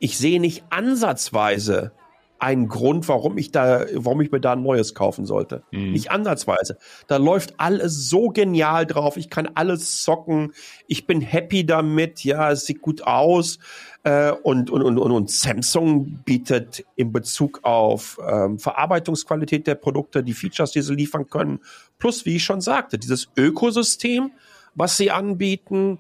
Ich 0.01 0.19
sehe 0.19 0.41
nicht 0.41 0.65
ansatzweise 0.71 1.93
ein 2.39 2.69
Grund, 2.69 3.09
warum 3.09 3.37
ich 3.39 3.51
da, 3.51 3.85
warum 3.95 4.21
ich 4.21 4.31
mir 4.31 4.41
da 4.41 4.53
ein 4.53 4.63
neues 4.63 4.95
kaufen 4.95 5.27
sollte. 5.27 5.63
Mhm. 5.71 5.93
Nicht 5.93 6.11
ansatzweise. 6.11 6.79
Da 7.07 7.17
läuft 7.17 7.55
alles 7.59 8.09
so 8.09 8.29
genial 8.29 8.87
drauf. 8.87 9.17
Ich 9.17 9.31
kann 9.31 9.49
alles 9.55 10.03
zocken. 10.03 10.53
Ich 10.87 11.07
bin 11.07 11.21
happy 11.21 11.67
damit. 11.67 12.25
Ja, 12.25 12.51
es 12.51 12.67
sieht 12.67 12.81
gut 12.81 13.03
aus. 13.03 13.59
Äh, 14.05 14.31
und, 14.31 14.71
und, 14.71 14.83
und, 14.83 14.99
und 14.99 15.31
Samsung 15.31 16.21
bietet 16.25 16.85
in 16.95 17.13
Bezug 17.13 17.61
auf 17.65 18.19
ähm, 18.27 18.59
Verarbeitungsqualität 18.59 19.67
der 19.67 19.75
Produkte, 19.75 20.23
die 20.23 20.35
Features, 20.35 20.71
die 20.71 20.83
sie 20.83 20.95
liefern 20.95 21.29
können, 21.29 21.61
plus, 21.99 22.25
wie 22.25 22.37
ich 22.37 22.45
schon 22.45 22.61
sagte, 22.61 22.99
dieses 22.99 23.29
Ökosystem, 23.37 24.31
was 24.75 24.97
sie 24.97 25.11
anbieten, 25.11 25.99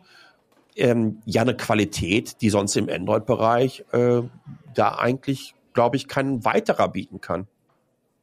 ähm, 0.76 1.20
ja 1.26 1.42
eine 1.42 1.56
Qualität, 1.56 2.40
die 2.40 2.50
sonst 2.50 2.76
im 2.76 2.88
Android-Bereich 2.88 3.84
äh, 3.92 4.22
da 4.74 4.94
eigentlich 4.94 5.54
glaube 5.72 5.96
ich, 5.96 6.08
kein 6.08 6.44
weiterer 6.44 6.88
bieten 6.88 7.20
kann. 7.20 7.46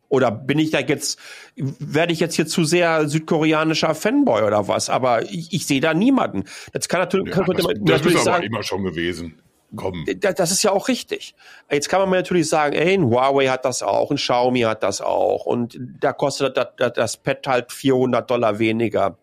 Oder 0.08 0.32
bin 0.32 0.60
ich 0.60 0.72
da 0.72 0.80
jetzt, 0.80 1.20
werde 1.56 2.14
ich 2.14 2.20
jetzt 2.20 2.36
hier 2.36 2.48
zu 2.48 2.64
sehr 2.64 3.10
südkoreanischer 3.10 3.96
Fanboy 3.96 4.44
oder 4.44 4.68
was? 4.68 4.90
Aber 4.90 5.24
ich, 5.24 5.52
ich 5.52 5.66
sehe 5.66 5.82
da 5.82 5.94
niemanden. 5.94 6.46
Das 6.74 6.88
kann 6.88 7.00
natürlich, 7.00 7.36
ja, 7.36 7.44
das, 7.44 7.48
man, 7.48 7.58
das 7.58 7.66
natürlich 7.86 8.16
ist 8.16 8.28
aber 8.28 8.38
sagen, 8.38 8.46
immer 8.46 8.64
schon 8.64 8.84
gewesen. 8.84 9.42
Komm. 9.76 10.06
Das 10.22 10.52
ist 10.52 10.64
ja 10.64 10.72
auch 10.72 10.88
richtig. 10.88 11.36
Jetzt 11.72 11.90
kann 11.90 12.00
man 12.00 12.10
mir 12.10 12.18
natürlich 12.18 12.48
sagen, 12.48 12.76
ey, 12.76 12.94
ein 12.94 13.06
Huawei 13.06 13.48
hat 13.48 13.66
das 13.66 13.84
auch, 13.84 14.12
ein 14.12 14.18
Xiaomi 14.18 14.62
hat 14.62 14.84
das 14.84 15.02
auch 15.02 15.46
und 15.46 15.78
da 16.00 16.14
kostet 16.14 16.56
das, 16.56 16.68
das, 16.78 16.94
das 16.94 17.18
Pad 17.18 17.48
halt 17.48 17.72
400 17.72 18.30
Dollar 18.30 18.60
weniger. 18.60 19.18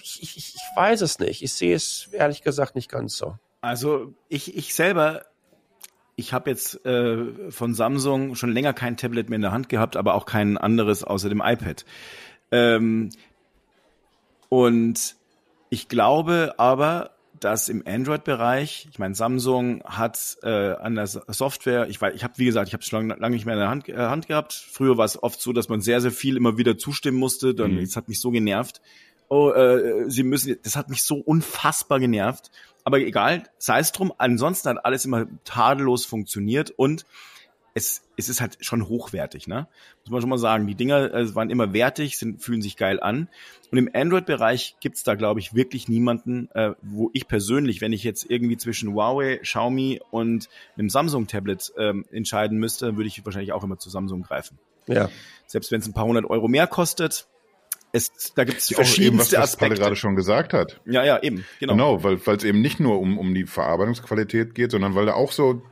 Ich, 0.00 0.22
ich, 0.22 0.36
ich 0.36 0.60
weiß 0.76 1.00
es 1.00 1.18
nicht. 1.18 1.42
Ich 1.42 1.52
sehe 1.52 1.74
es 1.74 2.08
ehrlich 2.12 2.42
gesagt 2.42 2.74
nicht 2.74 2.90
ganz 2.90 3.16
so. 3.16 3.36
Also 3.60 4.14
ich, 4.28 4.56
ich 4.56 4.74
selber 4.74 5.22
ich 6.20 6.32
habe 6.32 6.50
jetzt 6.50 6.84
äh, 6.86 7.50
von 7.50 7.74
Samsung 7.74 8.36
schon 8.36 8.52
länger 8.52 8.72
kein 8.72 8.96
Tablet 8.96 9.28
mehr 9.28 9.36
in 9.36 9.42
der 9.42 9.52
Hand 9.52 9.68
gehabt, 9.68 9.96
aber 9.96 10.14
auch 10.14 10.26
kein 10.26 10.58
anderes 10.58 11.02
außer 11.02 11.28
dem 11.28 11.42
iPad. 11.44 11.84
Ähm, 12.52 13.10
und 14.48 15.16
ich 15.70 15.88
glaube 15.88 16.54
aber, 16.58 17.10
dass 17.40 17.70
im 17.70 17.82
Android-Bereich, 17.86 18.88
ich 18.90 18.98
meine, 18.98 19.14
Samsung 19.14 19.82
hat 19.84 20.36
äh, 20.42 20.74
an 20.74 20.94
der 20.94 21.06
Software, 21.06 21.88
ich 21.88 22.00
weiß, 22.00 22.14
ich 22.14 22.22
habe 22.22 22.34
wie 22.36 22.44
gesagt, 22.44 22.68
ich 22.68 22.74
habe 22.74 22.82
es 22.82 22.88
schon 22.88 23.08
lange 23.08 23.30
nicht 23.30 23.46
mehr 23.46 23.54
in 23.54 23.60
der 23.60 23.70
Hand, 23.70 23.88
äh, 23.88 23.96
Hand 23.96 24.28
gehabt. 24.28 24.52
Früher 24.52 24.98
war 24.98 25.06
es 25.06 25.22
oft 25.22 25.40
so, 25.40 25.54
dass 25.54 25.70
man 25.70 25.80
sehr, 25.80 26.02
sehr 26.02 26.10
viel 26.10 26.36
immer 26.36 26.58
wieder 26.58 26.76
zustimmen 26.76 27.18
musste. 27.18 27.54
Dann, 27.54 27.76
mhm. 27.76 27.80
das 27.80 27.96
hat 27.96 28.08
mich 28.08 28.20
so 28.20 28.30
genervt. 28.30 28.82
Oh, 29.30 29.52
äh, 29.52 30.10
sie 30.10 30.24
müssen, 30.24 30.56
das 30.64 30.74
hat 30.74 30.90
mich 30.90 31.04
so 31.04 31.14
unfassbar 31.14 32.00
genervt. 32.00 32.50
Aber 32.84 32.98
egal, 32.98 33.44
sei 33.58 33.78
es 33.78 33.92
drum. 33.92 34.12
Ansonsten 34.18 34.68
hat 34.70 34.84
alles 34.84 35.04
immer 35.04 35.26
tadellos 35.44 36.04
funktioniert 36.04 36.70
und 36.70 37.06
es, 37.74 38.02
es 38.16 38.28
ist 38.28 38.40
halt 38.40 38.58
schon 38.60 38.88
hochwertig, 38.88 39.46
ne? 39.46 39.68
Muss 40.02 40.10
man 40.10 40.20
schon 40.20 40.30
mal 40.30 40.38
sagen. 40.38 40.66
Die 40.66 40.74
Dinger 40.74 41.14
äh, 41.14 41.34
waren 41.36 41.50
immer 41.50 41.72
wertig, 41.72 42.18
sind, 42.18 42.42
fühlen 42.42 42.60
sich 42.60 42.76
geil 42.76 42.98
an. 43.00 43.28
Und 43.70 43.78
im 43.78 43.88
Android-Bereich 43.92 44.76
gibt's 44.80 45.04
da, 45.04 45.14
glaube 45.14 45.38
ich, 45.38 45.54
wirklich 45.54 45.88
niemanden, 45.88 46.50
äh, 46.54 46.72
wo 46.82 47.10
ich 47.12 47.28
persönlich, 47.28 47.80
wenn 47.80 47.92
ich 47.92 48.02
jetzt 48.02 48.28
irgendwie 48.28 48.56
zwischen 48.56 48.92
Huawei, 48.92 49.36
Xiaomi 49.36 50.00
und 50.10 50.48
einem 50.76 50.90
Samsung-Tablet 50.90 51.72
ähm, 51.78 52.04
entscheiden 52.10 52.58
müsste, 52.58 52.96
würde 52.96 53.06
ich 53.06 53.24
wahrscheinlich 53.24 53.52
auch 53.52 53.62
immer 53.62 53.78
zu 53.78 53.90
Samsung 53.90 54.22
greifen. 54.22 54.58
Ja. 54.88 55.08
Selbst 55.46 55.70
wenn 55.70 55.80
es 55.80 55.86
ein 55.86 55.92
paar 55.92 56.06
hundert 56.06 56.28
Euro 56.28 56.48
mehr 56.48 56.66
kostet, 56.66 57.28
es, 57.92 58.32
da 58.34 58.44
gibt 58.44 58.58
es 58.58 58.68
verschiedenste 58.68 59.36
eben, 59.36 59.42
was 59.42 59.50
Aspekte. 59.52 59.76
gerade 59.76 59.96
schon 59.96 60.16
gesagt 60.16 60.52
hat. 60.52 60.80
Ja, 60.86 61.04
ja, 61.04 61.22
eben, 61.22 61.44
genau. 61.58 61.72
Genau, 61.72 62.04
weil 62.04 62.36
es 62.36 62.44
eben 62.44 62.60
nicht 62.60 62.80
nur 62.80 63.00
um, 63.00 63.18
um 63.18 63.34
die 63.34 63.46
Verarbeitungsqualität 63.46 64.54
geht, 64.54 64.70
sondern 64.70 64.94
weil 64.94 65.06
da 65.06 65.14
auch 65.14 65.32
so, 65.32 65.62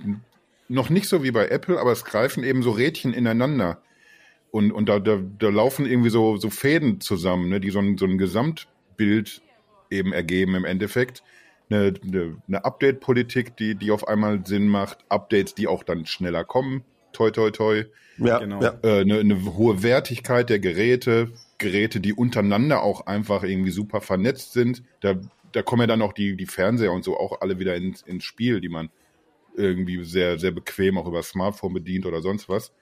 noch 0.69 0.91
nicht 0.91 1.09
so 1.09 1.23
wie 1.23 1.31
bei 1.31 1.49
Apple, 1.49 1.79
aber 1.79 1.93
es 1.93 2.05
greifen 2.05 2.45
eben 2.45 2.63
so 2.63 2.71
Rädchen 2.71 3.13
ineinander. 3.15 3.83
Und, 4.51 4.73
und 4.73 4.89
da, 4.89 4.99
da, 4.99 5.19
da 5.39 5.49
laufen 5.49 5.87
irgendwie 5.87 6.11
so, 6.11 6.37
so 6.37 6.51
Fäden 6.51 7.01
zusammen, 7.01 7.49
ne, 7.49 7.61
die 7.61 7.71
so 7.71 7.81
ein, 7.81 7.99
so 7.99 8.07
ein 8.07 8.19
Gesamtbild 8.19 9.43
eben 9.91 10.13
ergeben 10.13 10.55
im 10.55 10.65
Endeffekt. 10.65 11.23
Eine, 11.71 11.95
eine, 12.03 12.37
eine 12.49 12.65
Update-Politik, 12.65 13.57
die, 13.57 13.75
die 13.75 13.91
auf 13.91 14.09
einmal 14.09 14.45
Sinn 14.47 14.69
macht, 14.69 14.99
Updates, 15.11 15.55
die 15.55 15.67
auch 15.67 15.83
dann 15.83 16.07
schneller 16.07 16.45
kommen, 16.45 16.83
toi 17.13 17.31
toi 17.31 17.51
toi. 17.51 17.85
Ja, 18.17 18.39
Genau. 18.39 18.63
ja. 18.63 18.79
Äh, 18.83 19.01
eine, 19.03 19.19
eine 19.21 19.45
hohe 19.55 19.83
Wertigkeit 19.83 20.49
der 20.51 20.59
Geräte, 20.59 21.31
Geräte, 21.59 22.01
die 22.01 22.13
untereinander 22.13 22.83
auch 22.83 23.07
einfach 23.07 23.43
irgendwie 23.43 23.71
super 23.71 24.01
vernetzt 24.01 24.53
sind. 24.53 24.83
Da, 25.01 25.17
da 25.53 25.63
kommen 25.63 25.83
ja 25.83 25.87
dann 25.89 26.03
auch 26.03 26.13
die, 26.13 26.37
die 26.37 26.47
Fernseher 26.47 26.93
und 26.93 27.05
so 27.05 27.19
auch 27.19 27.41
alle 27.41 27.59
wieder 27.59 27.75
ins, 27.75 28.03
ins 28.03 28.25
Spiel, 28.25 28.61
die 28.61 28.69
man 28.69 28.91
irgendwie 29.55 30.05
sehr, 30.05 30.39
sehr 30.39 30.53
bequem 30.53 30.97
auch 30.99 31.07
über 31.07 31.23
Smartphone 31.23 31.75
bedient 31.75 32.07
oder 32.07 32.23
sonst 32.23 32.49
was. 32.49 32.73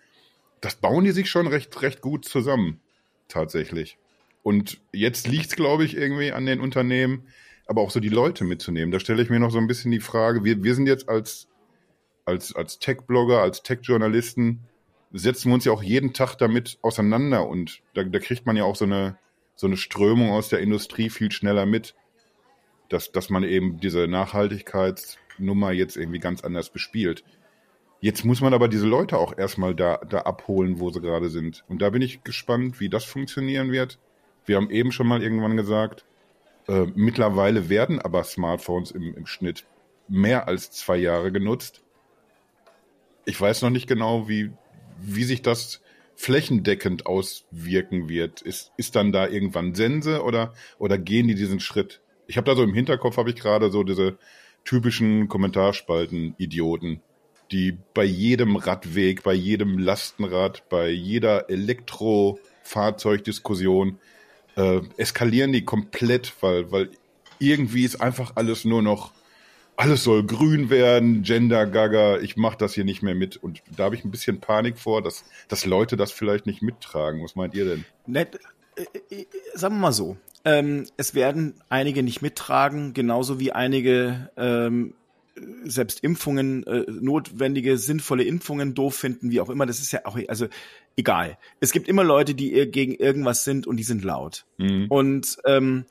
Das 0.61 0.77
bauen 0.77 1.05
die 1.05 1.13
sich 1.13 1.29
schon 1.29 1.47
recht, 1.47 1.83
recht 1.83 2.03
gut 2.03 2.25
zusammen, 2.25 2.81
tatsächlich. 3.29 3.99
Und 4.43 4.81
jetzt 4.93 5.27
liegt's, 5.27 5.57
glaube 5.57 5.85
ich, 5.85 5.97
irgendwie 5.97 6.33
an 6.33 6.47
den 6.47 6.61
Unternehmen, 6.61 7.27
aber 7.67 7.81
auch 7.81 7.91
so 7.91 7.99
die 7.99 8.11
Leute 8.11 8.45
mitzunehmen. 8.45 8.93
Da 8.93 9.01
stelle 9.01 9.23
ich 9.23 9.31
mir 9.31 9.41
noch 9.41 9.51
so 9.51 9.59
ein 9.59 9.67
bisschen 9.67 9.91
die 9.91 10.01
Frage, 10.01 10.45
wir, 10.45 10.63
wir 10.63 10.75
sind 10.75 10.87
jetzt 10.87 11.09
als, 11.09 11.49
als, 12.25 12.55
als 12.55 12.79
Tech-Blogger, 12.79 13.41
als 13.41 13.63
Tech-Journalisten, 13.63 14.61
setzen 15.13 15.51
wir 15.51 15.55
uns 15.55 15.65
ja 15.65 15.73
auch 15.73 15.83
jeden 15.83 16.13
Tag 16.13 16.37
damit 16.37 16.79
auseinander 16.83 17.49
und 17.49 17.81
da, 17.95 18.05
da 18.05 18.19
kriegt 18.19 18.47
man 18.47 18.57
ja 18.57 18.65
auch 18.65 18.77
so 18.77 18.85
eine, 18.85 19.19
so 19.55 19.67
eine 19.67 19.77
Strömung 19.77 20.31
aus 20.31 20.49
der 20.49 20.61
Industrie 20.61 21.11
viel 21.11 21.33
schneller 21.33 21.67
mit, 21.67 21.95
dass, 22.89 23.13
dass 23.13 23.31
man 23.31 23.43
eben 23.43 23.81
diese 23.81 24.07
Nachhaltigkeitsnummer 24.07 25.73
jetzt 25.73 25.97
irgendwie 25.97 26.19
ganz 26.19 26.43
anders 26.43 26.71
bespielt. 26.71 27.25
Jetzt 28.01 28.25
muss 28.25 28.41
man 28.41 28.53
aber 28.53 28.69
diese 28.69 28.87
Leute 28.87 29.19
auch 29.19 29.37
erstmal 29.37 29.75
da, 29.75 29.99
da 30.09 30.21
abholen, 30.21 30.79
wo 30.79 30.91
sie 30.91 31.01
gerade 31.01 31.31
sind. 31.31 31.65
Und 31.69 31.81
da 31.81 31.91
bin 31.91 32.03
ich 32.03 32.23
gespannt, 32.23 32.79
wie 32.79 32.89
das 32.89 33.05
funktionieren 33.05 33.73
wird. 33.73 33.99
Wir 34.45 34.57
haben 34.57 34.71
eben 34.71 34.93
schon 34.93 35.09
mal 35.09 35.23
irgendwann 35.23 35.57
gesagt, 35.57 36.05
äh, 36.69 36.87
mittlerweile 36.95 37.69
werden 37.69 38.01
aber 38.01 38.23
Smartphones 38.25 38.91
im, 38.91 39.15
im 39.15 39.27
Schnitt 39.27 39.67
mehr 40.09 40.47
als 40.47 40.71
zwei 40.71 40.97
Jahre 40.97 41.33
genutzt. 41.33 41.83
Ich 43.25 43.41
weiß 43.41 43.63
noch 43.63 43.71
nicht 43.71 43.89
genau, 43.89 44.29
wie, 44.29 44.53
wie 45.01 45.25
sich 45.25 45.43
das 45.43 45.81
flächendeckend 46.17 47.07
auswirken 47.07 48.09
wird. 48.09 48.43
Ist, 48.43 48.73
ist 48.77 48.97
dann 48.97 49.13
da 49.13 49.29
irgendwann 49.29 49.75
Sense 49.75 50.23
oder, 50.23 50.53
oder 50.79 50.99
gehen 50.99 51.29
die 51.29 51.35
diesen 51.35 51.61
Schritt? 51.61 52.01
Ich 52.27 52.37
habe 52.37 52.47
da 52.47 52.57
so 52.57 52.63
im 52.63 52.75
Hinterkopf, 52.75 53.17
habe 53.19 53.31
ich 53.31 53.37
gerade 53.37 53.71
so 53.71 53.85
diese 53.85 54.19
typischen 54.65 55.29
Kommentarspalten-Idioten, 55.29 57.01
die 57.53 57.79
bei 57.95 58.03
jedem 58.05 58.57
Radweg, 58.57 59.23
bei 59.23 59.35
jedem 59.35 59.79
Lastenrad, 59.79 60.69
bei 60.69 60.89
jeder 60.89 61.49
Elektrofahrzeugdiskussion 61.51 64.01
äh, 64.57 64.81
eskalieren 64.97 65.53
die 65.53 65.65
komplett, 65.65 66.35
weil, 66.41 66.73
weil 66.73 66.91
irgendwie 67.39 67.85
ist 67.85 68.01
einfach 68.01 68.33
alles 68.35 68.65
nur 68.65 68.83
noch, 68.83 69.13
alles 69.77 70.05
soll 70.05 70.25
grün 70.25 70.71
werden, 70.71 71.23
Gender 71.23 71.67
Gaga, 71.67 72.19
ich 72.19 72.37
mach 72.37 72.55
das 72.55 72.75
hier 72.75 72.85
nicht 72.85 73.03
mehr 73.03 73.15
mit. 73.15 73.37
Und 73.37 73.63
da 73.77 73.85
habe 73.85 73.95
ich 73.95 74.05
ein 74.05 74.11
bisschen 74.11 74.41
Panik 74.41 74.79
vor, 74.79 75.03
dass, 75.03 75.25
dass 75.49 75.67
Leute 75.67 75.97
das 75.97 76.13
vielleicht 76.13 76.47
nicht 76.47 76.63
mittragen. 76.63 77.23
Was 77.23 77.37
meint 77.37 77.55
ihr 77.55 77.65
denn? 77.65 77.85
Nett, 78.07 78.39
äh, 78.77 79.15
äh, 79.15 79.27
sagen 79.55 79.75
wir 79.77 79.81
mal 79.81 79.93
so. 79.93 80.17
Ähm, 80.45 80.87
es 80.97 81.15
werden 81.15 81.55
einige 81.69 82.03
nicht 82.03 82.23
mittragen, 82.23 82.95
genauso 82.95 83.41
wie 83.41 83.53
einige 83.53 84.31
ähm, 84.37 84.95
selbst 85.65 86.01
Impfungen, 86.01 86.67
äh, 86.67 86.85
notwendige, 86.91 87.79
sinnvolle 87.79 88.25
Impfungen 88.25 88.75
doof 88.75 88.95
finden, 88.97 89.31
wie 89.31 89.41
auch 89.41 89.51
immer. 89.51 89.67
Das 89.67 89.81
ist 89.81 89.93
ja 89.93 90.01
auch, 90.05 90.19
also 90.29 90.47
egal. 90.97 91.39
Es 91.61 91.73
gibt 91.73 91.89
immer 91.89 92.05
Leute, 92.05 92.35
die 92.35 92.71
gegen 92.71 92.95
irgendwas 92.95 93.45
sind 93.45 93.67
und 93.67 93.77
die 93.77 93.83
sind 93.83 94.05
laut. 94.05 94.47
Mhm. 94.59 94.87
Und 94.89 95.37
ähm, 95.45 95.85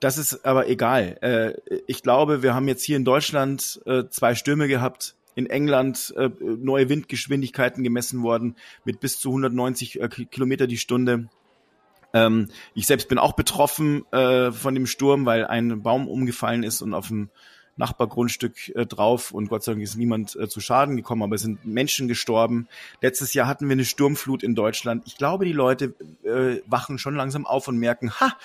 das 0.00 0.18
ist 0.18 0.44
aber 0.44 0.68
egal. 0.68 1.18
Äh, 1.22 1.80
ich 1.86 2.02
glaube, 2.02 2.42
wir 2.42 2.54
haben 2.54 2.68
jetzt 2.68 2.84
hier 2.84 2.96
in 2.96 3.04
Deutschland 3.04 3.80
äh, 3.86 4.04
zwei 4.10 4.34
Stürme 4.34 4.68
gehabt. 4.68 5.16
In 5.36 5.46
England 5.46 6.12
äh, 6.16 6.28
neue 6.40 6.88
Windgeschwindigkeiten 6.88 7.84
gemessen 7.84 8.22
worden 8.22 8.56
mit 8.84 9.00
bis 9.00 9.18
zu 9.18 9.30
190 9.30 10.00
äh, 10.00 10.08
Ki- 10.08 10.26
Kilometer 10.26 10.66
die 10.66 10.76
Stunde. 10.76 11.28
Ähm, 12.12 12.48
ich 12.74 12.86
selbst 12.86 13.08
bin 13.08 13.18
auch 13.18 13.34
betroffen 13.34 14.04
äh, 14.12 14.50
von 14.50 14.74
dem 14.74 14.86
Sturm, 14.86 15.26
weil 15.26 15.46
ein 15.46 15.82
Baum 15.82 16.08
umgefallen 16.08 16.64
ist 16.64 16.82
und 16.82 16.92
auf 16.92 17.08
dem 17.08 17.30
Nachbargrundstück 17.80 18.68
äh, 18.76 18.86
drauf 18.86 19.32
und 19.32 19.48
Gott 19.48 19.64
sei 19.64 19.72
Dank 19.72 19.82
ist 19.82 19.96
niemand 19.96 20.36
äh, 20.36 20.48
zu 20.48 20.60
Schaden 20.60 20.96
gekommen, 20.96 21.22
aber 21.24 21.34
es 21.34 21.42
sind 21.42 21.64
Menschen 21.64 22.06
gestorben. 22.06 22.68
Letztes 23.00 23.34
Jahr 23.34 23.48
hatten 23.48 23.66
wir 23.66 23.72
eine 23.72 23.84
Sturmflut 23.84 24.44
in 24.44 24.54
Deutschland. 24.54 25.02
Ich 25.06 25.16
glaube, 25.16 25.44
die 25.44 25.52
Leute 25.52 25.94
äh, 26.22 26.60
wachen 26.66 26.98
schon 26.98 27.16
langsam 27.16 27.46
auf 27.46 27.66
und 27.66 27.78
merken, 27.78 28.12
ha, 28.20 28.36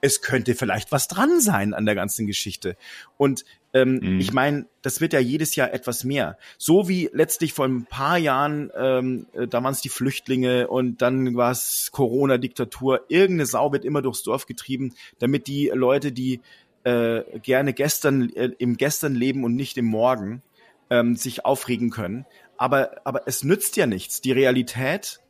es 0.00 0.22
könnte 0.22 0.54
vielleicht 0.54 0.90
was 0.90 1.06
dran 1.06 1.40
sein 1.40 1.74
an 1.74 1.86
der 1.86 1.94
ganzen 1.94 2.26
Geschichte. 2.26 2.76
Und 3.16 3.44
ähm, 3.74 4.00
Mhm. 4.02 4.20
ich 4.20 4.32
meine, 4.32 4.66
das 4.82 5.00
wird 5.00 5.12
ja 5.12 5.20
jedes 5.20 5.56
Jahr 5.56 5.72
etwas 5.72 6.04
mehr. 6.04 6.36
So 6.58 6.88
wie 6.88 7.08
letztlich 7.12 7.52
vor 7.52 7.64
ein 7.66 7.86
paar 7.86 8.18
Jahren, 8.18 8.70
ähm, 8.76 9.26
äh, 9.32 9.46
da 9.46 9.62
waren 9.62 9.72
es 9.72 9.80
die 9.80 9.88
Flüchtlinge 9.88 10.68
und 10.68 11.00
dann 11.00 11.36
war 11.36 11.52
es 11.52 11.90
Corona-Diktatur. 11.92 13.06
Irgendeine 13.08 13.46
Sau 13.46 13.72
wird 13.72 13.84
immer 13.84 14.02
durchs 14.02 14.22
Dorf 14.22 14.46
getrieben, 14.46 14.94
damit 15.18 15.46
die 15.46 15.70
Leute, 15.72 16.12
die 16.12 16.40
äh, 16.84 17.22
gerne 17.40 17.72
gestern 17.72 18.30
äh, 18.30 18.50
im 18.58 18.76
Gestern 18.76 19.14
leben 19.14 19.44
und 19.44 19.54
nicht 19.54 19.76
im 19.76 19.86
Morgen, 19.86 20.42
ähm, 20.90 21.16
sich 21.16 21.44
aufregen 21.44 21.90
können. 21.90 22.26
Aber, 22.56 23.00
aber 23.04 23.22
es 23.26 23.44
nützt 23.44 23.76
ja 23.76 23.86
nichts. 23.86 24.20
Die 24.20 24.32
Realität 24.32 25.20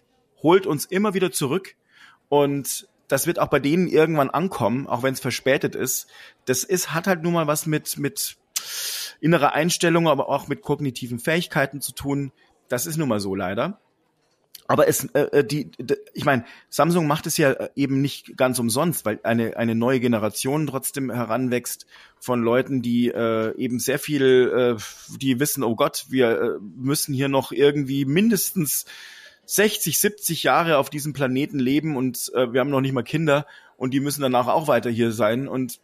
holt 0.43 0.67
uns 0.67 0.85
immer 0.85 1.15
wieder 1.15 1.31
zurück 1.31 1.77
und 2.29 2.89
das 3.09 3.27
wird 3.27 3.39
auch 3.39 3.49
bei 3.49 3.61
denen 3.61 3.89
irgendwann 3.89 4.31
ankommen, 4.31 4.87
auch 4.87 5.03
wenn 5.03 5.13
es 5.13 5.21
verspätet 5.21 5.75
ist. 5.75 6.07
Das 6.47 6.65
ist, 6.65 6.95
hat 6.95 7.07
halt 7.07 7.23
nun 7.23 7.35
mal 7.35 7.47
was 7.47 7.67
mit, 7.67 7.99
mit 7.99 8.37
innerer 9.21 9.53
Einstellung, 9.53 10.09
aber 10.09 10.29
auch 10.29 10.49
mit 10.49 10.63
kognitiven 10.63 11.19
Fähigkeiten 11.19 11.81
zu 11.81 11.93
tun. 11.93 12.33
Das 12.69 12.87
ist 12.87 12.97
nun 12.97 13.09
mal 13.09 13.21
so 13.21 13.35
leider. 13.35 13.81
Aber 14.69 14.89
es, 14.89 15.05
äh, 15.15 15.21
äh, 15.39 15.45
die, 15.45 15.71
d- 15.73 15.97
ich 16.15 16.25
meine, 16.25 16.45
Samsung 16.71 17.07
macht 17.07 17.27
es 17.27 17.37
ja 17.37 17.51
äh, 17.53 17.69
eben 17.75 18.01
nicht 18.01 18.37
ganz 18.37 18.59
umsonst, 18.59 19.05
weil 19.05 19.19
eine 19.23 19.57
eine 19.57 19.75
neue 19.75 20.01
Generation 20.01 20.67
trotzdem 20.67 21.11
heranwächst 21.11 21.87
von 22.21 22.43
Leuten, 22.43 22.81
die 22.81 23.09
äh, 23.09 23.55
eben 23.57 23.81
sehr 23.81 23.99
viel, 23.99 24.77
äh, 24.79 25.17
die 25.19 25.41
wissen, 25.41 25.65
oh 25.65 25.75
Gott, 25.75 26.07
wir 26.09 26.41
äh, 26.41 26.49
müssen 26.77 27.13
hier 27.13 27.29
noch 27.29 27.51
irgendwie 27.53 28.05
mindestens 28.05 28.85
60, 29.47 29.99
70 29.99 30.45
Jahre 30.45 30.79
auf 30.79 30.89
diesem 30.89 31.13
Planeten 31.13 31.59
leben 31.59 31.97
und 31.97 32.31
äh, 32.35 32.53
wir 32.53 32.61
haben 32.61 32.71
noch 32.71 32.81
nicht 32.81 32.93
mal 32.93 33.03
Kinder 33.03 33.47
und 33.77 33.93
die 33.93 34.01
müssen 34.01 34.23
danach 34.23 34.47
auch 34.47 34.69
weiter 34.69 34.89
hier 34.89 35.11
sein 35.11 35.49
und 35.49 35.81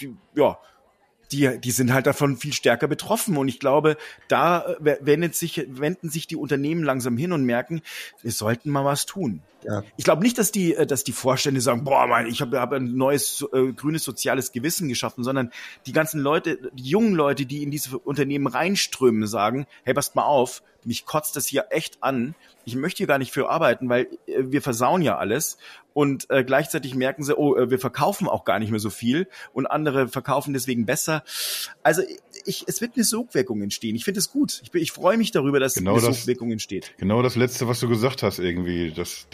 die, 0.00 0.16
ja, 0.34 0.58
die, 1.32 1.58
die 1.58 1.70
sind 1.70 1.92
halt 1.92 2.06
davon 2.06 2.36
viel 2.36 2.52
stärker 2.52 2.88
betroffen. 2.88 3.36
Und 3.36 3.48
ich 3.48 3.58
glaube, 3.58 3.96
da 4.28 4.64
äh, 4.84 4.96
wendet 5.00 5.34
sich, 5.34 5.66
wenden 5.68 6.10
sich 6.10 6.26
die 6.26 6.36
Unternehmen 6.36 6.84
langsam 6.84 7.16
hin 7.16 7.32
und 7.32 7.44
merken, 7.44 7.82
wir 8.22 8.32
sollten 8.32 8.70
mal 8.70 8.84
was 8.84 9.06
tun. 9.06 9.42
Ja. 9.64 9.82
Ich 9.96 10.04
glaube 10.04 10.22
nicht, 10.22 10.38
dass 10.38 10.52
die, 10.52 10.74
äh, 10.74 10.86
dass 10.86 11.04
die 11.04 11.12
Vorstände 11.12 11.60
sagen, 11.60 11.84
boah, 11.84 12.06
mein, 12.06 12.26
ich 12.26 12.40
habe 12.40 12.60
hab 12.60 12.72
ein 12.72 12.96
neues 12.96 13.44
äh, 13.52 13.72
grünes 13.72 14.04
soziales 14.04 14.52
Gewissen 14.52 14.88
geschaffen, 14.88 15.24
sondern 15.24 15.50
die 15.86 15.92
ganzen 15.92 16.20
Leute, 16.20 16.58
die 16.74 16.88
jungen 16.88 17.14
Leute, 17.14 17.46
die 17.46 17.62
in 17.62 17.70
diese 17.70 17.98
Unternehmen 17.98 18.46
reinströmen, 18.46 19.26
sagen, 19.26 19.66
hey, 19.84 19.94
passt 19.94 20.14
mal 20.16 20.24
auf, 20.24 20.62
mich 20.84 21.06
kotzt 21.06 21.36
das 21.36 21.46
hier 21.46 21.66
echt 21.70 21.98
an. 22.02 22.34
Ich 22.64 22.74
möchte 22.74 22.98
hier 22.98 23.06
gar 23.06 23.18
nicht 23.18 23.32
für 23.32 23.48
arbeiten, 23.48 23.88
weil 23.88 24.08
äh, 24.26 24.42
wir 24.46 24.62
versauen 24.62 25.02
ja 25.02 25.16
alles. 25.18 25.58
Und 25.94 26.30
äh, 26.30 26.42
gleichzeitig 26.42 26.94
merken 26.94 27.22
sie, 27.22 27.36
oh, 27.36 27.54
äh, 27.54 27.70
wir 27.70 27.78
verkaufen 27.78 28.26
auch 28.26 28.44
gar 28.44 28.58
nicht 28.58 28.70
mehr 28.70 28.80
so 28.80 28.88
viel 28.90 29.28
und 29.52 29.66
andere 29.66 30.08
verkaufen 30.08 30.54
deswegen 30.54 30.86
besser. 30.86 31.22
Also 31.82 32.02
ich, 32.46 32.64
es 32.66 32.80
wird 32.80 32.92
eine 32.96 33.04
Sogwirkung 33.04 33.62
entstehen. 33.62 33.94
Ich 33.94 34.04
finde 34.04 34.18
es 34.18 34.30
gut. 34.30 34.60
Ich, 34.64 34.70
bin- 34.70 34.82
ich 34.82 34.90
freue 34.90 35.16
mich 35.18 35.30
darüber, 35.32 35.60
dass 35.60 35.74
Genau 35.74 35.92
eine 35.96 36.06
das- 36.06 36.20
Sogwirkung 36.20 36.50
entsteht. 36.50 36.94
Genau 36.96 37.22
das 37.22 37.36
Letzte, 37.36 37.68
was 37.68 37.78
du 37.80 37.88
gesagt 37.88 38.22
hast, 38.22 38.38
irgendwie, 38.38 38.90
das, 38.90 39.26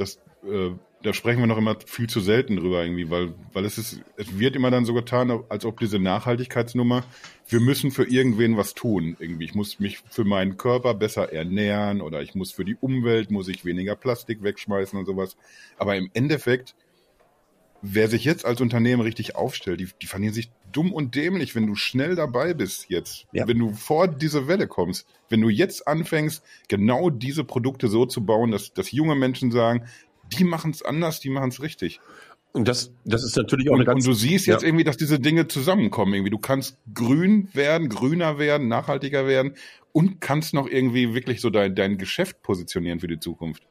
das, 0.42 0.50
äh, 0.50 0.70
da 1.02 1.12
sprechen 1.12 1.40
wir 1.40 1.46
noch 1.46 1.58
immer 1.58 1.76
viel 1.86 2.08
zu 2.08 2.20
selten 2.20 2.56
drüber, 2.56 2.82
irgendwie, 2.82 3.08
weil, 3.08 3.32
weil 3.52 3.64
es 3.64 3.78
ist, 3.78 4.02
es 4.16 4.38
wird 4.38 4.56
immer 4.56 4.70
dann 4.70 4.84
so 4.84 4.94
getan, 4.94 5.44
als 5.48 5.64
ob 5.64 5.78
diese 5.78 5.98
Nachhaltigkeitsnummer, 5.98 7.04
wir 7.48 7.60
müssen 7.60 7.90
für 7.90 8.04
irgendwen 8.04 8.56
was 8.56 8.74
tun, 8.74 9.16
irgendwie. 9.20 9.44
Ich 9.44 9.54
muss 9.54 9.78
mich 9.78 10.00
für 10.10 10.24
meinen 10.24 10.56
Körper 10.56 10.94
besser 10.94 11.32
ernähren 11.32 12.00
oder 12.00 12.20
ich 12.22 12.34
muss 12.34 12.50
für 12.52 12.64
die 12.64 12.76
Umwelt, 12.80 13.30
muss 13.30 13.48
ich 13.48 13.64
weniger 13.64 13.94
Plastik 13.94 14.42
wegschmeißen 14.42 14.98
und 14.98 15.06
sowas. 15.06 15.36
Aber 15.78 15.96
im 15.96 16.10
Endeffekt, 16.14 16.74
wer 17.80 18.08
sich 18.08 18.24
jetzt 18.24 18.44
als 18.44 18.60
Unternehmen 18.60 19.00
richtig 19.00 19.36
aufstellt, 19.36 19.78
die, 19.78 19.88
die 20.02 20.06
verlieren 20.06 20.34
sich 20.34 20.50
dumm 20.72 20.92
und 20.92 21.14
dämlich, 21.14 21.54
wenn 21.54 21.66
du 21.66 21.76
schnell 21.76 22.16
dabei 22.16 22.54
bist 22.54 22.90
jetzt. 22.90 23.26
Ja. 23.32 23.46
Wenn 23.46 23.58
du 23.58 23.72
vor 23.72 24.08
diese 24.08 24.48
Welle 24.48 24.66
kommst. 24.66 25.06
Wenn 25.28 25.40
du 25.40 25.48
jetzt 25.48 25.86
anfängst, 25.86 26.42
genau 26.68 27.08
diese 27.08 27.44
Produkte 27.44 27.88
so 27.88 28.04
zu 28.04 28.26
bauen, 28.26 28.50
dass, 28.50 28.72
dass 28.72 28.90
junge 28.90 29.14
Menschen 29.14 29.52
sagen, 29.52 29.86
die 30.32 30.44
machen 30.44 30.70
es 30.70 30.82
anders, 30.82 31.20
die 31.20 31.30
machen 31.30 31.50
es 31.50 31.62
richtig. 31.62 32.00
Und 32.52 32.66
das, 32.66 32.92
das 33.04 33.24
ist 33.24 33.36
natürlich 33.36 33.68
auch 33.68 33.74
eine 33.74 33.82
Und, 33.82 33.88
und 33.88 33.94
ganz. 33.94 34.04
du 34.04 34.12
siehst 34.12 34.46
jetzt 34.46 34.62
ja. 34.62 34.68
irgendwie, 34.68 34.84
dass 34.84 34.96
diese 34.96 35.20
Dinge 35.20 35.48
zusammenkommen. 35.48 36.14
Irgendwie, 36.14 36.30
du 36.30 36.38
kannst 36.38 36.78
grün 36.94 37.48
werden, 37.52 37.88
grüner 37.88 38.38
werden, 38.38 38.68
nachhaltiger 38.68 39.26
werden 39.26 39.54
und 39.92 40.20
kannst 40.20 40.54
noch 40.54 40.66
irgendwie 40.68 41.14
wirklich 41.14 41.40
so 41.40 41.50
dein, 41.50 41.74
dein 41.74 41.98
Geschäft 41.98 42.42
positionieren 42.42 43.00
für 43.00 43.08
die 43.08 43.20
Zukunft. 43.20 43.64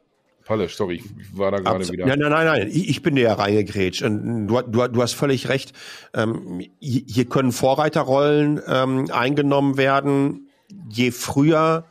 Palle, 0.45 0.69
sorry, 0.69 0.95
ich 0.95 1.37
war 1.37 1.51
da 1.51 1.59
gerade 1.59 1.89
wieder. 1.89 2.05
Nein, 2.05 2.19
nein, 2.19 2.31
nein, 2.31 2.45
nein. 2.45 2.69
Ich, 2.71 3.01
bin 3.01 3.15
dir 3.15 3.23
ja 3.23 3.33
reingegrätscht. 3.33 4.03
Und 4.03 4.47
du, 4.47 4.61
du, 4.61 4.87
du 4.87 5.01
hast 5.01 5.13
völlig 5.13 5.49
recht. 5.49 5.73
Ähm, 6.13 6.61
hier 6.79 7.01
hier 7.05 7.25
können 7.25 7.51
Vorreiterrollen 7.51 8.61
ähm, 8.65 9.11
eingenommen 9.11 9.75
werden. 9.75 10.47
Je 10.89 11.11
früher 11.11 11.85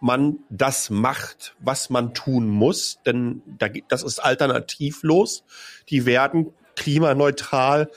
man 0.00 0.38
das 0.48 0.90
macht, 0.90 1.54
was 1.60 1.90
man 1.90 2.14
tun 2.14 2.48
muss, 2.48 2.98
denn 3.04 3.42
das 3.88 4.02
ist 4.02 4.18
alternativlos. 4.18 5.44
Die 5.88 6.06
werden 6.06 6.52
klimaneutral 6.76 7.90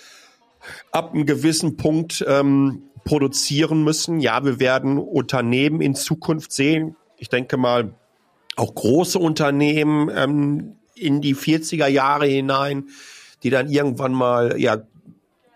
ab 0.92 1.14
einem 1.14 1.26
gewissen 1.26 1.78
Punkt 1.78 2.24
ähm, 2.28 2.84
produzieren 3.06 3.84
müssen. 3.84 4.20
Ja, 4.20 4.44
wir 4.46 4.60
werden 4.60 4.98
Unternehmen 4.98 5.82
in 5.82 5.96
Zukunft 5.96 6.52
sehen. 6.52 6.96
Ich 7.18 7.30
denke 7.30 7.58
mal, 7.58 7.94
auch 8.56 8.76
große 8.76 9.20
Unternehmen 9.20 10.12
ähm, 10.14 10.76
in 10.96 11.22
die 11.22 11.36
40er 11.36 11.88
Jahre 11.88 12.28
hinein, 12.28 12.90
die 13.42 13.50
dann 13.50 13.70
irgendwann 13.70 14.14
mal 14.14 14.60
ja 14.60 14.84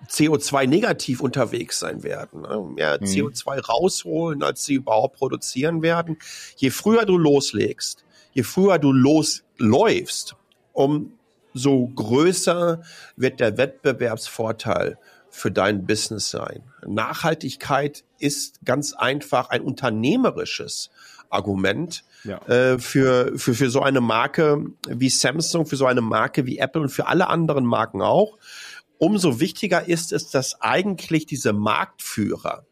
CO2-negativ 0.10 1.22
unterwegs 1.22 1.80
sein 1.80 2.03
werden, 2.03 2.41
ne? 2.41 2.62
mehr 2.76 2.97
mhm. 2.99 3.05
CO2 3.05 3.66
rausholen, 3.66 4.43
als 4.43 4.64
sie 4.66 4.76
überhaupt 4.76 5.18
produzieren 5.18 5.82
werden. 5.82 6.18
Je 6.55 6.70
früher 6.70 7.05
du 7.05 7.18
loslegst, 7.18 8.05
je 8.34 8.43
früher 8.43 8.80
du 8.80 8.91
losläufst, 8.91 10.36
umso 10.74 11.88
größer 11.95 12.82
wird 13.16 13.39
der 13.39 13.58
Wettbewerbsvorteil 13.58 14.97
für 15.30 15.51
dein 15.51 15.86
Business 15.86 16.30
sein. 16.30 16.64
Nachhaltigkeit 16.86 18.03
ist 18.18 18.60
ganz 18.66 18.93
einfach 18.93 19.49
ein 19.49 19.62
unternehmerisches 19.62 20.89
Argument 21.30 22.03
ja. 22.24 22.38
äh, 22.47 22.80
für, 22.80 23.38
für, 23.38 23.53
für 23.53 23.70
so 23.70 23.82
eine 23.82 24.01
Marke 24.01 24.66
wie 24.88 25.10
Samsung, 25.10 25.66
für 25.66 25.76
so 25.76 25.86
eine 25.86 26.01
Marke 26.01 26.45
wie 26.45 26.58
Apple 26.58 26.82
und 26.82 26.89
für 26.89 27.08
alle 27.08 27.28
anderen 27.28 27.66
Marken 27.66 28.01
auch. 28.01 28.38
Umso 28.97 29.39
wichtiger 29.39 29.87
ist 29.87 30.11
es, 30.11 30.29
dass 30.29 30.61
eigentlich 30.61 31.25
diese 31.25 31.53
Marktführer 31.53 32.65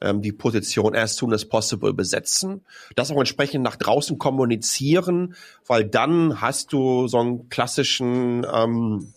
ähm, 0.00 0.22
die 0.22 0.32
Position 0.32 0.94
as 0.94 1.16
soon 1.16 1.32
as 1.32 1.44
possible 1.44 1.92
besetzen, 1.92 2.64
das 2.96 3.10
auch 3.10 3.18
entsprechend 3.18 3.64
nach 3.64 3.76
draußen 3.76 4.18
kommunizieren, 4.18 5.34
weil 5.66 5.84
dann 5.84 6.40
hast 6.40 6.72
du 6.72 7.08
so 7.08 7.18
einen 7.18 7.48
klassischen 7.48 8.46
ähm, 8.50 9.12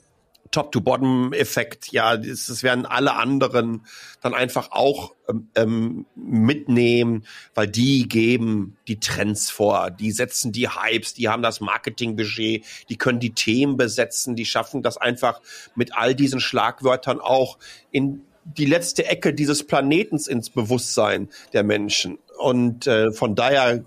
Top-to-Bottom-Effekt. 0.52 1.92
Ja, 1.92 2.18
das, 2.18 2.64
werden 2.64 2.86
alle 2.86 3.16
anderen 3.16 3.86
dann 4.22 4.34
einfach 4.34 4.72
auch 4.72 5.16
ähm, 5.30 5.48
ähm, 5.56 6.06
mitnehmen, 6.16 7.26
weil 7.56 7.68
die 7.68 8.08
geben 8.08 8.78
die 8.88 9.00
Trends 9.00 9.50
vor, 9.50 9.90
die 9.90 10.12
setzen 10.12 10.52
die 10.52 10.70
Hypes, 10.70 11.14
die 11.14 11.30
haben 11.30 11.42
das 11.42 11.62
Marketingbudget, 11.62 12.66
die 12.90 12.98
können 12.98 13.20
die 13.20 13.34
Themen 13.34 13.78
besetzen, 13.78 14.36
die 14.36 14.46
schaffen 14.46 14.84
das 14.84 14.98
einfach 14.98 15.42
mit 15.76 15.96
all 15.96 16.14
diesen 16.14 16.40
Schlagwörtern 16.40 17.20
auch 17.20 17.58
in 17.92 18.22
die 18.44 18.66
letzte 18.66 19.06
Ecke 19.06 19.34
dieses 19.34 19.66
Planetens 19.66 20.28
ins 20.28 20.50
Bewusstsein 20.50 21.30
der 21.54 21.64
Menschen. 21.64 22.18
Und 22.40 22.88
äh, 22.88 23.12
von 23.12 23.36
daher 23.36 23.86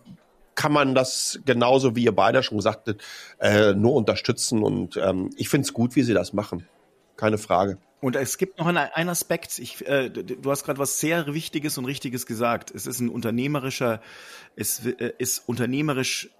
kann 0.54 0.72
man 0.72 0.94
das 0.94 1.40
genauso, 1.44 1.96
wie 1.96 2.04
ihr 2.04 2.14
beide 2.14 2.42
schon 2.42 2.60
sagtet, 2.60 3.02
äh, 3.40 3.74
nur 3.74 3.94
unterstützen. 3.94 4.62
Und 4.62 4.96
ähm, 4.96 5.30
ich 5.36 5.48
finde 5.48 5.66
es 5.66 5.72
gut, 5.72 5.96
wie 5.96 6.02
sie 6.02 6.14
das 6.14 6.32
machen. 6.32 6.66
Keine 7.16 7.38
Frage. 7.38 7.78
Und 8.00 8.16
es 8.16 8.36
gibt 8.36 8.58
noch 8.58 8.66
einen, 8.66 8.76
einen 8.76 9.08
Aspekt. 9.08 9.58
Ich, 9.58 9.86
äh, 9.86 10.10
du 10.10 10.50
hast 10.50 10.64
gerade 10.64 10.78
was 10.78 11.00
sehr 11.00 11.32
Wichtiges 11.32 11.78
und 11.78 11.86
Richtiges 11.86 12.26
gesagt. 12.26 12.70
Es 12.70 12.86
ist 12.86 13.00
ein 13.00 13.08
unternehmerischer, 13.08 14.00
es 14.56 14.84
äh, 14.84 15.12
ist 15.18 15.48
unternehmerisch 15.48 16.30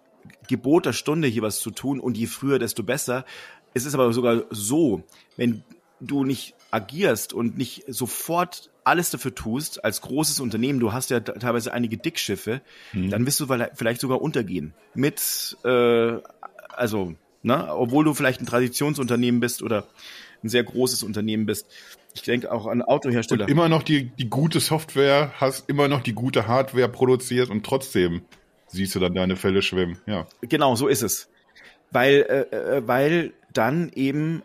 Gebot 0.49 0.87
der 0.87 0.93
Stunde, 0.93 1.29
hier 1.29 1.43
was 1.43 1.61
zu 1.61 1.71
tun. 1.71 2.01
Und 2.01 2.19
je 2.19 2.27
früher, 2.27 2.59
desto 2.59 2.83
besser. 2.83 3.25
Es 3.73 3.87
ist 3.87 3.95
aber 3.95 4.13
sogar 4.13 4.45
so, 4.51 5.03
wenn 5.37 5.65
du 6.01 6.25
nicht 6.25 6.55
agierst 6.75 7.33
und 7.33 7.57
nicht 7.57 7.85
sofort 7.87 8.71
alles 8.83 9.11
dafür 9.11 9.35
tust, 9.35 9.85
als 9.85 10.01
großes 10.03 10.41
Unternehmen, 10.41 10.81
du 10.81 10.93
hast 10.93 11.11
ja 11.11 11.21
teilweise 11.21 11.73
einige 11.73 11.97
Dickschiffe, 11.97 12.61
mhm. 12.93 13.11
dann 13.11 13.27
wirst 13.27 13.41
du 13.41 13.47
vielleicht 13.47 14.01
sogar 14.01 14.21
untergehen. 14.21 14.75
Mit, 14.95 15.57
äh, 15.65 16.19
also, 16.69 17.15
ne, 17.43 17.69
obwohl 17.75 18.05
du 18.05 18.13
vielleicht 18.13 18.43
ein 18.43 18.47
Traditionsunternehmen 18.47 19.41
bist 19.41 19.63
oder 19.63 19.87
ein 20.43 20.49
sehr 20.49 20.65
großes 20.65 21.03
Unternehmen 21.03 21.47
bist. 21.47 21.67
Ich 22.15 22.23
denke 22.23 22.53
auch 22.53 22.67
an 22.67 22.83
Autohersteller. 22.83 23.45
Und 23.45 23.51
immer 23.51 23.69
noch 23.69 23.83
die, 23.83 24.11
die 24.11 24.29
gute 24.29 24.61
Software, 24.61 25.33
hast 25.37 25.69
immer 25.69 25.89
noch 25.89 26.03
die 26.03 26.13
gute 26.13 26.47
Hardware 26.47 26.89
produziert 26.89 27.51
und 27.51 27.65
trotzdem 27.65 28.23
siehst 28.67 28.95
du 28.95 29.01
dann 29.01 29.15
deine 29.15 29.37
Fälle 29.37 29.63
schwimmen. 29.63 29.99
Ja. 30.07 30.27
Genau, 30.43 30.75
so 30.77 30.89
ist 30.89 31.03
es. 31.03 31.29
Weil, 31.91 32.49
äh, 32.53 32.57
äh 32.57 32.87
weil 32.87 33.33
dann 33.53 33.91
eben 33.95 34.43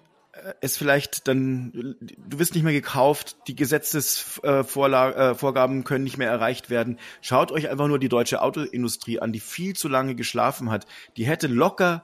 es 0.61 0.77
vielleicht 0.77 1.27
dann, 1.27 1.95
du 1.99 2.39
wirst 2.39 2.53
nicht 2.53 2.63
mehr 2.63 2.73
gekauft, 2.73 3.37
die 3.47 3.55
Gesetzesvorgaben 3.55 5.79
äh, 5.79 5.83
können 5.83 6.03
nicht 6.03 6.17
mehr 6.17 6.29
erreicht 6.29 6.69
werden. 6.69 6.99
Schaut 7.21 7.51
euch 7.51 7.69
einfach 7.69 7.87
nur 7.87 7.99
die 7.99 8.09
deutsche 8.09 8.41
Autoindustrie 8.41 9.19
an, 9.19 9.31
die 9.31 9.39
viel 9.39 9.75
zu 9.75 9.87
lange 9.87 10.15
geschlafen 10.15 10.69
hat. 10.69 10.85
Die 11.17 11.25
hätte 11.25 11.47
locker 11.47 12.03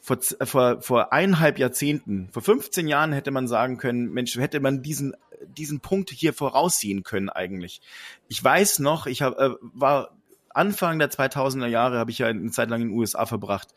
vor, 0.00 0.18
vor, 0.44 0.80
vor 0.80 1.12
eineinhalb 1.12 1.58
Jahrzehnten, 1.58 2.28
vor 2.32 2.42
15 2.42 2.88
Jahren 2.88 3.12
hätte 3.12 3.30
man 3.30 3.46
sagen 3.46 3.76
können, 3.76 4.12
Mensch, 4.12 4.36
hätte 4.36 4.60
man 4.60 4.82
diesen, 4.82 5.14
diesen 5.46 5.80
Punkt 5.80 6.10
hier 6.10 6.32
voraussehen 6.32 7.02
können 7.02 7.28
eigentlich. 7.28 7.82
Ich 8.28 8.42
weiß 8.42 8.78
noch, 8.78 9.06
ich 9.06 9.22
hab, 9.22 9.38
äh, 9.38 9.50
war 9.60 10.16
Anfang 10.48 10.98
der 10.98 11.10
2000er 11.10 11.66
Jahre, 11.66 11.98
habe 11.98 12.10
ich 12.10 12.18
ja 12.18 12.28
eine 12.28 12.50
Zeit 12.50 12.70
lang 12.70 12.80
in 12.80 12.88
den 12.88 12.96
USA 12.96 13.26
verbracht 13.26 13.68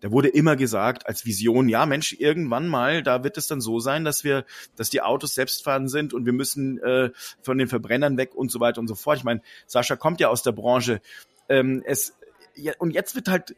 da 0.00 0.10
wurde 0.10 0.28
immer 0.28 0.56
gesagt 0.56 1.06
als 1.06 1.26
Vision, 1.26 1.68
ja 1.68 1.86
Mensch, 1.86 2.16
irgendwann 2.18 2.68
mal, 2.68 3.02
da 3.02 3.22
wird 3.22 3.36
es 3.36 3.46
dann 3.46 3.60
so 3.60 3.80
sein, 3.80 4.04
dass 4.04 4.24
wir, 4.24 4.44
dass 4.76 4.90
die 4.90 5.02
Autos 5.02 5.34
selbstfahrend 5.34 5.90
sind 5.90 6.14
und 6.14 6.26
wir 6.26 6.32
müssen 6.32 6.78
äh, 6.78 7.10
von 7.42 7.58
den 7.58 7.68
Verbrennern 7.68 8.16
weg 8.16 8.34
und 8.34 8.50
so 8.50 8.60
weiter 8.60 8.80
und 8.80 8.88
so 8.88 8.94
fort. 8.94 9.18
Ich 9.18 9.24
meine, 9.24 9.42
Sascha 9.66 9.96
kommt 9.96 10.20
ja 10.20 10.28
aus 10.28 10.42
der 10.42 10.52
Branche. 10.52 11.00
Ähm, 11.48 11.82
es 11.84 12.14
ja, 12.54 12.72
und 12.78 12.92
jetzt 12.92 13.14
wird 13.14 13.28
halt 13.28 13.54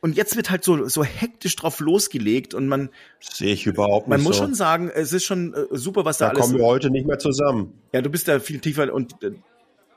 und 0.00 0.16
jetzt 0.16 0.34
wird 0.36 0.50
halt 0.50 0.64
so 0.64 0.88
so 0.88 1.04
hektisch 1.04 1.56
drauf 1.56 1.80
losgelegt 1.80 2.54
und 2.54 2.68
man 2.68 2.90
sehe 3.20 3.52
ich 3.52 3.66
überhaupt 3.66 4.08
nicht. 4.08 4.16
Man 4.16 4.22
muss 4.22 4.36
so. 4.36 4.44
schon 4.44 4.54
sagen, 4.54 4.90
es 4.94 5.12
ist 5.12 5.24
schon 5.24 5.52
äh, 5.52 5.66
super, 5.72 6.04
was 6.04 6.18
da, 6.18 6.26
da 6.26 6.30
alles. 6.30 6.40
Da 6.40 6.46
kommen 6.46 6.58
wir 6.58 6.66
heute 6.66 6.90
nicht 6.90 7.06
mehr 7.06 7.18
zusammen. 7.18 7.80
Ja, 7.92 8.00
du 8.00 8.10
bist 8.10 8.28
da 8.28 8.40
viel 8.40 8.60
tiefer 8.60 8.92
und 8.92 9.22
äh, 9.22 9.32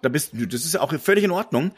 da 0.01 0.09
bist 0.09 0.33
du. 0.33 0.45
Das 0.45 0.65
ist 0.65 0.73
ja 0.73 0.81
auch 0.81 0.93
völlig 0.99 1.23
in 1.23 1.31
Ordnung. 1.31 1.71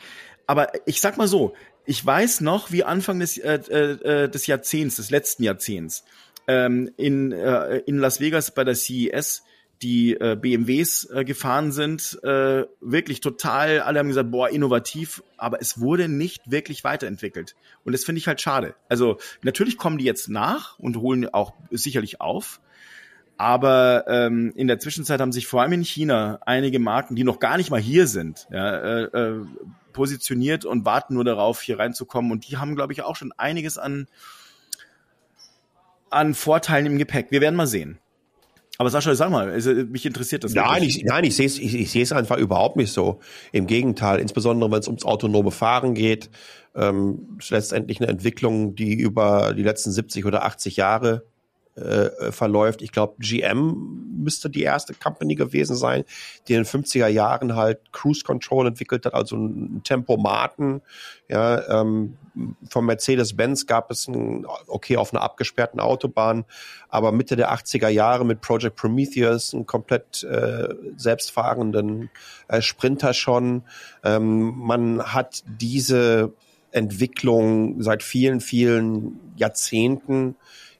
Aber 0.48 0.70
ich 0.86 1.02
sag 1.02 1.18
mal 1.18 1.28
so, 1.28 1.54
ich 1.86 2.06
weiß 2.06 2.42
noch, 2.42 2.72
wie 2.72 2.84
Anfang 2.84 3.20
des, 3.20 3.38
äh, 3.38 3.54
äh, 3.54 4.30
des 4.30 4.48
Jahrzehnts, 4.48 4.96
des 4.98 5.10
letzten 5.10 5.44
Jahrzehnts, 5.44 6.04
ähm, 6.48 6.92
in, 6.98 7.32
äh, 7.32 7.78
in 7.86 7.98
Las 7.98 8.20
Vegas 8.20 8.54
bei 8.54 8.64
der 8.64 8.76
CES 8.76 9.44
die 9.82 10.14
äh, 10.14 10.38
BMWs 10.40 11.10
äh, 11.12 11.26
gefahren 11.26 11.72
sind, 11.72 12.18
äh, 12.24 12.66
wirklich 12.80 13.20
total, 13.20 13.82
alle 13.82 14.00
haben 14.00 14.08
gesagt, 14.08 14.32
boah, 14.32 14.50
innovativ, 14.50 15.22
aber 15.38 15.62
es 15.62 15.80
wurde 15.80 16.08
nicht 16.08 16.50
wirklich 16.50 16.84
weiterentwickelt. 16.84 17.56
Und 17.84 17.94
das 17.94 18.04
finde 18.04 18.20
ich 18.20 18.28
halt 18.28 18.40
schade. 18.42 18.76
Also 18.88 19.18
natürlich 19.42 19.78
kommen 19.78 19.98
die 19.98 20.06
jetzt 20.06 20.30
nach 20.30 20.80
und 20.80 20.98
holen 20.98 21.28
auch 21.28 21.54
sicherlich 21.72 22.22
auf, 22.22 22.62
aber 23.38 24.06
ähm, 24.08 24.54
in 24.56 24.68
der 24.68 24.80
Zwischenzeit 24.80 25.20
haben 25.20 25.34
sich 25.34 25.46
vor 25.46 25.62
allem 25.62 25.74
in 25.74 25.84
China 25.84 26.40
einige 26.46 26.80
Marken, 26.80 27.16
die 27.16 27.26
noch 27.26 27.40
gar 27.40 27.58
nicht 27.58 27.70
mal 27.70 27.82
hier 27.82 28.08
sind, 28.08 28.48
ja, 28.50 28.78
äh, 28.78 29.04
äh, 29.04 29.46
positioniert 29.96 30.66
und 30.66 30.86
warten 30.86 31.14
nur 31.14 31.24
darauf, 31.24 31.62
hier 31.62 31.80
reinzukommen. 31.80 32.32
Und 32.32 32.48
die 32.48 32.58
haben, 32.58 32.76
glaube 32.76 32.92
ich, 32.92 33.02
auch 33.02 33.16
schon 33.16 33.32
einiges 33.32 33.78
an, 33.78 34.08
an 36.10 36.34
Vorteilen 36.34 36.86
im 36.86 36.98
Gepäck. 36.98 37.32
Wir 37.32 37.40
werden 37.42 37.56
mal 37.56 37.66
sehen. 37.66 37.98
Aber 38.78 38.90
Sascha, 38.90 39.16
sag 39.16 39.30
mal, 39.30 39.50
also, 39.50 39.72
mich 39.72 40.06
interessiert 40.06 40.44
das. 40.44 40.54
Nein, 40.54 40.84
ich, 40.84 41.04
nein, 41.06 41.24
ich 41.24 41.38
sehe 41.38 41.46
es 41.46 41.58
ich, 41.58 41.74
ich 41.76 41.92
sehe 41.92 42.04
es 42.04 42.12
einfach 42.12 42.38
überhaupt 42.38 42.76
nicht 42.76 42.92
so. 42.92 43.22
Im 43.54 43.68
Gegenteil, 43.68 44.20
insbesondere 44.20 44.70
wenn 44.70 44.80
es 44.80 44.88
ums 44.88 45.06
autonome 45.06 45.52
Fahren 45.52 45.94
geht, 45.94 46.30
ähm, 46.76 47.38
ist 47.40 47.52
letztendlich 47.52 48.02
eine 48.02 48.10
Entwicklung, 48.10 48.76
die 48.76 48.96
über 48.96 49.54
die 49.54 49.64
letzten 49.64 49.94
70 49.94 50.26
oder 50.26 50.44
80 50.44 50.76
Jahre 50.76 51.24
äh, 51.76 52.32
verläuft. 52.32 52.82
Ich 52.82 52.92
glaube, 52.92 53.16
GM 53.20 54.16
müsste 54.18 54.50
die 54.50 54.64
erste 54.64 54.94
Company 54.94 55.36
gewesen 55.36 55.76
sein, 55.76 56.06
die 56.48 56.54
in 56.54 56.64
den 56.64 56.66
50er 56.66 57.08
Jahren 57.08 57.56
halt 57.56 57.92
Cruise 57.92 58.24
Control 58.24 58.68
entwickelt 58.68 59.06
hat, 59.06 59.14
also 59.14 59.36
ein 59.36 59.82
Tempomaten. 59.84 60.82
Ja, 61.28 61.82
ähm, 61.82 62.18
von 62.70 62.86
Mercedes-Benz 62.86 63.66
gab 63.66 63.92
es 63.92 64.08
ein, 64.08 64.46
okay, 64.68 64.98
auf 64.98 65.14
einer 65.14 65.22
abgesperrten 65.22 65.80
Autobahn, 65.80 66.46
aber 66.90 67.12
Mitte 67.12 67.36
der 67.36 67.54
80er 67.54 67.90
Jahre 67.90 68.26
mit 68.26 68.42
Project 68.42 68.76
Prometheus, 68.76 69.54
einen 69.54 69.66
komplett 69.66 70.24
äh, 70.24 70.70
selbstfahrenden 70.98 72.10
äh, 72.48 72.62
Sprinter 72.62 73.14
schon. 73.14 73.64
Ähm, 74.04 74.54
man 74.58 75.02
hat 75.14 75.44
diese 75.48 76.34
Entwicklung 76.72 77.82
seit 77.82 78.04
vielen, 78.04 78.42
vielen 78.42 79.20
Jahrzehnten 79.38 80.36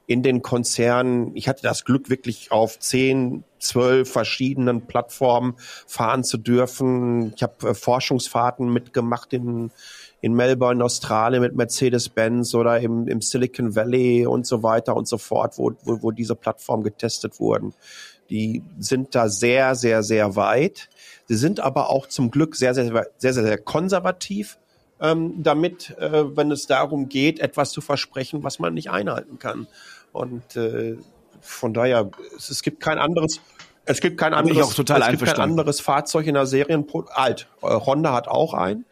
in 0.06 0.22
den 0.22 0.40
Konzernen. 0.42 1.34
Ich 1.34 1.48
hatte 1.48 1.62
das 1.62 1.84
Glück, 1.84 2.08
wirklich 2.08 2.52
auf 2.52 2.78
zehn, 2.78 3.44
zwölf 3.58 4.10
verschiedenen 4.10 4.86
Plattformen 4.86 5.56
fahren 5.86 6.22
zu 6.22 6.38
dürfen. 6.38 7.32
Ich 7.34 7.42
habe 7.42 7.70
äh, 7.70 7.74
Forschungsfahrten 7.74 8.72
mitgemacht 8.72 9.32
in, 9.32 9.72
in 10.20 10.34
Melbourne, 10.34 10.84
Australien 10.84 11.42
mit 11.42 11.56
Mercedes-Benz 11.56 12.54
oder 12.54 12.78
im, 12.80 13.08
im 13.08 13.20
Silicon 13.20 13.74
Valley 13.74 14.26
und 14.26 14.46
so 14.46 14.62
weiter 14.62 14.94
und 14.94 15.08
so 15.08 15.18
fort, 15.18 15.58
wo, 15.58 15.72
wo, 15.82 16.02
wo 16.02 16.10
diese 16.12 16.36
Plattformen 16.36 16.84
getestet 16.84 17.40
wurden. 17.40 17.74
Die 18.30 18.62
sind 18.78 19.14
da 19.14 19.28
sehr, 19.28 19.74
sehr, 19.74 20.02
sehr 20.02 20.36
weit. 20.36 20.88
Sie 21.26 21.36
sind 21.36 21.58
aber 21.58 21.90
auch 21.90 22.06
zum 22.06 22.30
Glück 22.30 22.54
sehr, 22.54 22.74
sehr, 22.74 22.86
sehr, 22.86 23.32
sehr, 23.32 23.44
sehr 23.44 23.58
konservativ 23.58 24.58
ähm, 25.00 25.42
damit, 25.42 25.96
äh, 25.98 26.36
wenn 26.36 26.50
es 26.50 26.66
darum 26.66 27.08
geht, 27.08 27.40
etwas 27.40 27.70
zu 27.72 27.80
versprechen, 27.80 28.42
was 28.42 28.58
man 28.58 28.74
nicht 28.74 28.90
einhalten 28.90 29.38
kann. 29.38 29.66
Und 30.12 30.56
äh, 30.56 30.96
von 31.40 31.74
daher, 31.74 32.10
es, 32.36 32.50
es 32.50 32.62
gibt 32.62 32.80
kein 32.80 32.98
anderes, 32.98 33.40
es 33.84 34.00
gibt 34.00 34.18
kein 34.18 34.34
anderes, 34.34 34.66
auch 34.66 34.74
total 34.74 35.02
es 35.02 35.08
gibt 35.08 35.24
kein 35.24 35.40
anderes 35.40 35.80
Fahrzeug 35.80 36.26
in 36.26 36.34
der 36.34 36.46
Serien 36.46 36.86
alt. 37.14 37.48
Äh, 37.62 37.68
Honda 37.68 38.12
hat 38.12 38.28
auch 38.28 38.54
ein. 38.54 38.84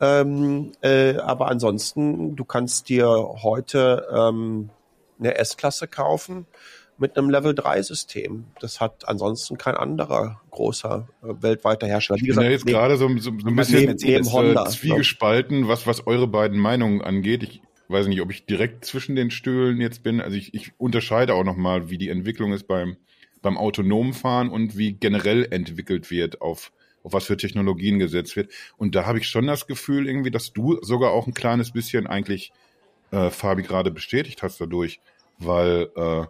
Ähm, 0.00 0.72
äh, 0.82 1.16
aber 1.16 1.48
ansonsten, 1.48 2.36
du 2.36 2.44
kannst 2.44 2.88
dir 2.88 3.08
heute 3.42 4.06
ähm, 4.12 4.70
eine 5.18 5.36
S-Klasse 5.36 5.86
kaufen 5.86 6.46
mit 6.98 7.16
einem 7.16 7.30
Level 7.30 7.54
3 7.54 7.82
System. 7.82 8.44
Das 8.60 8.80
hat 8.80 9.08
ansonsten 9.08 9.56
kein 9.58 9.76
anderer 9.76 10.40
großer 10.50 11.08
äh, 11.22 11.42
weltweiter 11.42 11.86
Hersteller. 11.86 12.20
Wie 12.20 12.26
gesagt, 12.26 12.46
ich 12.46 12.64
bin 12.64 12.74
ja 12.74 12.80
jetzt 12.80 12.88
gerade 12.88 12.96
so, 12.96 13.08
so, 13.18 13.32
so 13.38 13.48
ein 13.48 13.56
bisschen 13.56 13.80
neben, 13.80 13.96
neben 14.02 14.32
Honda, 14.32 14.66
zwiegespalten, 14.66 15.68
was, 15.68 15.86
was 15.86 16.06
eure 16.06 16.26
beiden 16.28 16.58
Meinungen 16.58 17.02
angeht. 17.02 17.42
Ich 17.42 17.62
weiß 17.94 18.08
nicht, 18.08 18.20
ob 18.20 18.30
ich 18.30 18.44
direkt 18.44 18.84
zwischen 18.84 19.16
den 19.16 19.30
Stühlen 19.30 19.80
jetzt 19.80 20.02
bin. 20.02 20.20
Also 20.20 20.36
ich, 20.36 20.52
ich 20.52 20.72
unterscheide 20.78 21.34
auch 21.34 21.44
nochmal, 21.44 21.88
wie 21.88 21.98
die 21.98 22.10
Entwicklung 22.10 22.52
ist 22.52 22.66
beim, 22.66 22.96
beim 23.40 23.56
autonomen 23.56 24.12
Fahren 24.12 24.50
und 24.50 24.76
wie 24.76 24.92
generell 24.92 25.48
entwickelt 25.50 26.10
wird 26.10 26.42
auf 26.42 26.72
auf 27.04 27.12
was 27.12 27.24
für 27.26 27.36
Technologien 27.36 27.98
gesetzt 27.98 28.34
wird. 28.34 28.50
Und 28.78 28.94
da 28.94 29.06
habe 29.06 29.18
ich 29.18 29.28
schon 29.28 29.46
das 29.46 29.66
Gefühl 29.66 30.08
irgendwie, 30.08 30.30
dass 30.30 30.52
du 30.52 30.78
sogar 30.82 31.12
auch 31.12 31.26
ein 31.26 31.34
kleines 31.34 31.70
bisschen 31.70 32.06
eigentlich 32.06 32.50
äh, 33.10 33.30
Fabi 33.30 33.62
gerade 33.62 33.90
bestätigt 33.90 34.42
hast 34.42 34.60
dadurch, 34.60 35.00
weil 35.38 35.90
äh, 35.96 36.24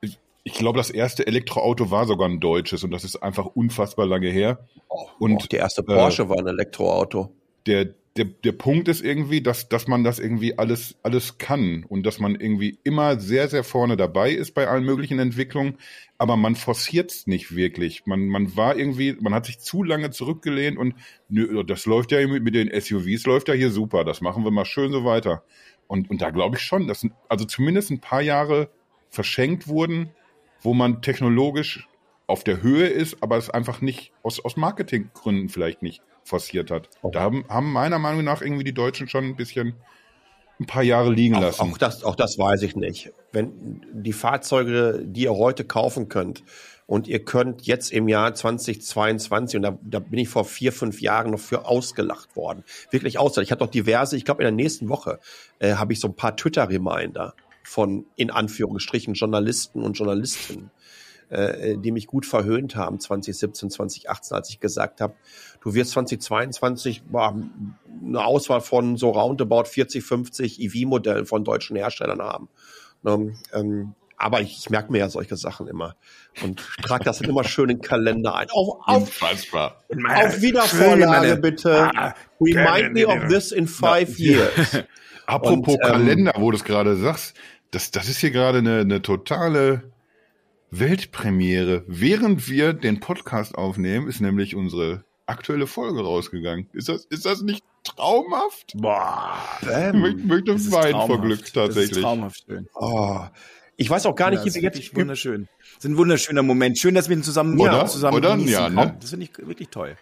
ich, 0.00 0.18
ich 0.44 0.54
glaube, 0.54 0.78
das 0.78 0.90
erste 0.90 1.26
Elektroauto 1.26 1.90
war 1.90 2.06
sogar 2.06 2.28
ein 2.28 2.40
deutsches 2.40 2.84
und 2.84 2.92
das 2.92 3.04
ist 3.04 3.16
einfach 3.16 3.46
unfassbar 3.46 4.06
lange 4.06 4.28
her. 4.28 4.60
Oh, 4.88 5.08
und 5.18 5.36
auch 5.36 5.46
der 5.48 5.60
erste 5.60 5.82
Porsche 5.82 6.22
äh, 6.22 6.28
war 6.28 6.38
ein 6.38 6.46
Elektroauto. 6.46 7.32
Der, 7.66 7.94
der, 8.16 8.24
der 8.24 8.52
Punkt 8.52 8.88
ist 8.88 9.04
irgendwie, 9.04 9.40
dass, 9.40 9.68
dass 9.68 9.88
man 9.88 10.04
das 10.04 10.18
irgendwie 10.18 10.58
alles, 10.58 10.96
alles 11.02 11.38
kann 11.38 11.84
und 11.84 12.04
dass 12.04 12.18
man 12.18 12.34
irgendwie 12.34 12.78
immer 12.82 13.20
sehr, 13.20 13.48
sehr 13.48 13.64
vorne 13.64 13.96
dabei 13.96 14.30
ist 14.30 14.54
bei 14.54 14.68
allen 14.68 14.84
möglichen 14.84 15.18
Entwicklungen, 15.18 15.76
aber 16.18 16.36
man 16.36 16.56
forciert 16.56 17.10
es 17.10 17.26
nicht 17.26 17.54
wirklich. 17.54 18.06
Man, 18.06 18.26
man 18.28 18.56
war 18.56 18.76
irgendwie, 18.76 19.16
man 19.20 19.34
hat 19.34 19.46
sich 19.46 19.58
zu 19.58 19.82
lange 19.82 20.10
zurückgelehnt 20.10 20.78
und 20.78 20.94
nö, 21.28 21.62
das 21.64 21.86
läuft 21.86 22.12
ja 22.12 22.26
mit 22.26 22.54
den 22.54 22.68
SUVs, 22.68 23.26
läuft 23.26 23.48
ja 23.48 23.54
hier 23.54 23.70
super, 23.70 24.04
das 24.04 24.20
machen 24.20 24.44
wir 24.44 24.50
mal 24.50 24.64
schön 24.64 24.92
so 24.92 25.04
weiter. 25.04 25.42
Und, 25.86 26.10
und 26.10 26.22
da 26.22 26.30
glaube 26.30 26.56
ich 26.56 26.62
schon, 26.62 26.88
dass 26.88 27.06
also 27.28 27.44
zumindest 27.44 27.90
ein 27.90 28.00
paar 28.00 28.22
Jahre 28.22 28.70
verschenkt 29.10 29.68
wurden, 29.68 30.10
wo 30.60 30.74
man 30.74 31.02
technologisch 31.02 31.86
auf 32.26 32.42
der 32.42 32.62
Höhe 32.62 32.86
ist, 32.86 33.22
aber 33.22 33.36
es 33.36 33.50
einfach 33.50 33.80
nicht 33.80 34.12
aus, 34.22 34.44
aus 34.44 34.56
Marketinggründen 34.56 35.48
vielleicht 35.48 35.82
nicht 35.82 36.02
forciert 36.26 36.70
hat. 36.70 36.88
Okay. 37.02 37.14
Da 37.14 37.20
haben, 37.22 37.44
haben 37.48 37.72
meiner 37.72 37.98
Meinung 37.98 38.24
nach 38.24 38.42
irgendwie 38.42 38.64
die 38.64 38.74
Deutschen 38.74 39.08
schon 39.08 39.24
ein 39.24 39.36
bisschen 39.36 39.74
ein 40.58 40.66
paar 40.66 40.82
Jahre 40.82 41.12
liegen 41.12 41.36
auch, 41.36 41.42
lassen. 41.42 41.62
Auch 41.62 41.78
das, 41.78 42.04
auch 42.04 42.16
das 42.16 42.38
weiß 42.38 42.62
ich 42.62 42.76
nicht. 42.76 43.12
Wenn 43.32 43.82
die 43.92 44.12
Fahrzeuge, 44.12 45.02
die 45.04 45.22
ihr 45.22 45.34
heute 45.34 45.64
kaufen 45.64 46.08
könnt, 46.08 46.42
und 46.86 47.08
ihr 47.08 47.24
könnt 47.24 47.66
jetzt 47.66 47.90
im 47.90 48.06
Jahr 48.08 48.32
2022, 48.32 49.56
und 49.56 49.62
da, 49.62 49.78
da 49.82 49.98
bin 49.98 50.20
ich 50.20 50.28
vor 50.28 50.44
vier, 50.44 50.72
fünf 50.72 51.00
Jahren 51.00 51.32
noch 51.32 51.40
für 51.40 51.66
ausgelacht 51.66 52.36
worden, 52.36 52.62
wirklich 52.90 53.18
ausgelacht. 53.18 53.46
Ich 53.46 53.50
habe 53.50 53.64
doch 53.64 53.70
diverse, 53.70 54.16
ich 54.16 54.24
glaube 54.24 54.42
in 54.42 54.44
der 54.44 54.52
nächsten 54.52 54.88
Woche 54.88 55.18
äh, 55.58 55.74
habe 55.74 55.92
ich 55.92 56.00
so 56.00 56.08
ein 56.08 56.14
paar 56.14 56.36
Twitter-Reminder 56.36 57.34
von 57.64 58.06
in 58.14 58.30
Anführungsstrichen 58.30 59.14
Journalisten 59.14 59.82
und 59.82 59.98
Journalistinnen, 59.98 60.70
äh, 61.28 61.76
die 61.78 61.92
mich 61.92 62.06
gut 62.06 62.26
verhöhnt 62.26 62.76
haben 62.76 63.00
2017, 63.00 63.70
2018, 63.70 64.36
als 64.36 64.50
ich 64.50 64.60
gesagt 64.60 65.00
habe, 65.00 65.14
du 65.60 65.74
wirst 65.74 65.92
2022 65.92 67.04
boah, 67.04 67.34
eine 68.04 68.24
Auswahl 68.24 68.60
von 68.60 68.96
so 68.96 69.10
roundabout 69.10 69.64
40, 69.64 70.04
50 70.04 70.60
EV-Modellen 70.60 71.26
von 71.26 71.44
deutschen 71.44 71.76
Herstellern 71.76 72.20
haben. 72.20 72.48
Ne, 73.02 73.34
ähm, 73.52 73.94
aber 74.18 74.40
ich, 74.40 74.58
ich 74.58 74.70
merke 74.70 74.90
mir 74.90 74.98
ja 74.98 75.08
solche 75.08 75.36
Sachen 75.36 75.68
immer 75.68 75.96
und 76.42 76.66
trage 76.82 77.04
das 77.04 77.18
dann 77.18 77.28
immer 77.28 77.44
schön 77.48 77.70
in 77.70 77.78
den 77.78 77.82
Kalender 77.82 78.34
ein. 78.34 78.48
Auf, 78.50 78.78
auf, 78.86 79.22
auf 79.22 80.42
Wiedervorlage 80.42 81.36
bitte. 81.36 81.90
Ah, 81.94 82.14
Remind 82.40 82.94
me 82.94 83.06
of 83.06 83.28
this 83.28 83.52
in 83.52 83.66
five 83.66 84.18
years. 84.18 84.84
Apropos 85.26 85.74
und, 85.74 85.80
ähm, 85.84 85.90
Kalender, 85.90 86.32
wo 86.38 86.50
du 86.50 86.56
es 86.56 86.64
gerade 86.64 86.96
sagst, 86.96 87.36
das, 87.72 87.90
das 87.90 88.08
ist 88.08 88.18
hier 88.18 88.30
gerade 88.30 88.58
eine, 88.58 88.80
eine 88.80 89.02
totale 89.02 89.92
Weltpremiere. 90.78 91.84
Während 91.86 92.48
wir 92.48 92.72
den 92.72 93.00
Podcast 93.00 93.54
aufnehmen, 93.54 94.08
ist 94.08 94.20
nämlich 94.20 94.54
unsere 94.54 95.04
aktuelle 95.26 95.66
Folge 95.66 96.02
rausgegangen. 96.02 96.68
Ist 96.72 96.88
das, 96.88 97.04
ist 97.06 97.26
das 97.26 97.42
nicht 97.42 97.64
traumhaft? 97.84 98.74
Boah, 98.76 99.38
bam. 99.62 100.04
Ich 100.04 100.24
möchte 100.24 100.52
weinen 100.72 101.06
vor 101.06 101.20
Glück 101.20 101.52
tatsächlich. 101.52 101.90
Das 101.90 101.96
ist 101.98 102.02
traumhaft 102.02 102.44
schön. 102.46 102.68
Oh. 102.74 103.20
Ich 103.78 103.90
weiß 103.90 104.06
auch 104.06 104.14
gar 104.14 104.30
nicht, 104.30 104.40
ja, 104.40 104.46
wie 104.46 104.54
wir 104.54 104.62
jetzt. 104.62 104.96
Wunderschön. 104.96 105.48
Das 105.74 105.84
ist 105.84 105.90
ein 105.90 105.96
wunderschöner 105.98 106.42
Moment. 106.42 106.78
Schön, 106.78 106.94
dass 106.94 107.08
wir 107.08 107.16
ihn 107.16 107.22
zusammen, 107.22 107.58
oder? 107.60 107.86
zusammen 107.86 108.16
oder? 108.16 108.36
Ja, 108.36 108.70
ne? 108.70 108.96
Das 109.00 109.10
finde 109.10 109.26
ich 109.26 109.46
wirklich 109.46 109.68
toll. 109.68 109.96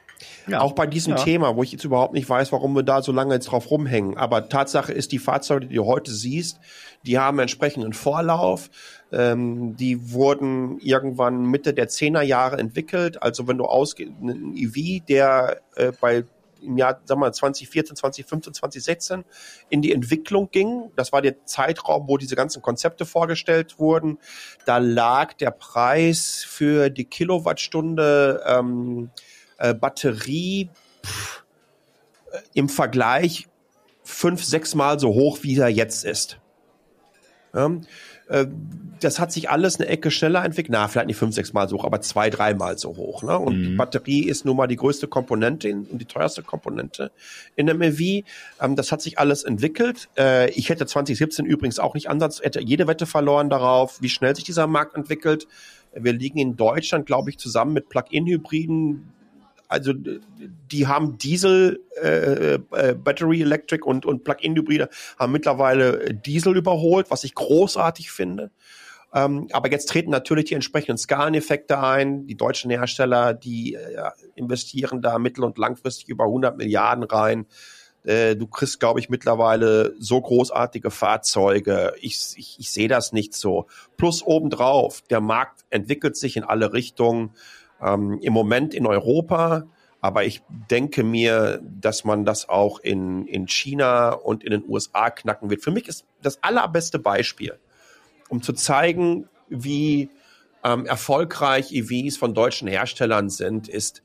Ja. 0.47 0.61
Auch 0.61 0.73
bei 0.73 0.87
diesem 0.87 1.17
ja. 1.17 1.23
Thema, 1.23 1.57
wo 1.57 1.63
ich 1.63 1.73
jetzt 1.73 1.85
überhaupt 1.85 2.13
nicht 2.13 2.29
weiß, 2.29 2.53
warum 2.53 2.75
wir 2.75 2.83
da 2.83 3.03
so 3.03 3.13
lange 3.13 3.35
jetzt 3.35 3.47
drauf 3.47 3.71
rumhängen. 3.71 4.17
Aber 4.17 4.49
Tatsache 4.49 4.93
ist, 4.93 5.13
die 5.13 5.19
Fahrzeuge, 5.19 5.67
die 5.67 5.77
du 5.77 5.87
heute 5.87 6.11
siehst, 6.11 6.61
die 7.05 7.19
haben 7.19 7.39
entsprechenden 7.39 7.93
Vorlauf. 7.93 8.71
Ähm, 9.13 9.77
die 9.77 10.13
wurden 10.13 10.79
irgendwann 10.81 11.45
Mitte 11.47 11.73
der 11.73 11.89
Zehnerjahre 11.89 12.59
entwickelt. 12.59 13.23
Also 13.23 13.47
wenn 13.49 13.59
du 13.59 13.65
ausgehst, 13.65 14.13
ein 14.21 14.55
EV, 14.57 15.05
der 15.07 15.61
äh, 15.77 15.93
bei 15.99 16.25
im 16.65 16.79
Jahr, 16.79 17.01
wir 17.07 17.17
mal, 17.17 17.33
2014, 17.33 17.97
2015, 17.97 18.55
2016 18.55 19.25
in 19.69 19.83
die 19.83 19.93
Entwicklung 19.93 20.51
ging. 20.51 20.91
Das 20.97 21.13
war 21.13 21.23
der 21.23 21.45
Zeitraum, 21.45 22.09
wo 22.09 22.17
diese 22.17 22.37
ganzen 22.37 22.63
Konzepte 22.63 23.05
vorgestellt 23.05 23.79
wurden. 23.79 24.19
Da 24.65 24.79
lag 24.79 25.35
der 25.35 25.51
Preis 25.51 26.45
für 26.47 26.91
die 26.91 27.05
Kilowattstunde 27.05 28.43
ähm, 28.47 29.11
äh, 29.65 29.75
Batterie 29.75 30.71
pff, 31.05 31.45
äh, 32.33 32.39
im 32.55 32.69
Vergleich 32.69 33.49
fünf, 34.03 34.45
sechs 34.45 34.75
Mal 34.75 35.01
so 35.01 35.09
hoch, 35.09 35.39
wie 35.43 35.57
er 35.57 35.69
jetzt 35.69 36.05
ist. 36.05 36.39
Ja, 37.55 37.71
äh, 38.29 38.47
das 39.01 39.19
hat 39.19 39.33
sich 39.33 39.51
alles 39.51 39.79
eine 39.79 39.89
Ecke 39.89 40.11
schneller 40.11 40.45
entwickelt. 40.45 40.73
Na, 40.73 40.89
vielleicht 40.89 41.07
nicht 41.07 41.17
fünf, 41.17 41.35
sechs 41.35 41.53
Mal 41.53 41.69
so 41.69 41.77
hoch, 41.77 41.85
aber 41.85 42.01
zwei, 42.01 42.31
dreimal 42.31 42.79
so 42.79 42.97
hoch. 42.97 43.23
Ne? 43.23 43.39
Und 43.39 43.59
mhm. 43.59 43.63
die 43.63 43.77
Batterie 43.77 44.25
ist 44.25 44.45
nun 44.45 44.57
mal 44.57 44.67
die 44.67 44.77
größte 44.77 45.09
Komponente 45.09 45.71
und 45.73 45.99
die 45.99 46.07
teuerste 46.07 46.43
Komponente 46.43 47.11
in 47.57 47.69
einem 47.69 47.83
EV. 47.83 48.25
Ähm, 48.61 48.77
das 48.77 48.93
hat 48.93 49.03
sich 49.03 49.19
alles 49.19 49.45
entwickelt. 49.45 50.09
Äh, 50.19 50.51
ich 50.51 50.69
hätte 50.69 50.87
2017 50.87 51.47
übrigens 51.47 51.79
auch 51.79 51.95
nicht 51.95 52.09
Ansatz, 52.09 52.41
hätte 52.43 52.61
jede 52.61 52.87
Wette 52.87 53.07
verloren 53.07 53.51
darauf, 53.51 54.01
wie 54.03 54.09
schnell 54.09 54.35
sich 54.35 54.45
dieser 54.45 54.67
Markt 54.67 54.97
entwickelt. 54.97 55.47
Wir 55.95 56.13
liegen 56.13 56.39
in 56.39 56.57
Deutschland, 56.57 57.07
glaube 57.07 57.31
ich, 57.31 57.39
zusammen 57.39 57.73
mit 57.73 57.89
Plug-in-Hybriden 57.89 59.14
also 59.69 59.93
die 59.95 60.87
haben 60.87 61.19
Diesel, 61.19 61.81
äh, 62.01 62.55
äh, 62.55 62.95
Battery 62.95 63.43
Electric 63.43 63.85
und, 63.85 64.07
und 64.07 64.25
Plug-in-Hybride 64.25 64.89
haben 65.19 65.33
mittlerweile 65.33 66.15
Diesel 66.15 66.57
überholt, 66.57 67.07
was 67.11 67.25
ich 67.25 67.35
großartig 67.35 68.11
finde. 68.11 68.51
Ähm, 69.15 69.49
aber 69.53 69.71
jetzt 69.71 69.89
treten 69.89 70.11
natürlich 70.11 70.47
die 70.47 70.55
entsprechenden 70.55 70.99
Skaleneffekte 70.99 71.79
ein. 71.79 72.27
Die 72.27 72.37
deutschen 72.37 72.71
Hersteller, 72.71 73.33
die 73.33 73.75
äh, 73.75 74.11
investieren 74.35 75.03
da 75.03 75.19
mittel- 75.19 75.45
und 75.45 75.57
langfristig 75.57 76.09
über 76.09 76.25
100 76.25 76.57
Milliarden 76.57 77.05
rein. 77.05 77.47
Äh, 78.05 78.35
du 78.35 78.49
kriegst, 78.49 78.81
glaube 78.81 78.99
ich, 78.99 79.09
mittlerweile 79.09 79.95
so 79.99 80.21
großartige 80.21 80.91
Fahrzeuge. 80.91 81.95
Ich, 82.01 82.35
ich, 82.37 82.57
ich 82.59 82.71
sehe 82.71 82.89
das 82.89 83.13
nicht 83.13 83.35
so. 83.35 83.67
Plus 83.97 84.23
obendrauf, 84.23 85.03
der 85.03 85.21
Markt 85.21 85.65
entwickelt 85.71 86.17
sich 86.17 86.37
in 86.37 86.43
alle 86.45 86.73
Richtungen 86.73 87.31
ähm, 87.85 88.19
im 88.23 88.33
Moment 88.33 88.75
in 88.75 88.87
Europa. 88.87 89.65
Aber 90.01 90.25
ich 90.25 90.43
denke 90.71 91.03
mir, 91.03 91.63
dass 91.63 92.05
man 92.05 92.25
das 92.25 92.49
auch 92.49 92.79
in, 92.81 93.27
in 93.27 93.49
China 93.49 94.11
und 94.11 94.45
in 94.45 94.51
den 94.51 94.65
USA 94.69 95.11
knacken 95.11 95.49
wird. 95.51 95.63
Für 95.63 95.71
mich 95.71 95.89
ist 95.89 96.05
das 96.21 96.43
allerbeste 96.43 96.99
Beispiel, 96.99 97.59
um 98.29 98.43
zu 98.43 98.53
zeigen, 98.53 99.29
wie 99.49 100.11
ähm, 100.63 100.87
erfolgreich 100.87 101.73
EVs 101.73 102.17
von 102.17 102.35
deutschen 102.35 102.69
Herstellern 102.69 103.31
sind, 103.31 103.69
ist 103.69 104.03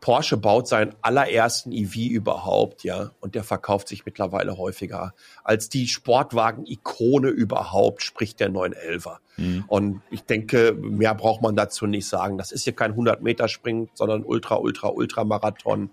Porsche 0.00 0.36
baut 0.36 0.68
seinen 0.68 0.94
allerersten 1.02 1.72
EV 1.72 1.96
überhaupt, 1.96 2.84
ja, 2.84 3.10
und 3.20 3.34
der 3.34 3.44
verkauft 3.44 3.88
sich 3.88 4.06
mittlerweile 4.06 4.56
häufiger 4.56 5.14
als 5.42 5.68
die 5.68 5.86
Sportwagen-Ikone 5.86 7.28
überhaupt, 7.28 8.02
sprich 8.02 8.36
der 8.36 8.50
911er. 8.50 9.18
Mhm. 9.36 9.64
Und 9.66 10.02
ich 10.10 10.24
denke, 10.24 10.72
mehr 10.72 11.14
braucht 11.14 11.42
man 11.42 11.56
dazu 11.56 11.86
nicht 11.86 12.06
sagen. 12.06 12.38
Das 12.38 12.52
ist 12.52 12.64
hier 12.64 12.74
kein 12.74 12.94
100-Meter-Sprint, 12.94 13.90
sondern 13.94 14.24
Ultra, 14.24 14.56
Ultra, 14.56 14.88
Ultra-Marathon. 14.88 15.90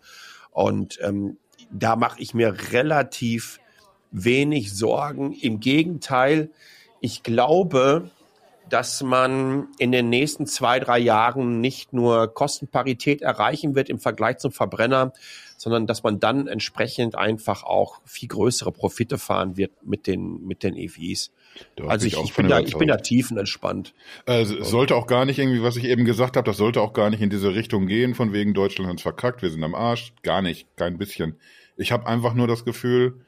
Und 0.52 1.00
ähm, 1.02 1.38
da 1.72 1.96
mache 1.96 2.22
ich 2.22 2.34
mir 2.34 2.56
relativ 2.72 3.60
wenig 4.12 4.74
Sorgen. 4.74 5.34
Im 5.34 5.60
Gegenteil, 5.60 6.50
ich 7.00 7.24
glaube, 7.24 8.12
dass 8.72 9.04
man 9.04 9.68
in 9.78 9.92
den 9.92 10.10
nächsten 10.10 10.48
zwei, 10.48 10.80
drei 10.80 10.98
Jahren 10.98 11.60
nicht 11.60 11.94
nur 11.94 12.34
Kostenparität 12.34 13.22
erreichen 13.22 13.76
wird 13.76 13.90
im 13.90 14.00
Vergleich 14.00 14.38
zum 14.38 14.52
Verbrenner, 14.52 15.14
sondern 15.58 15.88
dass 15.88 16.04
man 16.04 16.20
dann 16.20 16.48
entsprechend 16.48 17.16
einfach 17.16 17.64
auch 17.64 18.02
viel 18.06 18.30
größere 18.30 18.72
Profite 18.72 19.18
fahren 19.18 19.58
wird 19.58 19.72
mit 19.84 20.08
den, 20.08 20.46
mit 20.48 20.64
den 20.64 20.76
EVs. 20.76 21.32
Da 21.76 21.86
also 21.86 22.08
ich, 22.08 22.18
ich, 22.18 22.34
bin 22.34 22.48
da, 22.48 22.60
ich 22.60 22.78
bin 22.78 22.88
da 22.88 22.98
tiefenentspannt. 22.98 23.94
Also, 24.26 24.58
es 24.58 24.70
sollte 24.70 24.96
auch 24.96 25.06
gar 25.06 25.26
nicht 25.26 25.38
irgendwie, 25.38 25.62
was 25.62 25.76
ich 25.76 25.84
eben 25.84 26.06
gesagt 26.06 26.38
habe, 26.38 26.46
das 26.46 26.58
sollte 26.58 26.82
auch 26.82 26.94
gar 26.94 27.10
nicht 27.10 27.22
in 27.22 27.30
diese 27.30 27.54
Richtung 27.54 27.88
gehen, 27.88 28.16
von 28.16 28.32
wegen 28.32 28.54
Deutschland 28.54 28.90
hat's 28.90 29.02
verkackt, 29.02 29.42
wir 29.42 29.50
sind 29.50 29.64
am 29.64 29.76
Arsch. 29.76 30.14
Gar 30.24 30.42
nicht, 30.42 30.66
kein 30.78 30.98
bisschen. 30.98 31.36
Ich 31.76 31.92
habe 31.92 32.08
einfach 32.08 32.34
nur 32.34 32.48
das 32.48 32.64
Gefühl, 32.64 33.22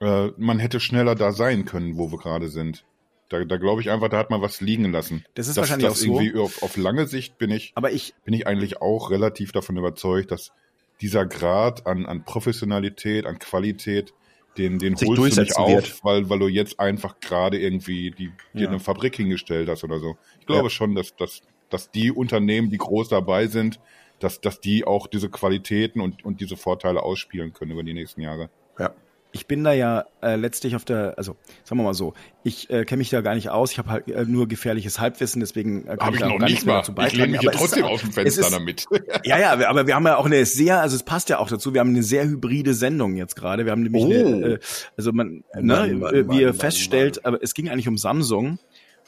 äh, 0.00 0.28
man 0.36 0.58
hätte 0.58 0.80
schneller 0.80 1.14
da 1.14 1.32
sein 1.32 1.64
können, 1.64 1.98
wo 1.98 2.10
wir 2.10 2.18
gerade 2.18 2.48
sind. 2.48 2.84
Da, 3.28 3.44
da 3.44 3.56
glaube 3.58 3.80
ich 3.82 3.90
einfach, 3.90 4.08
da 4.08 4.16
hat 4.18 4.30
man 4.30 4.40
was 4.40 4.60
liegen 4.60 4.90
lassen. 4.90 5.24
Das 5.34 5.48
ist 5.48 5.56
wahrscheinlich 5.56 5.88
das 5.88 5.98
auch 6.00 6.04
so. 6.04 6.20
irgendwie 6.20 6.38
auf, 6.40 6.62
auf 6.62 6.76
lange 6.76 7.06
Sicht 7.06 7.36
bin 7.38 7.50
ich, 7.50 7.72
Aber 7.74 7.90
ich, 7.92 8.14
bin 8.24 8.32
ich 8.34 8.46
eigentlich 8.46 8.80
auch 8.80 9.10
relativ 9.10 9.52
davon 9.52 9.76
überzeugt, 9.76 10.30
dass 10.30 10.52
dieser 11.00 11.26
Grad 11.26 11.86
an, 11.86 12.06
an 12.06 12.24
Professionalität, 12.24 13.26
an 13.26 13.38
Qualität, 13.38 14.14
den, 14.56 14.78
den 14.78 14.96
Sich 14.96 15.08
holst 15.08 15.18
du 15.18 15.24
nicht 15.24 15.36
durchsetzen 15.36 15.60
auf, 15.62 15.68
wird. 15.68 16.04
weil, 16.04 16.28
weil 16.30 16.38
du 16.40 16.48
jetzt 16.48 16.80
einfach 16.80 17.20
gerade 17.20 17.58
irgendwie 17.58 18.10
die, 18.10 18.32
dir 18.54 18.62
Ja. 18.62 18.68
eine 18.70 18.80
Fabrik 18.80 19.14
hingestellt 19.16 19.68
hast 19.68 19.84
oder 19.84 20.00
so. 20.00 20.16
Ich 20.40 20.46
glaube 20.46 20.64
Ja. 20.64 20.70
schon, 20.70 20.94
dass, 20.94 21.14
dass, 21.14 21.42
dass 21.70 21.90
die 21.90 22.10
Unternehmen, 22.10 22.70
die 22.70 22.78
groß 22.78 23.08
dabei 23.08 23.46
sind, 23.46 23.78
dass, 24.20 24.40
dass 24.40 24.60
die 24.60 24.84
auch 24.84 25.06
diese 25.06 25.28
Qualitäten 25.28 26.00
und, 26.00 26.24
und 26.24 26.40
diese 26.40 26.56
Vorteile 26.56 27.02
ausspielen 27.04 27.52
können 27.52 27.70
über 27.72 27.84
die 27.84 27.94
nächsten 27.94 28.20
Jahre. 28.22 28.50
Ja. 28.78 28.92
Ich 29.30 29.46
bin 29.46 29.62
da 29.62 29.72
ja 29.72 30.06
äh, 30.22 30.36
letztlich 30.36 30.74
auf 30.74 30.84
der, 30.86 31.14
also 31.18 31.36
sagen 31.64 31.78
wir 31.80 31.84
mal 31.84 31.92
so, 31.94 32.14
ich 32.44 32.70
äh, 32.70 32.84
kenne 32.86 32.98
mich 32.98 33.10
da 33.10 33.20
gar 33.20 33.34
nicht 33.34 33.50
aus, 33.50 33.72
ich 33.72 33.78
habe 33.78 33.90
halt 33.90 34.08
äh, 34.08 34.24
nur 34.24 34.48
gefährliches 34.48 34.98
Halbwissen, 35.00 35.40
deswegen 35.40 35.86
äh, 35.86 35.96
kann 35.98 36.08
ich 36.10 36.14
ich 36.14 36.20
da 36.20 36.26
noch 36.28 36.34
auch 36.34 36.38
gar 36.38 36.46
nicht 36.46 36.52
nichts 36.54 36.64
mehr 36.64 36.74
mal. 36.74 36.80
dazu 36.80 36.92
Ich 36.92 36.96
beitragen. 36.96 37.16
lehne 37.20 37.32
mich 37.32 37.40
hier 37.42 37.50
trotzdem 37.52 37.84
auch- 37.84 37.90
aus 37.90 38.00
dem 38.00 38.12
Fenster 38.12 38.40
ist, 38.42 38.52
damit. 38.52 38.86
Ja, 39.24 39.38
ja, 39.38 39.68
aber 39.68 39.86
wir 39.86 39.94
haben 39.94 40.06
ja 40.06 40.16
auch 40.16 40.24
eine 40.26 40.44
sehr, 40.46 40.80
also 40.80 40.96
es 40.96 41.02
passt 41.02 41.28
ja 41.28 41.38
auch 41.40 41.48
dazu, 41.48 41.74
wir 41.74 41.80
haben 41.80 41.90
eine 41.90 42.02
sehr 42.02 42.24
hybride 42.24 42.72
Sendung 42.72 43.16
jetzt 43.16 43.36
gerade. 43.36 43.64
Wir 43.66 43.72
haben 43.72 43.82
nämlich 43.82 44.02
Oh. 44.04 44.06
eine, 44.10 44.46
äh, 44.54 44.58
also 44.96 45.12
man, 45.12 45.44
Mann, 45.54 45.64
ne, 45.66 45.94
Mann, 45.94 46.14
äh, 46.14 46.22
Mann, 46.22 46.30
wie 46.36 46.40
ihr 46.40 46.48
Mann, 46.48 46.58
feststellt, 46.58 47.24
aber 47.26 47.42
es 47.42 47.52
ging 47.54 47.68
eigentlich 47.68 47.88
um 47.88 47.98
Samsung 47.98 48.58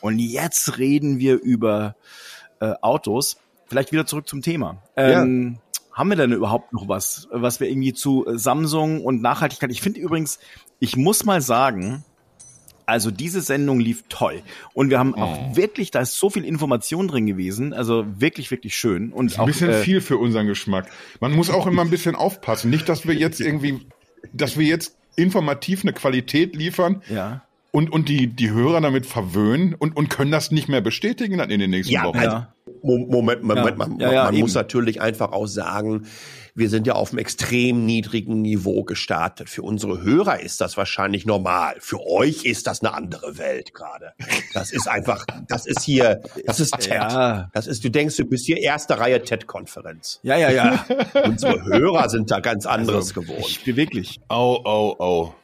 und 0.02 0.18
jetzt 0.18 0.76
reden 0.78 1.18
wir 1.18 1.40
über 1.40 1.96
äh, 2.60 2.74
Autos. 2.82 3.38
Vielleicht 3.66 3.92
wieder 3.92 4.04
zurück 4.04 4.28
zum 4.28 4.42
Thema. 4.42 4.82
Ähm, 4.96 5.58
Haben 5.92 6.08
wir 6.10 6.16
denn 6.16 6.32
überhaupt 6.32 6.72
noch 6.72 6.88
was, 6.88 7.28
was 7.32 7.60
wir 7.60 7.68
irgendwie 7.68 7.92
zu 7.92 8.26
äh, 8.26 8.38
Samsung 8.38 9.04
und 9.04 9.20
Nachhaltigkeit? 9.22 9.70
Ich 9.70 9.80
finde 9.82 10.00
übrigens, 10.00 10.38
ich 10.78 10.96
muss 10.96 11.24
mal 11.24 11.40
sagen, 11.40 12.04
also 12.86 13.10
diese 13.12 13.40
Sendung 13.40 13.78
lief 13.78 14.04
toll 14.08 14.42
und 14.74 14.90
wir 14.90 14.98
haben 14.98 15.14
Oh. 15.16 15.20
auch 15.20 15.56
wirklich, 15.56 15.90
da 15.92 16.00
ist 16.00 16.16
so 16.18 16.28
viel 16.30 16.44
Information 16.44 17.06
drin 17.08 17.26
gewesen, 17.26 17.72
also 17.72 18.04
wirklich, 18.18 18.50
wirklich 18.50 18.76
schön 18.76 19.12
und 19.12 19.34
Ein 19.34 19.40
auch 19.40 19.46
bisschen 19.46 19.70
äh, 19.70 19.74
viel 19.82 20.00
für 20.00 20.16
unseren 20.18 20.46
Geschmack. 20.46 20.90
Man 21.20 21.32
muss 21.32 21.50
auch 21.50 21.66
immer 21.68 21.82
ein 21.82 21.90
bisschen 21.90 22.16
aufpassen. 22.16 22.68
Nicht, 22.70 22.88
dass 22.88 23.06
wir 23.06 23.14
jetzt 23.14 23.40
irgendwie, 23.40 23.86
dass 24.32 24.58
wir 24.58 24.66
jetzt 24.66 24.96
informativ 25.16 25.82
eine 25.82 25.92
Qualität 25.92 26.56
liefern 26.56 27.02
ja. 27.08 27.42
und, 27.72 27.92
und 27.92 28.08
die, 28.08 28.26
die 28.28 28.50
Hörer 28.50 28.80
damit 28.80 29.06
verwöhnen 29.06 29.74
und, 29.74 29.96
und 29.96 30.08
können 30.10 30.30
das 30.32 30.50
nicht 30.50 30.68
mehr 30.68 30.80
bestätigen 30.80 31.38
dann 31.38 31.50
in 31.50 31.60
den 31.60 31.70
nächsten 31.70 31.92
Ja, 31.92 32.04
Wochen. 32.04 32.18
also, 32.18 32.46
Moment, 32.82 33.42
Moment, 33.42 33.66
Ja. 33.66 33.74
man, 33.76 33.98
Ja, 34.00 34.12
ja, 34.12 34.24
man 34.24 34.36
muss 34.36 34.54
natürlich 34.54 35.00
einfach 35.00 35.32
auch 35.32 35.46
sagen, 35.46 36.06
wir 36.54 36.68
sind 36.68 36.86
ja 36.86 36.94
auf 36.94 37.10
einem 37.10 37.18
extrem 37.18 37.86
niedrigen 37.86 38.42
Niveau 38.42 38.82
gestartet. 38.82 39.48
Für 39.48 39.62
unsere 39.62 40.02
Hörer 40.02 40.40
ist 40.40 40.60
das 40.60 40.76
wahrscheinlich 40.76 41.24
normal. 41.24 41.76
Für 41.78 42.00
euch 42.06 42.44
ist 42.44 42.66
das 42.66 42.80
eine 42.82 42.92
andere 42.92 43.38
Welt 43.38 43.72
gerade. 43.72 44.12
Das 44.52 44.72
ist 44.72 44.88
einfach, 44.88 45.24
das 45.48 45.66
ist 45.66 45.82
hier, 45.82 46.20
das 46.46 46.60
ist 46.60 46.76
TED. 46.78 46.92
Ja. 46.92 47.50
Das 47.54 47.66
ist, 47.66 47.84
du 47.84 47.90
denkst, 47.90 48.16
du 48.16 48.24
bist 48.24 48.46
hier 48.46 48.58
erste 48.58 48.98
Reihe 48.98 49.22
TED-Konferenz. 49.22 50.20
Ja, 50.22 50.36
ja, 50.36 50.50
ja. 50.50 50.84
Unsere 51.24 51.64
Hörer 51.64 52.08
sind 52.08 52.30
da 52.30 52.40
ganz 52.40 52.66
anderes 52.66 53.14
gewohnt. 53.14 53.38
Also, 53.38 53.48
Ich 53.48 53.64
beweglich. 53.64 54.20
Au, 54.28 54.56
au, 54.64 54.96
au. 54.98 55.34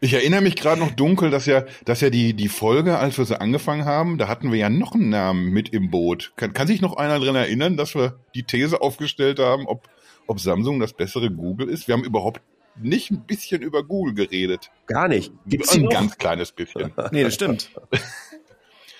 Ich 0.00 0.12
erinnere 0.12 0.42
mich 0.42 0.56
gerade 0.56 0.80
noch 0.80 0.90
dunkel, 0.90 1.30
dass 1.30 1.46
ja, 1.46 1.64
dass 1.84 2.00
ja 2.02 2.10
die, 2.10 2.34
die 2.34 2.48
Folge, 2.48 2.98
als 2.98 3.16
wir 3.16 3.24
sie 3.24 3.40
angefangen 3.40 3.86
haben, 3.86 4.18
da 4.18 4.28
hatten 4.28 4.52
wir 4.52 4.58
ja 4.58 4.68
noch 4.68 4.94
einen 4.94 5.08
Namen 5.08 5.50
mit 5.50 5.70
im 5.70 5.90
Boot. 5.90 6.32
Kann, 6.36 6.52
kann 6.52 6.66
sich 6.66 6.82
noch 6.82 6.96
einer 6.96 7.18
dran 7.18 7.34
erinnern, 7.36 7.76
dass 7.76 7.94
wir 7.94 8.18
die 8.34 8.42
These 8.42 8.82
aufgestellt 8.82 9.38
haben, 9.38 9.66
ob, 9.66 9.88
ob 10.26 10.40
Samsung 10.40 10.80
das 10.80 10.92
bessere 10.92 11.30
Google 11.30 11.68
ist? 11.68 11.88
Wir 11.88 11.94
haben 11.94 12.04
überhaupt 12.04 12.42
nicht 12.76 13.10
ein 13.10 13.24
bisschen 13.24 13.62
über 13.62 13.82
Google 13.84 14.14
geredet. 14.14 14.70
Gar 14.86 15.08
nicht. 15.08 15.32
Gibt's 15.46 15.74
ein 15.74 15.82
noch? 15.82 15.90
ganz 15.90 16.18
kleines 16.18 16.52
bisschen. 16.52 16.92
Nee, 17.12 17.22
das 17.22 17.34
stimmt. 17.34 17.70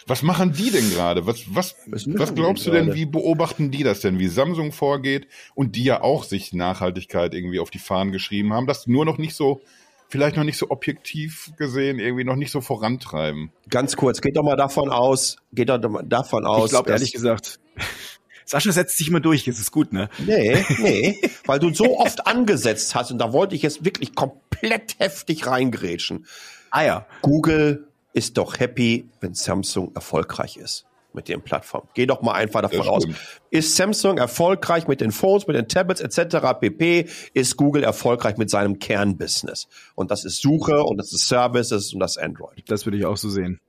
Was 0.07 0.23
machen 0.23 0.53
die 0.53 0.71
denn 0.71 0.91
gerade? 0.91 1.27
Was, 1.27 1.55
was, 1.55 1.77
Was 1.87 2.07
was, 2.07 2.35
glaubst 2.35 2.67
du 2.67 2.71
denn 2.71 2.81
denn, 2.81 2.87
gerade? 2.89 3.01
wie 3.01 3.07
beobachten 3.07 3.71
die 3.71 3.83
das 3.83 4.01
denn, 4.01 4.19
wie 4.19 4.29
Samsung 4.29 4.73
vorgeht 4.73 5.27
und 5.55 5.77
die 5.77 5.85
ja 5.85 6.03
auch 6.03 6.25
sich 6.25 6.53
Nachhaltigkeit 6.53 7.35
irgendwie 7.35 7.59
auf 7.59 7.71
die 7.71 7.79
Fahnen 7.79 8.13
geschrieben 8.13 8.53
haben, 8.53 8.67
das 8.67 8.87
nur 8.87 9.05
noch 9.05 9.19
nicht 9.19 9.35
so, 9.35 9.63
vielleicht 10.09 10.37
noch 10.37 10.45
nicht 10.45 10.59
so 10.59 10.71
objektiv 10.71 11.51
gesehen, 11.57 11.99
irgendwie 11.99 12.25
noch 12.25 12.37
nicht 12.37 12.51
so 12.51 12.61
vorantreiben. 12.61 13.51
Ganz 13.71 13.97
kurz, 13.97 14.21
geht 14.21 14.37
doch 14.37 14.43
mal 14.43 14.57
davon 14.57 14.91
aus, 14.91 15.37
geht 15.53 15.69
doch 15.69 15.79
mal 15.89 16.03
davon 16.03 16.45
aus. 16.45 16.67
Ich 16.67 16.71
glaube 16.71 16.91
dass- 16.91 17.01
ehrlich 17.01 17.13
gesagt, 17.13 17.61
Sascha 18.47 18.73
setzt 18.73 18.99
sich 18.99 19.09
immer 19.09 19.21
durch, 19.21 19.49
es 19.49 19.59
ist 19.59 19.71
gut, 19.71 19.93
ne? 19.93 20.11
Nee, 20.19 20.63
nee, 20.79 21.19
weil 21.47 21.59
du 21.59 21.73
so 21.73 21.99
oft 21.99 22.27
angesetzt 22.27 22.95
hast 22.95 23.11
und 23.11 23.19
da 23.19 23.33
wollte 23.33 23.55
ich 23.55 23.63
jetzt 23.63 23.85
wirklich 23.85 24.15
komplett 24.15 24.99
heftig 24.99 25.47
reingrätschen. 25.47 26.27
Ah 26.71 26.83
ja. 26.85 27.07
Google 27.23 27.89
ist 28.13 28.37
doch 28.37 28.59
happy, 28.61 29.09
wenn 29.21 29.35
Samsung 29.35 29.93
erfolgreich 29.95 30.57
ist 30.57 30.87
mit 31.15 31.29
den 31.29 31.43
Plattformen. 31.43 31.89
Geh 31.95 32.07
doch 32.07 32.23
mal 32.23 32.33
einfach 32.33 32.63
davon 32.63 32.89
aus. 32.89 33.05
Ist 33.51 33.77
Samsung 33.77 34.19
erfolgreich 34.19 34.89
mit 34.89 35.01
den 35.01 35.13
Phones, 35.13 35.47
mit 35.47 35.57
den 35.57 35.69
Tablets 35.69 36.01
etc. 36.01 36.59
pp, 36.61 37.09
ist 37.33 37.57
Google 37.57 37.85
erfolgreich 37.85 38.37
mit 38.37 38.51
seinem 38.51 38.79
Kernbusiness. 38.79 39.69
Und 39.95 40.11
das 40.11 40.25
ist 40.25 40.43
Suche 40.43 40.83
und 40.83 40.99
das 40.99 41.13
ist 41.13 41.29
Services 41.29 41.93
und 41.95 42.01
das 42.01 42.19
Android. 42.19 42.65
Das 42.69 42.85
würde 42.87 42.99
ich 42.99 43.07
auch 43.07 43.17
so 43.17 43.29
sehen. 43.29 43.61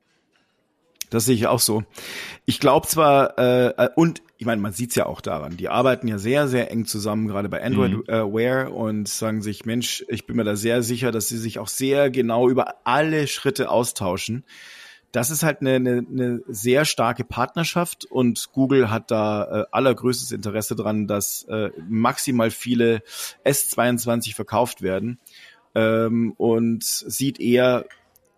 Das 1.11 1.25
sehe 1.25 1.35
ich 1.35 1.47
auch 1.47 1.59
so. 1.59 1.83
Ich 2.45 2.59
glaube 2.59 2.87
zwar, 2.87 3.37
äh, 3.37 3.67
äh, 3.67 3.89
und 3.95 4.21
ich 4.37 4.45
meine, 4.45 4.61
man 4.61 4.73
sieht's 4.73 4.95
ja 4.95 5.05
auch 5.05 5.21
daran, 5.21 5.55
die 5.55 5.69
arbeiten 5.69 6.07
ja 6.07 6.17
sehr, 6.17 6.47
sehr 6.47 6.71
eng 6.71 6.85
zusammen, 6.85 7.27
gerade 7.27 7.47
bei 7.47 7.63
Android 7.63 7.91
Mhm. 7.91 8.03
äh, 8.07 8.33
Wear 8.33 8.73
und 8.73 9.07
sagen 9.07 9.41
sich, 9.41 9.65
Mensch, 9.65 10.03
ich 10.09 10.25
bin 10.25 10.35
mir 10.35 10.43
da 10.43 10.55
sehr 10.55 10.83
sicher, 10.83 11.11
dass 11.11 11.27
sie 11.29 11.37
sich 11.37 11.59
auch 11.59 11.67
sehr 11.67 12.09
genau 12.09 12.49
über 12.49 12.75
alle 12.85 13.27
Schritte 13.27 13.69
austauschen. 13.69 14.45
Das 15.15 15.29
ist 15.29 15.43
halt 15.43 15.61
eine, 15.61 15.75
eine, 15.75 16.05
eine 16.11 16.41
sehr 16.49 16.83
starke 16.83 17.23
Partnerschaft 17.23 18.03
und 18.03 18.51
Google 18.51 18.91
hat 18.91 19.11
da 19.11 19.61
äh, 19.61 19.65
allergrößtes 19.71 20.33
Interesse 20.33 20.75
dran, 20.75 21.07
dass 21.07 21.43
äh, 21.43 21.69
maximal 21.87 22.51
viele 22.51 23.01
S22 23.45 24.35
verkauft 24.35 24.81
werden 24.81 25.19
ähm, 25.73 26.33
und 26.35 26.83
sieht 26.83 27.39
eher 27.39 27.85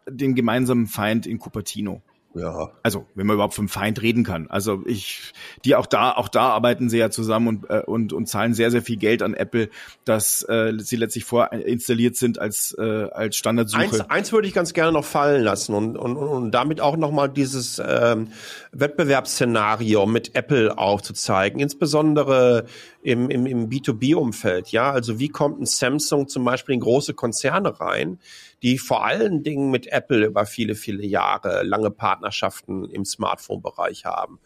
den 0.07 0.36
gemeinsamen 0.36 0.86
Feind 0.86 1.25
in 1.25 1.39
Cupertino. 1.39 2.03
Ja. 2.38 2.71
Also, 2.83 3.05
wenn 3.15 3.25
man 3.27 3.35
überhaupt 3.35 3.53
vom 3.53 3.67
Feind 3.67 4.01
reden 4.01 4.23
kann. 4.23 4.47
Also 4.49 4.83
ich, 4.85 5.33
die 5.65 5.75
auch 5.75 5.85
da, 5.85 6.11
auch 6.11 6.27
da 6.27 6.49
arbeiten 6.49 6.89
sie 6.89 6.97
ja 6.97 7.09
zusammen 7.09 7.47
und, 7.47 7.69
äh, 7.69 7.81
und, 7.85 8.13
und 8.13 8.27
zahlen 8.27 8.53
sehr, 8.53 8.71
sehr 8.71 8.81
viel 8.81 8.97
Geld 8.97 9.21
an 9.21 9.33
Apple, 9.33 9.69
dass 10.05 10.43
äh, 10.43 10.73
sie 10.77 10.95
letztlich 10.95 11.25
vorinstalliert 11.25 12.15
sind 12.15 12.39
als, 12.39 12.75
äh, 12.77 13.09
als 13.11 13.35
Standardsuche. 13.38 13.81
Eins, 13.81 14.01
eins 14.09 14.31
würde 14.31 14.47
ich 14.47 14.53
ganz 14.53 14.73
gerne 14.73 14.91
noch 14.91 15.05
fallen 15.05 15.43
lassen 15.43 15.73
und, 15.73 15.97
und, 15.97 16.17
und 16.17 16.51
damit 16.51 16.81
auch 16.81 16.97
nochmal 16.97 17.29
dieses 17.29 17.81
ähm, 17.85 18.29
Wettbewerbsszenario 18.71 20.05
mit 20.05 20.35
Apple 20.35 20.77
aufzuzeigen, 20.77 21.59
insbesondere 21.59 22.65
im, 23.01 23.29
im, 23.29 23.45
im 23.45 23.69
B2B-Umfeld. 23.69 24.69
Ja, 24.69 24.91
also 24.91 25.19
wie 25.19 25.29
kommt 25.29 25.61
ein 25.61 25.65
Samsung 25.65 26.27
zum 26.27 26.43
Beispiel 26.43 26.75
in 26.75 26.81
große 26.81 27.13
Konzerne 27.13 27.79
rein, 27.79 28.19
die 28.63 28.77
vor 28.77 29.05
allen 29.05 29.43
Dingen 29.43 29.69
mit 29.69 29.87
Apple 29.87 30.25
über 30.25 30.45
viele, 30.45 30.75
viele 30.75 31.05
Jahre 31.05 31.63
lange 31.63 31.91
Partnerschaften 31.91 32.85
im 32.89 33.05
Smartphone-Bereich 33.05 34.05
haben. 34.05 34.39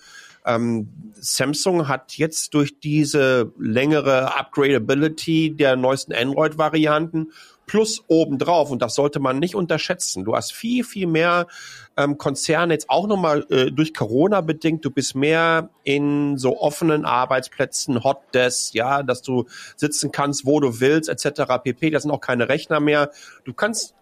Ähm, 0.45 0.89
Samsung 1.13 1.87
hat 1.87 2.17
jetzt 2.17 2.53
durch 2.53 2.79
diese 2.79 3.53
längere 3.59 4.37
Upgradability 4.37 5.55
der 5.55 5.75
neuesten 5.75 6.13
Android-Varianten 6.13 7.31
plus 7.71 8.03
obendrauf, 8.09 8.69
und 8.69 8.81
das 8.81 8.95
sollte 8.95 9.21
man 9.21 9.39
nicht 9.39 9.55
unterschätzen. 9.55 10.25
Du 10.25 10.35
hast 10.35 10.51
viel, 10.51 10.83
viel 10.83 11.07
mehr 11.07 11.47
ähm, 11.95 12.17
Konzerne 12.17 12.73
jetzt 12.73 12.89
auch 12.89 13.07
nochmal 13.07 13.45
äh, 13.49 13.71
durch 13.71 13.93
Corona 13.93 14.41
bedingt. 14.41 14.83
Du 14.83 14.91
bist 14.91 15.15
mehr 15.15 15.69
in 15.85 16.37
so 16.37 16.59
offenen 16.59 17.05
Arbeitsplätzen, 17.05 18.03
Hotdesk, 18.03 18.73
ja, 18.73 19.03
dass 19.03 19.21
du 19.21 19.45
sitzen 19.77 20.11
kannst, 20.11 20.45
wo 20.45 20.59
du 20.59 20.81
willst, 20.81 21.07
etc. 21.07 21.43
pp. 21.63 21.91
Das 21.91 22.03
sind 22.03 22.11
auch 22.11 22.19
keine 22.19 22.49
Rechner 22.49 22.81
mehr. 22.81 23.09
Du 23.45 23.53
kannst 23.53 23.95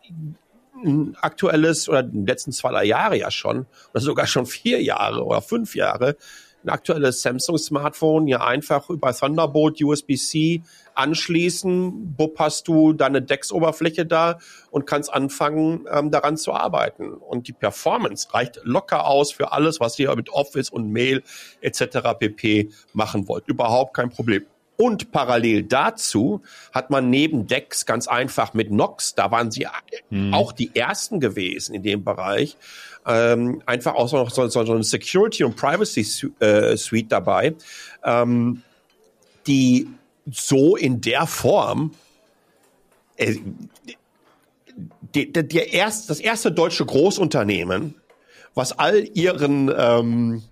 ein 0.83 1.15
aktuelles 1.21 1.87
oder 1.87 2.01
die 2.01 2.25
letzten 2.25 2.51
zwei, 2.51 2.71
drei 2.71 2.85
Jahre 2.85 3.19
ja 3.19 3.29
schon, 3.29 3.67
oder 3.93 4.01
sogar 4.01 4.25
schon 4.25 4.47
vier 4.47 4.81
Jahre 4.81 5.23
oder 5.23 5.43
fünf 5.43 5.75
Jahre, 5.75 6.15
ein 6.63 6.69
aktuelles 6.69 7.21
Samsung-Smartphone 7.21 8.27
ja 8.27 8.43
einfach 8.43 8.89
über 8.89 9.13
Thunderbolt 9.13 9.81
USB-C 9.81 10.63
anschließen, 10.99 12.15
bupp 12.15 12.37
hast 12.39 12.67
du 12.67 12.93
deine 12.93 13.21
DeX-Oberfläche 13.21 14.05
da 14.05 14.37
und 14.69 14.85
kannst 14.85 15.11
anfangen, 15.11 15.85
ähm, 15.91 16.11
daran 16.11 16.37
zu 16.37 16.53
arbeiten. 16.53 17.13
Und 17.13 17.47
die 17.47 17.53
Performance 17.53 18.33
reicht 18.33 18.59
locker 18.63 19.07
aus 19.07 19.31
für 19.31 19.51
alles, 19.51 19.79
was 19.79 19.97
ihr 19.97 20.15
mit 20.15 20.29
Office 20.29 20.69
und 20.69 20.91
Mail 20.91 21.23
etc. 21.61 21.99
pp. 22.19 22.69
machen 22.93 23.27
wollt. 23.27 23.47
Überhaupt 23.47 23.95
kein 23.95 24.09
Problem. 24.09 24.45
Und 24.81 25.11
parallel 25.11 25.63
dazu 25.63 26.41
hat 26.73 26.89
man 26.89 27.09
neben 27.09 27.47
Decks 27.47 27.85
ganz 27.85 28.07
einfach 28.07 28.53
mit 28.53 28.71
Nox, 28.71 29.13
da 29.13 29.29
waren 29.29 29.51
sie 29.51 29.67
Hm. 30.09 30.33
auch 30.33 30.53
die 30.53 30.73
ersten 30.73 31.19
gewesen 31.19 31.75
in 31.75 31.83
dem 31.83 32.05
Bereich, 32.05 32.55
ähm, 33.05 33.61
einfach 33.65 33.95
auch 33.95 34.09
noch 34.13 34.29
so, 34.29 34.47
so, 34.47 34.63
so 34.63 34.71
eine 34.73 34.83
Security 34.83 35.43
und 35.43 35.57
Privacy 35.57 36.31
äh, 36.39 36.77
Suite 36.77 37.11
dabei, 37.11 37.55
ähm, 38.05 38.61
die 39.47 39.89
so 40.29 40.75
in 40.75 41.01
der 41.01 41.27
Form 41.27 41.93
äh, 43.17 43.35
die, 45.13 45.31
die, 45.31 45.47
der 45.47 45.73
erst, 45.73 46.09
das 46.09 46.19
erste 46.19 46.51
deutsche 46.51 46.85
Großunternehmen, 46.85 47.95
was 48.53 48.77
all 48.77 49.05
ihren 49.13 49.71
ähm, 49.75 50.43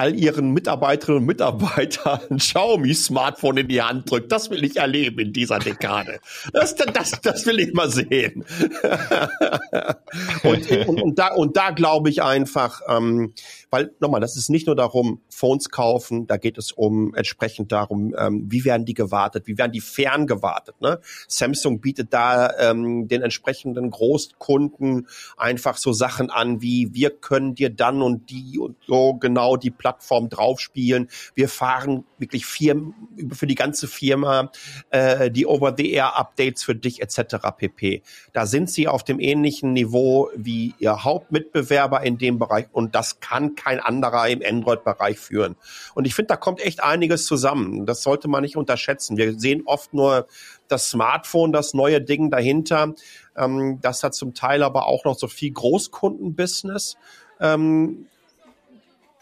all 0.00 0.18
ihren 0.18 0.52
Mitarbeiterinnen 0.52 1.20
und 1.20 1.26
Mitarbeitern 1.26 2.20
ein 2.30 2.36
Xiaomi-Smartphone 2.38 3.58
in 3.58 3.68
die 3.68 3.82
Hand 3.82 4.10
drückt. 4.10 4.32
Das 4.32 4.48
will 4.48 4.64
ich 4.64 4.76
erleben 4.78 5.18
in 5.18 5.32
dieser 5.34 5.58
Dekade. 5.58 6.20
Das, 6.54 6.74
das, 6.74 7.20
das 7.20 7.44
will 7.44 7.60
ich 7.60 7.74
mal 7.74 7.90
sehen. 7.90 8.46
und, 10.42 10.70
und, 10.88 11.02
und 11.02 11.18
da, 11.18 11.34
und 11.34 11.54
da 11.56 11.70
glaube 11.70 12.08
ich 12.08 12.22
einfach, 12.22 12.80
ähm, 12.88 13.34
weil 13.70 13.92
nochmal, 14.00 14.20
das 14.20 14.36
ist 14.36 14.50
nicht 14.50 14.66
nur 14.66 14.74
darum, 14.74 15.20
Phones 15.28 15.70
kaufen, 15.70 16.26
da 16.26 16.36
geht 16.36 16.58
es 16.58 16.72
um 16.72 17.14
entsprechend 17.14 17.70
darum, 17.70 18.14
ähm, 18.18 18.46
wie 18.48 18.64
werden 18.64 18.84
die 18.84 18.94
gewartet, 18.94 19.46
wie 19.46 19.56
werden 19.58 19.72
die 19.72 19.80
fern 19.80 20.26
gewartet. 20.26 20.80
Ne? 20.80 21.00
Samsung 21.28 21.80
bietet 21.80 22.12
da 22.12 22.52
ähm, 22.58 23.06
den 23.06 23.22
entsprechenden 23.22 23.90
Großkunden 23.90 25.06
einfach 25.36 25.76
so 25.76 25.92
Sachen 25.92 26.30
an, 26.30 26.60
wie 26.62 26.92
wir 26.94 27.10
können 27.10 27.54
dir 27.54 27.70
dann 27.70 28.02
und 28.02 28.30
die 28.30 28.58
und 28.58 28.76
so 28.86 29.14
genau 29.14 29.56
die 29.56 29.70
Plattform 29.70 30.28
draufspielen. 30.28 31.08
Wir 31.34 31.48
fahren 31.48 32.04
wirklich 32.18 32.46
Firmen, 32.46 32.94
für 33.32 33.46
die 33.46 33.54
ganze 33.54 33.86
Firma 33.86 34.50
äh, 34.90 35.30
die 35.30 35.46
Over-the-Air-Updates 35.46 36.64
für 36.64 36.74
dich 36.74 37.02
etc. 37.02 37.36
pp. 37.56 38.02
Da 38.32 38.46
sind 38.46 38.68
sie 38.68 38.88
auf 38.88 39.04
dem 39.04 39.20
ähnlichen 39.20 39.72
Niveau 39.72 40.28
wie 40.34 40.74
ihr 40.78 41.04
Hauptmitbewerber 41.04 42.02
in 42.02 42.18
dem 42.18 42.38
Bereich 42.38 42.66
und 42.72 42.94
das 42.94 43.20
kann 43.20 43.54
kein 43.60 43.80
anderer 43.80 44.28
im 44.28 44.42
Android-Bereich 44.44 45.18
führen. 45.18 45.56
Und 45.94 46.06
ich 46.06 46.14
finde, 46.14 46.28
da 46.28 46.36
kommt 46.36 46.60
echt 46.60 46.82
einiges 46.82 47.26
zusammen. 47.26 47.86
Das 47.86 48.02
sollte 48.02 48.28
man 48.28 48.42
nicht 48.42 48.56
unterschätzen. 48.56 49.16
Wir 49.16 49.38
sehen 49.38 49.62
oft 49.66 49.92
nur 49.92 50.26
das 50.68 50.90
Smartphone, 50.90 51.52
das 51.52 51.74
neue 51.74 52.00
Ding 52.00 52.30
dahinter. 52.30 52.94
Ähm, 53.36 53.78
das 53.82 54.02
hat 54.02 54.14
zum 54.14 54.34
Teil 54.34 54.62
aber 54.62 54.86
auch 54.86 55.04
noch 55.04 55.18
so 55.18 55.28
viel 55.28 55.52
Großkundenbusiness. 55.52 56.96
Ähm, 57.40 58.06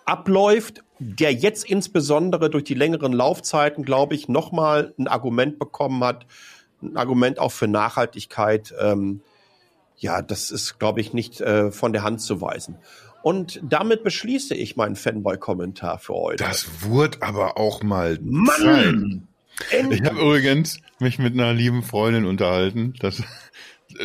abläuft, 0.04 0.82
der 0.98 1.32
jetzt 1.32 1.64
insbesondere 1.64 2.50
durch 2.50 2.64
die 2.64 2.74
längeren 2.74 3.12
Laufzeiten, 3.12 3.84
glaube 3.84 4.14
ich, 4.14 4.28
nochmal 4.28 4.94
ein 4.98 5.06
Argument 5.06 5.58
bekommen 5.58 6.02
hat, 6.02 6.26
ein 6.82 6.96
Argument 6.96 7.38
auch 7.38 7.52
für 7.52 7.68
Nachhaltigkeit. 7.68 8.74
Ähm, 8.80 9.20
ja, 9.96 10.22
das 10.22 10.50
ist, 10.50 10.78
glaube 10.78 11.00
ich, 11.00 11.12
nicht 11.12 11.40
äh, 11.40 11.70
von 11.72 11.92
der 11.92 12.04
Hand 12.04 12.20
zu 12.20 12.40
weisen. 12.40 12.78
Und 13.22 13.60
damit 13.62 14.04
beschließe 14.04 14.54
ich 14.54 14.76
meinen 14.76 14.96
Fanboy-Kommentar 14.96 15.98
für 15.98 16.14
heute. 16.14 16.44
Das 16.44 16.82
wurde 16.82 17.22
aber 17.22 17.58
auch 17.58 17.82
mal 17.82 18.16
Zeit. 18.16 18.24
Mann! 18.24 19.28
Ich 19.90 20.02
habe 20.02 20.20
übrigens 20.20 20.80
mich 21.00 21.18
mit 21.18 21.34
einer 21.34 21.52
lieben 21.52 21.82
Freundin 21.82 22.24
unterhalten. 22.26 22.94
Das 23.00 23.22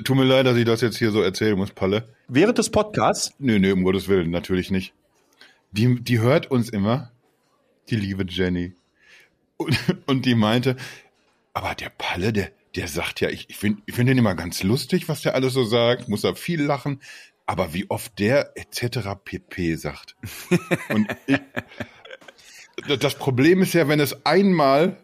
tut 0.04 0.16
mir 0.16 0.24
leid, 0.24 0.48
dass 0.48 0.58
ich 0.58 0.66
das 0.66 0.82
jetzt 0.82 0.98
hier 0.98 1.12
so 1.12 1.22
erzählen 1.22 1.56
muss, 1.56 1.72
Palle. 1.72 2.10
Während 2.28 2.58
des 2.58 2.70
Podcasts, 2.70 3.34
Nö, 3.38 3.60
nö, 3.60 3.74
um 3.74 3.84
Gottes 3.84 4.08
Willen, 4.08 4.32
natürlich 4.32 4.72
nicht. 4.72 4.94
Die, 5.72 6.02
die 6.02 6.20
hört 6.20 6.50
uns 6.50 6.70
immer, 6.70 7.12
die 7.90 7.96
liebe 7.96 8.26
Jenny. 8.28 8.74
Und, 9.58 9.78
und 10.08 10.26
die 10.26 10.36
meinte, 10.36 10.76
aber 11.54 11.76
der 11.76 11.90
Palle, 11.90 12.34
der, 12.34 12.50
der 12.76 12.88
sagt 12.88 13.22
ja, 13.22 13.30
ich, 13.30 13.50
ich 13.50 13.58
finde 13.58 13.82
ich 13.86 13.94
find 13.94 14.10
den 14.10 14.18
immer 14.18 14.36
ganz 14.36 14.64
lustig, 14.64 15.08
was 15.08 15.22
der 15.22 15.36
alles 15.36 15.54
so 15.54 15.64
sagt, 15.64 16.10
muss 16.10 16.22
da 16.22 16.34
viel 16.34 16.62
lachen, 16.62 17.00
aber 17.46 17.74
wie 17.74 17.90
oft 17.90 18.18
der 18.20 18.52
etc. 18.56 19.10
pp 19.24 19.76
sagt. 19.76 20.16
Und 20.90 21.08
ich, 21.28 21.40
das 23.00 23.16
Problem 23.16 23.62
ist 23.62 23.74
ja, 23.74 23.88
wenn 23.88 24.00
es 24.00 24.26
einmal 24.26 24.98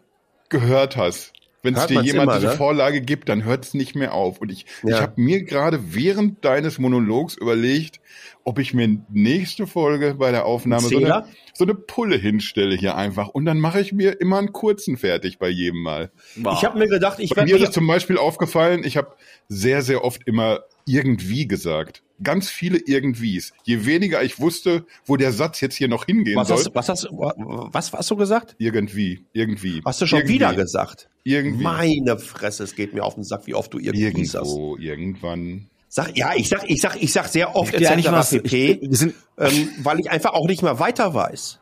gehört 0.48 0.96
hast, 0.96 1.32
wenn 1.62 1.74
es 1.74 1.86
dir 1.86 2.00
jemand 2.00 2.30
immer, 2.30 2.38
diese 2.38 2.46
ne? 2.48 2.56
Vorlage 2.56 3.02
gibt, 3.02 3.28
dann 3.28 3.44
hört 3.44 3.66
es 3.66 3.74
nicht 3.74 3.94
mehr 3.94 4.14
auf. 4.14 4.40
Und 4.40 4.50
ich, 4.50 4.64
ich 4.86 4.90
Ja. 4.90 5.00
habe 5.02 5.20
mir 5.20 5.42
gerade 5.44 5.94
während 5.94 6.42
deines 6.44 6.78
Monologs 6.78 7.34
überlegt, 7.36 8.00
ob 8.44 8.58
ich 8.58 8.72
mir 8.72 8.88
nächste 9.10 9.66
Folge 9.66 10.14
bei 10.14 10.30
der 10.30 10.46
Aufnahme 10.46 10.88
so 10.88 10.96
eine, 10.96 11.26
so 11.52 11.64
eine 11.64 11.74
Pulle 11.74 12.16
hinstelle 12.16 12.74
hier 12.74 12.96
einfach. 12.96 13.28
Und 13.28 13.44
dann 13.44 13.60
mache 13.60 13.80
ich 13.80 13.92
mir 13.92 14.20
immer 14.20 14.38
einen 14.38 14.52
kurzen 14.52 14.96
fertig 14.96 15.38
bei 15.38 15.50
jedem 15.50 15.82
Mal. 15.82 16.10
ich 16.34 16.64
habe 16.64 16.78
mir 16.78 16.88
gedacht, 16.88 17.18
ich 17.20 17.30
Bei 17.30 17.42
werde 17.42 17.52
mir 17.52 17.62
ist 17.62 17.74
zum 17.74 17.86
Beispiel 17.86 18.16
aufgefallen, 18.16 18.82
ich 18.82 18.96
habe 18.96 19.14
sehr, 19.48 19.82
sehr 19.82 20.02
oft 20.02 20.26
immer 20.26 20.60
irgendwie 20.86 21.46
gesagt. 21.46 22.02
Ganz 22.22 22.50
viele 22.50 22.78
Irgendwies. 22.78 23.52
Je 23.64 23.86
weniger 23.86 24.22
ich 24.22 24.38
wusste, 24.38 24.84
wo 25.06 25.16
der 25.16 25.32
Satz 25.32 25.60
jetzt 25.60 25.76
hier 25.76 25.88
noch 25.88 26.04
hingehen 26.04 26.36
was 26.36 26.48
soll. 26.48 26.58
hast, 26.58 26.74
was 26.74 26.88
hast, 26.88 27.08
was 27.10 27.92
hast 27.92 28.10
du 28.10 28.16
gesagt? 28.16 28.56
Irgendwie, 28.58 29.24
irgendwie. 29.32 29.80
Hast 29.84 30.02
du 30.02 30.06
schon 30.06 30.18
irgendwie, 30.18 30.34
wieder 30.34 30.54
gesagt? 30.54 31.08
Irgendwie. 31.24 31.62
Meine 31.62 32.18
Fresse, 32.18 32.64
es 32.64 32.74
geht 32.74 32.92
mir 32.92 33.04
auf 33.04 33.14
den 33.14 33.24
Sack, 33.24 33.46
wie 33.46 33.54
oft 33.54 33.72
du 33.72 33.78
irgendwie 33.78 34.24
sagst. 34.26 34.50
Irgendwo, 34.50 34.76
irgendwann. 34.76 35.70
Sag, 35.92 36.16
ja, 36.16 36.32
ich 36.36 36.48
sag, 36.48 36.70
ich 36.70 36.80
sag, 36.80 37.02
ich 37.02 37.12
sag 37.12 37.26
sehr 37.26 37.56
oft 37.56 37.78
Ja, 37.80 37.96
nicht 37.96 38.12
was, 38.12 38.30
pp, 38.30 38.78
ich, 38.80 38.90
wir 38.90 38.96
sind, 38.96 39.14
ähm, 39.38 39.70
weil 39.82 39.98
ich 39.98 40.08
einfach 40.08 40.34
auch 40.34 40.46
nicht 40.46 40.62
mehr 40.62 40.78
weiter 40.78 41.14
weiß. 41.14 41.58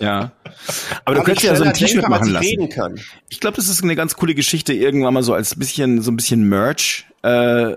ja. 0.00 0.32
Aber 1.04 1.14
du 1.14 1.22
könntest 1.22 1.44
ich 1.44 1.50
ja 1.50 1.56
so 1.56 1.62
ein 1.62 1.72
T-Shirt 1.72 2.08
machen 2.08 2.26
ich 2.26 2.32
lassen. 2.32 2.46
reden 2.46 2.68
kann. 2.68 2.98
Ich 3.28 3.38
glaube, 3.38 3.56
das 3.56 3.68
ist 3.68 3.84
eine 3.84 3.94
ganz 3.94 4.16
coole 4.16 4.34
Geschichte, 4.34 4.72
irgendwann 4.72 5.14
mal 5.14 5.22
so 5.22 5.34
als 5.34 5.54
bisschen, 5.54 6.02
so 6.02 6.10
ein 6.10 6.16
bisschen 6.16 6.48
Merch, 6.48 7.06
äh, 7.22 7.76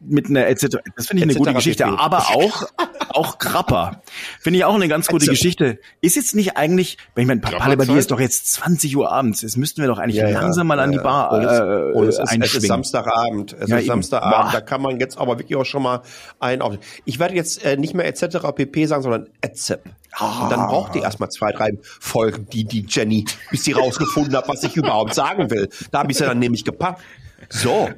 mit 0.00 0.28
einer 0.28 0.46
etc. 0.46 0.78
Das 0.96 1.06
finde 1.06 1.20
ich 1.20 1.22
eine 1.24 1.32
etc. 1.32 1.38
gute 1.38 1.54
Geschichte, 1.54 1.86
aber 1.86 2.18
auch 2.34 2.66
auch 3.10 3.38
Grappa. 3.38 4.02
Finde 4.40 4.58
ich 4.58 4.64
auch 4.64 4.74
eine 4.74 4.88
ganz 4.88 5.06
gute 5.06 5.24
Etc. 5.24 5.30
Geschichte. 5.30 5.78
Ist 6.00 6.16
jetzt 6.16 6.34
nicht 6.34 6.56
eigentlich, 6.56 6.98
ich 7.16 7.26
meine, 7.26 7.40
Palle, 7.40 7.56
bei 7.58 7.64
dir 7.64 7.76
Grappa-Zeit? 7.76 7.98
ist 7.98 8.10
doch 8.10 8.20
jetzt 8.20 8.52
20 8.52 8.96
Uhr 8.96 9.10
abends. 9.10 9.42
Jetzt 9.42 9.56
müssten 9.56 9.80
wir 9.80 9.88
doch 9.88 9.98
eigentlich 9.98 10.16
Ja, 10.16 10.28
ja. 10.28 10.40
langsam 10.40 10.66
mal 10.66 10.80
an 10.80 10.90
die 10.90 10.96
Ja, 10.96 11.02
Bar 11.02 11.32
und 11.32 11.44
es, 11.44 11.58
äh, 11.58 11.98
und 11.98 12.08
es, 12.08 12.18
ist, 12.18 12.54
es 12.54 12.54
ist. 12.54 12.66
Samstagabend. 12.66 13.56
Es 13.58 13.70
Ja, 13.70 13.78
ist. 13.78 13.86
Samstagabend. 13.86 14.54
Da 14.54 14.60
kann 14.60 14.82
man 14.82 14.98
jetzt 14.98 15.18
aber 15.18 15.38
wirklich 15.38 15.56
auch 15.56 15.64
schon 15.64 15.82
mal 15.82 16.02
ein 16.40 16.62
auf. 16.62 16.76
Ich 17.04 17.18
werde 17.18 17.34
jetzt 17.34 17.64
äh, 17.64 17.76
nicht 17.76 17.94
mehr 17.94 18.06
etc. 18.06 18.38
pp 18.54 18.86
sagen, 18.86 19.02
sondern 19.02 19.28
EZEP. 19.42 19.84
Und 20.20 20.50
dann 20.50 20.66
braucht 20.68 20.94
die 20.94 21.00
erstmal 21.00 21.28
zwei, 21.30 21.50
drei 21.52 21.72
Folgen, 21.82 22.46
die 22.52 22.64
die 22.64 22.86
Jenny, 22.88 23.24
bis 23.50 23.64
sie 23.64 23.72
rausgefunden 23.72 24.36
hat, 24.36 24.48
was 24.48 24.62
ich 24.62 24.76
überhaupt 24.76 25.14
sagen 25.14 25.50
will. 25.50 25.68
Da 25.90 26.00
habe 26.00 26.12
ich 26.12 26.18
sie 26.18 26.24
dann 26.24 26.38
nämlich 26.38 26.64
gepackt. 26.64 27.02
So, 27.50 27.90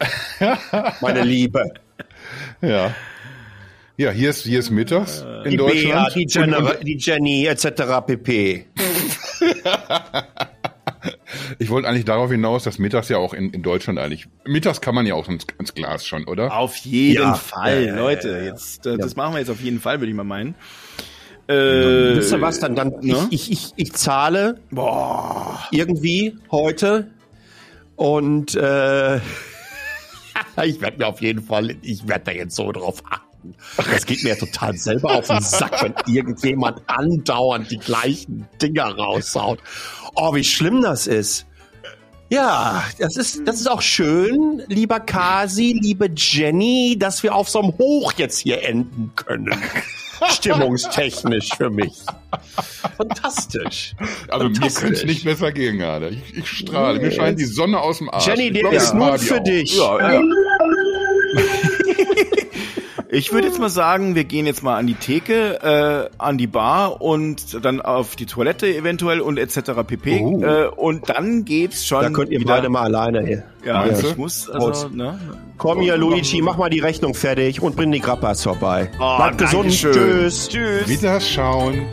meine 1.00 1.22
Liebe. 1.22 1.72
Ja. 2.60 2.94
Ja, 3.96 4.10
hier 4.12 4.30
ist, 4.30 4.42
hier 4.44 4.60
ist 4.60 4.70
mittags 4.70 5.24
in 5.44 5.50
Die 5.52 5.56
Bea, 5.56 5.66
Deutschland. 5.66 6.14
die, 6.14 6.26
Jenny, 6.28 6.84
die 6.84 6.96
Jenny 6.98 7.46
etc. 7.46 7.66
pp. 8.06 8.66
Ich 11.60 11.70
wollte 11.70 11.88
eigentlich 11.88 12.04
darauf 12.04 12.30
hinaus, 12.30 12.64
dass 12.64 12.78
mittags 12.78 13.08
ja 13.08 13.18
auch 13.18 13.32
in, 13.34 13.50
in 13.50 13.62
Deutschland 13.62 13.98
eigentlich, 13.98 14.26
mittags 14.44 14.80
kann 14.80 14.94
man 14.94 15.06
ja 15.06 15.14
auch 15.14 15.28
ins, 15.28 15.46
ins 15.58 15.74
Glas 15.74 16.06
schon, 16.06 16.24
oder? 16.24 16.56
Auf 16.56 16.76
jeden 16.76 17.22
Ja. 17.22 17.34
Fall, 17.34 17.84
Ja, 17.86 17.96
Leute. 17.96 18.30
ja. 18.30 18.38
Jetzt, 18.44 18.86
äh, 18.86 18.96
das 18.96 19.16
machen 19.16 19.34
wir 19.34 19.38
jetzt 19.40 19.50
auf 19.50 19.60
jeden 19.60 19.80
Fall, 19.80 20.00
würde 20.00 20.10
ich 20.10 20.16
mal 20.16 20.24
meinen. 20.24 20.54
Äh, 21.48 22.16
Wisst 22.16 22.32
ihr 22.32 22.40
was? 22.40 22.58
Dann, 22.60 22.74
dann 22.74 22.94
ne? 23.00 23.28
ich, 23.30 23.50
ich, 23.50 23.52
ich, 23.52 23.72
ich 23.76 23.92
zahle 23.94 24.60
Boah. 24.70 25.60
irgendwie 25.70 26.36
heute 26.50 27.08
und 27.96 28.54
äh, 28.54 29.20
ich 30.64 30.80
werde 30.80 30.98
mir 30.98 31.06
auf 31.06 31.20
jeden 31.20 31.42
Fall, 31.42 31.76
ich 31.82 32.06
werde 32.08 32.26
da 32.26 32.32
jetzt 32.32 32.56
so 32.56 32.70
drauf 32.72 33.02
achten. 33.08 33.54
Das 33.76 34.04
geht 34.04 34.24
mir 34.24 34.30
ja 34.30 34.34
total 34.34 34.76
selber 34.76 35.12
auf 35.12 35.28
den 35.28 35.40
Sack, 35.40 35.82
wenn 35.82 35.94
irgendjemand 36.12 36.82
andauernd 36.86 37.70
die 37.70 37.78
gleichen 37.78 38.48
Dinger 38.60 38.96
raushaut. 38.96 39.60
Oh, 40.14 40.34
wie 40.34 40.44
schlimm 40.44 40.82
das 40.82 41.06
ist. 41.06 41.46
Ja, 42.30 42.84
das 42.98 43.16
ist, 43.16 43.46
das 43.46 43.60
ist 43.60 43.70
auch 43.70 43.80
schön, 43.80 44.62
lieber 44.66 45.00
Kasi, 45.00 45.78
liebe 45.80 46.10
Jenny, 46.14 46.96
dass 46.98 47.22
wir 47.22 47.34
auf 47.34 47.48
so 47.48 47.60
einem 47.60 47.78
Hoch 47.78 48.12
jetzt 48.16 48.40
hier 48.40 48.62
enden 48.64 49.12
können. 49.14 49.58
Stimmungstechnisch 50.26 51.50
für 51.56 51.70
mich. 51.70 51.92
Fantastisch. 52.96 53.94
Also 54.28 54.48
mir 54.48 54.54
Fantastisch. 54.54 54.82
könnte 54.82 54.98
es 54.98 55.04
nicht 55.04 55.24
besser 55.24 55.52
gehen 55.52 55.78
gerade. 55.78 56.08
Ich, 56.10 56.38
ich 56.38 56.48
strahle. 56.48 57.00
Mir 57.00 57.12
scheint 57.12 57.38
die 57.38 57.44
Sonne 57.44 57.80
aus 57.80 57.98
dem 57.98 58.10
Arsch. 58.10 58.26
Jenny, 58.26 58.50
der 58.52 58.72
ist 58.72 58.90
Fabi 58.90 59.18
für 59.18 59.40
dich. 59.40 59.76
Ja, 59.76 60.14
ja. 60.14 60.22
Ich 63.10 63.32
würde 63.32 63.46
jetzt 63.46 63.58
mal 63.58 63.70
sagen, 63.70 64.14
wir 64.14 64.24
gehen 64.24 64.44
jetzt 64.44 64.62
mal 64.62 64.76
an 64.76 64.86
die 64.86 64.94
Theke, 64.94 65.62
äh, 65.62 66.14
an 66.18 66.36
die 66.36 66.46
Bar 66.46 67.00
und 67.00 67.64
dann 67.64 67.80
auf 67.80 68.16
die 68.16 68.26
Toilette 68.26 68.66
eventuell 68.66 69.20
und 69.20 69.38
etc. 69.38 69.72
pp. 69.86 70.20
Oh. 70.20 70.42
Äh, 70.42 70.68
und 70.68 71.08
dann 71.08 71.46
geht's 71.46 71.86
schon. 71.86 72.02
Da 72.02 72.10
könnt 72.10 72.30
ihr 72.30 72.40
wieder, 72.40 72.56
beide 72.56 72.68
mal 72.68 72.82
alleine 72.82 73.24
hier. 73.24 73.44
Ja, 73.64 73.86
Meinst 73.86 74.04
ich 74.04 74.16
muss 74.18 74.50
also, 74.50 74.88
ne? 74.88 75.18
Komm 75.56 75.80
hier, 75.80 75.96
Luigi, 75.96 76.42
mach 76.42 76.58
mal 76.58 76.68
die 76.68 76.80
Rechnung 76.80 77.14
fertig 77.14 77.62
und 77.62 77.76
bring 77.76 77.90
die 77.90 78.00
Grappas 78.00 78.42
vorbei. 78.42 78.90
Oh, 79.00 79.16
Bleibt 79.16 79.38
gesund. 79.38 79.64
Dankeschön. 79.64 79.92
Tschüss. 79.92 80.48
Tschüss. 80.48 80.88
Wiederschauen. 80.88 81.86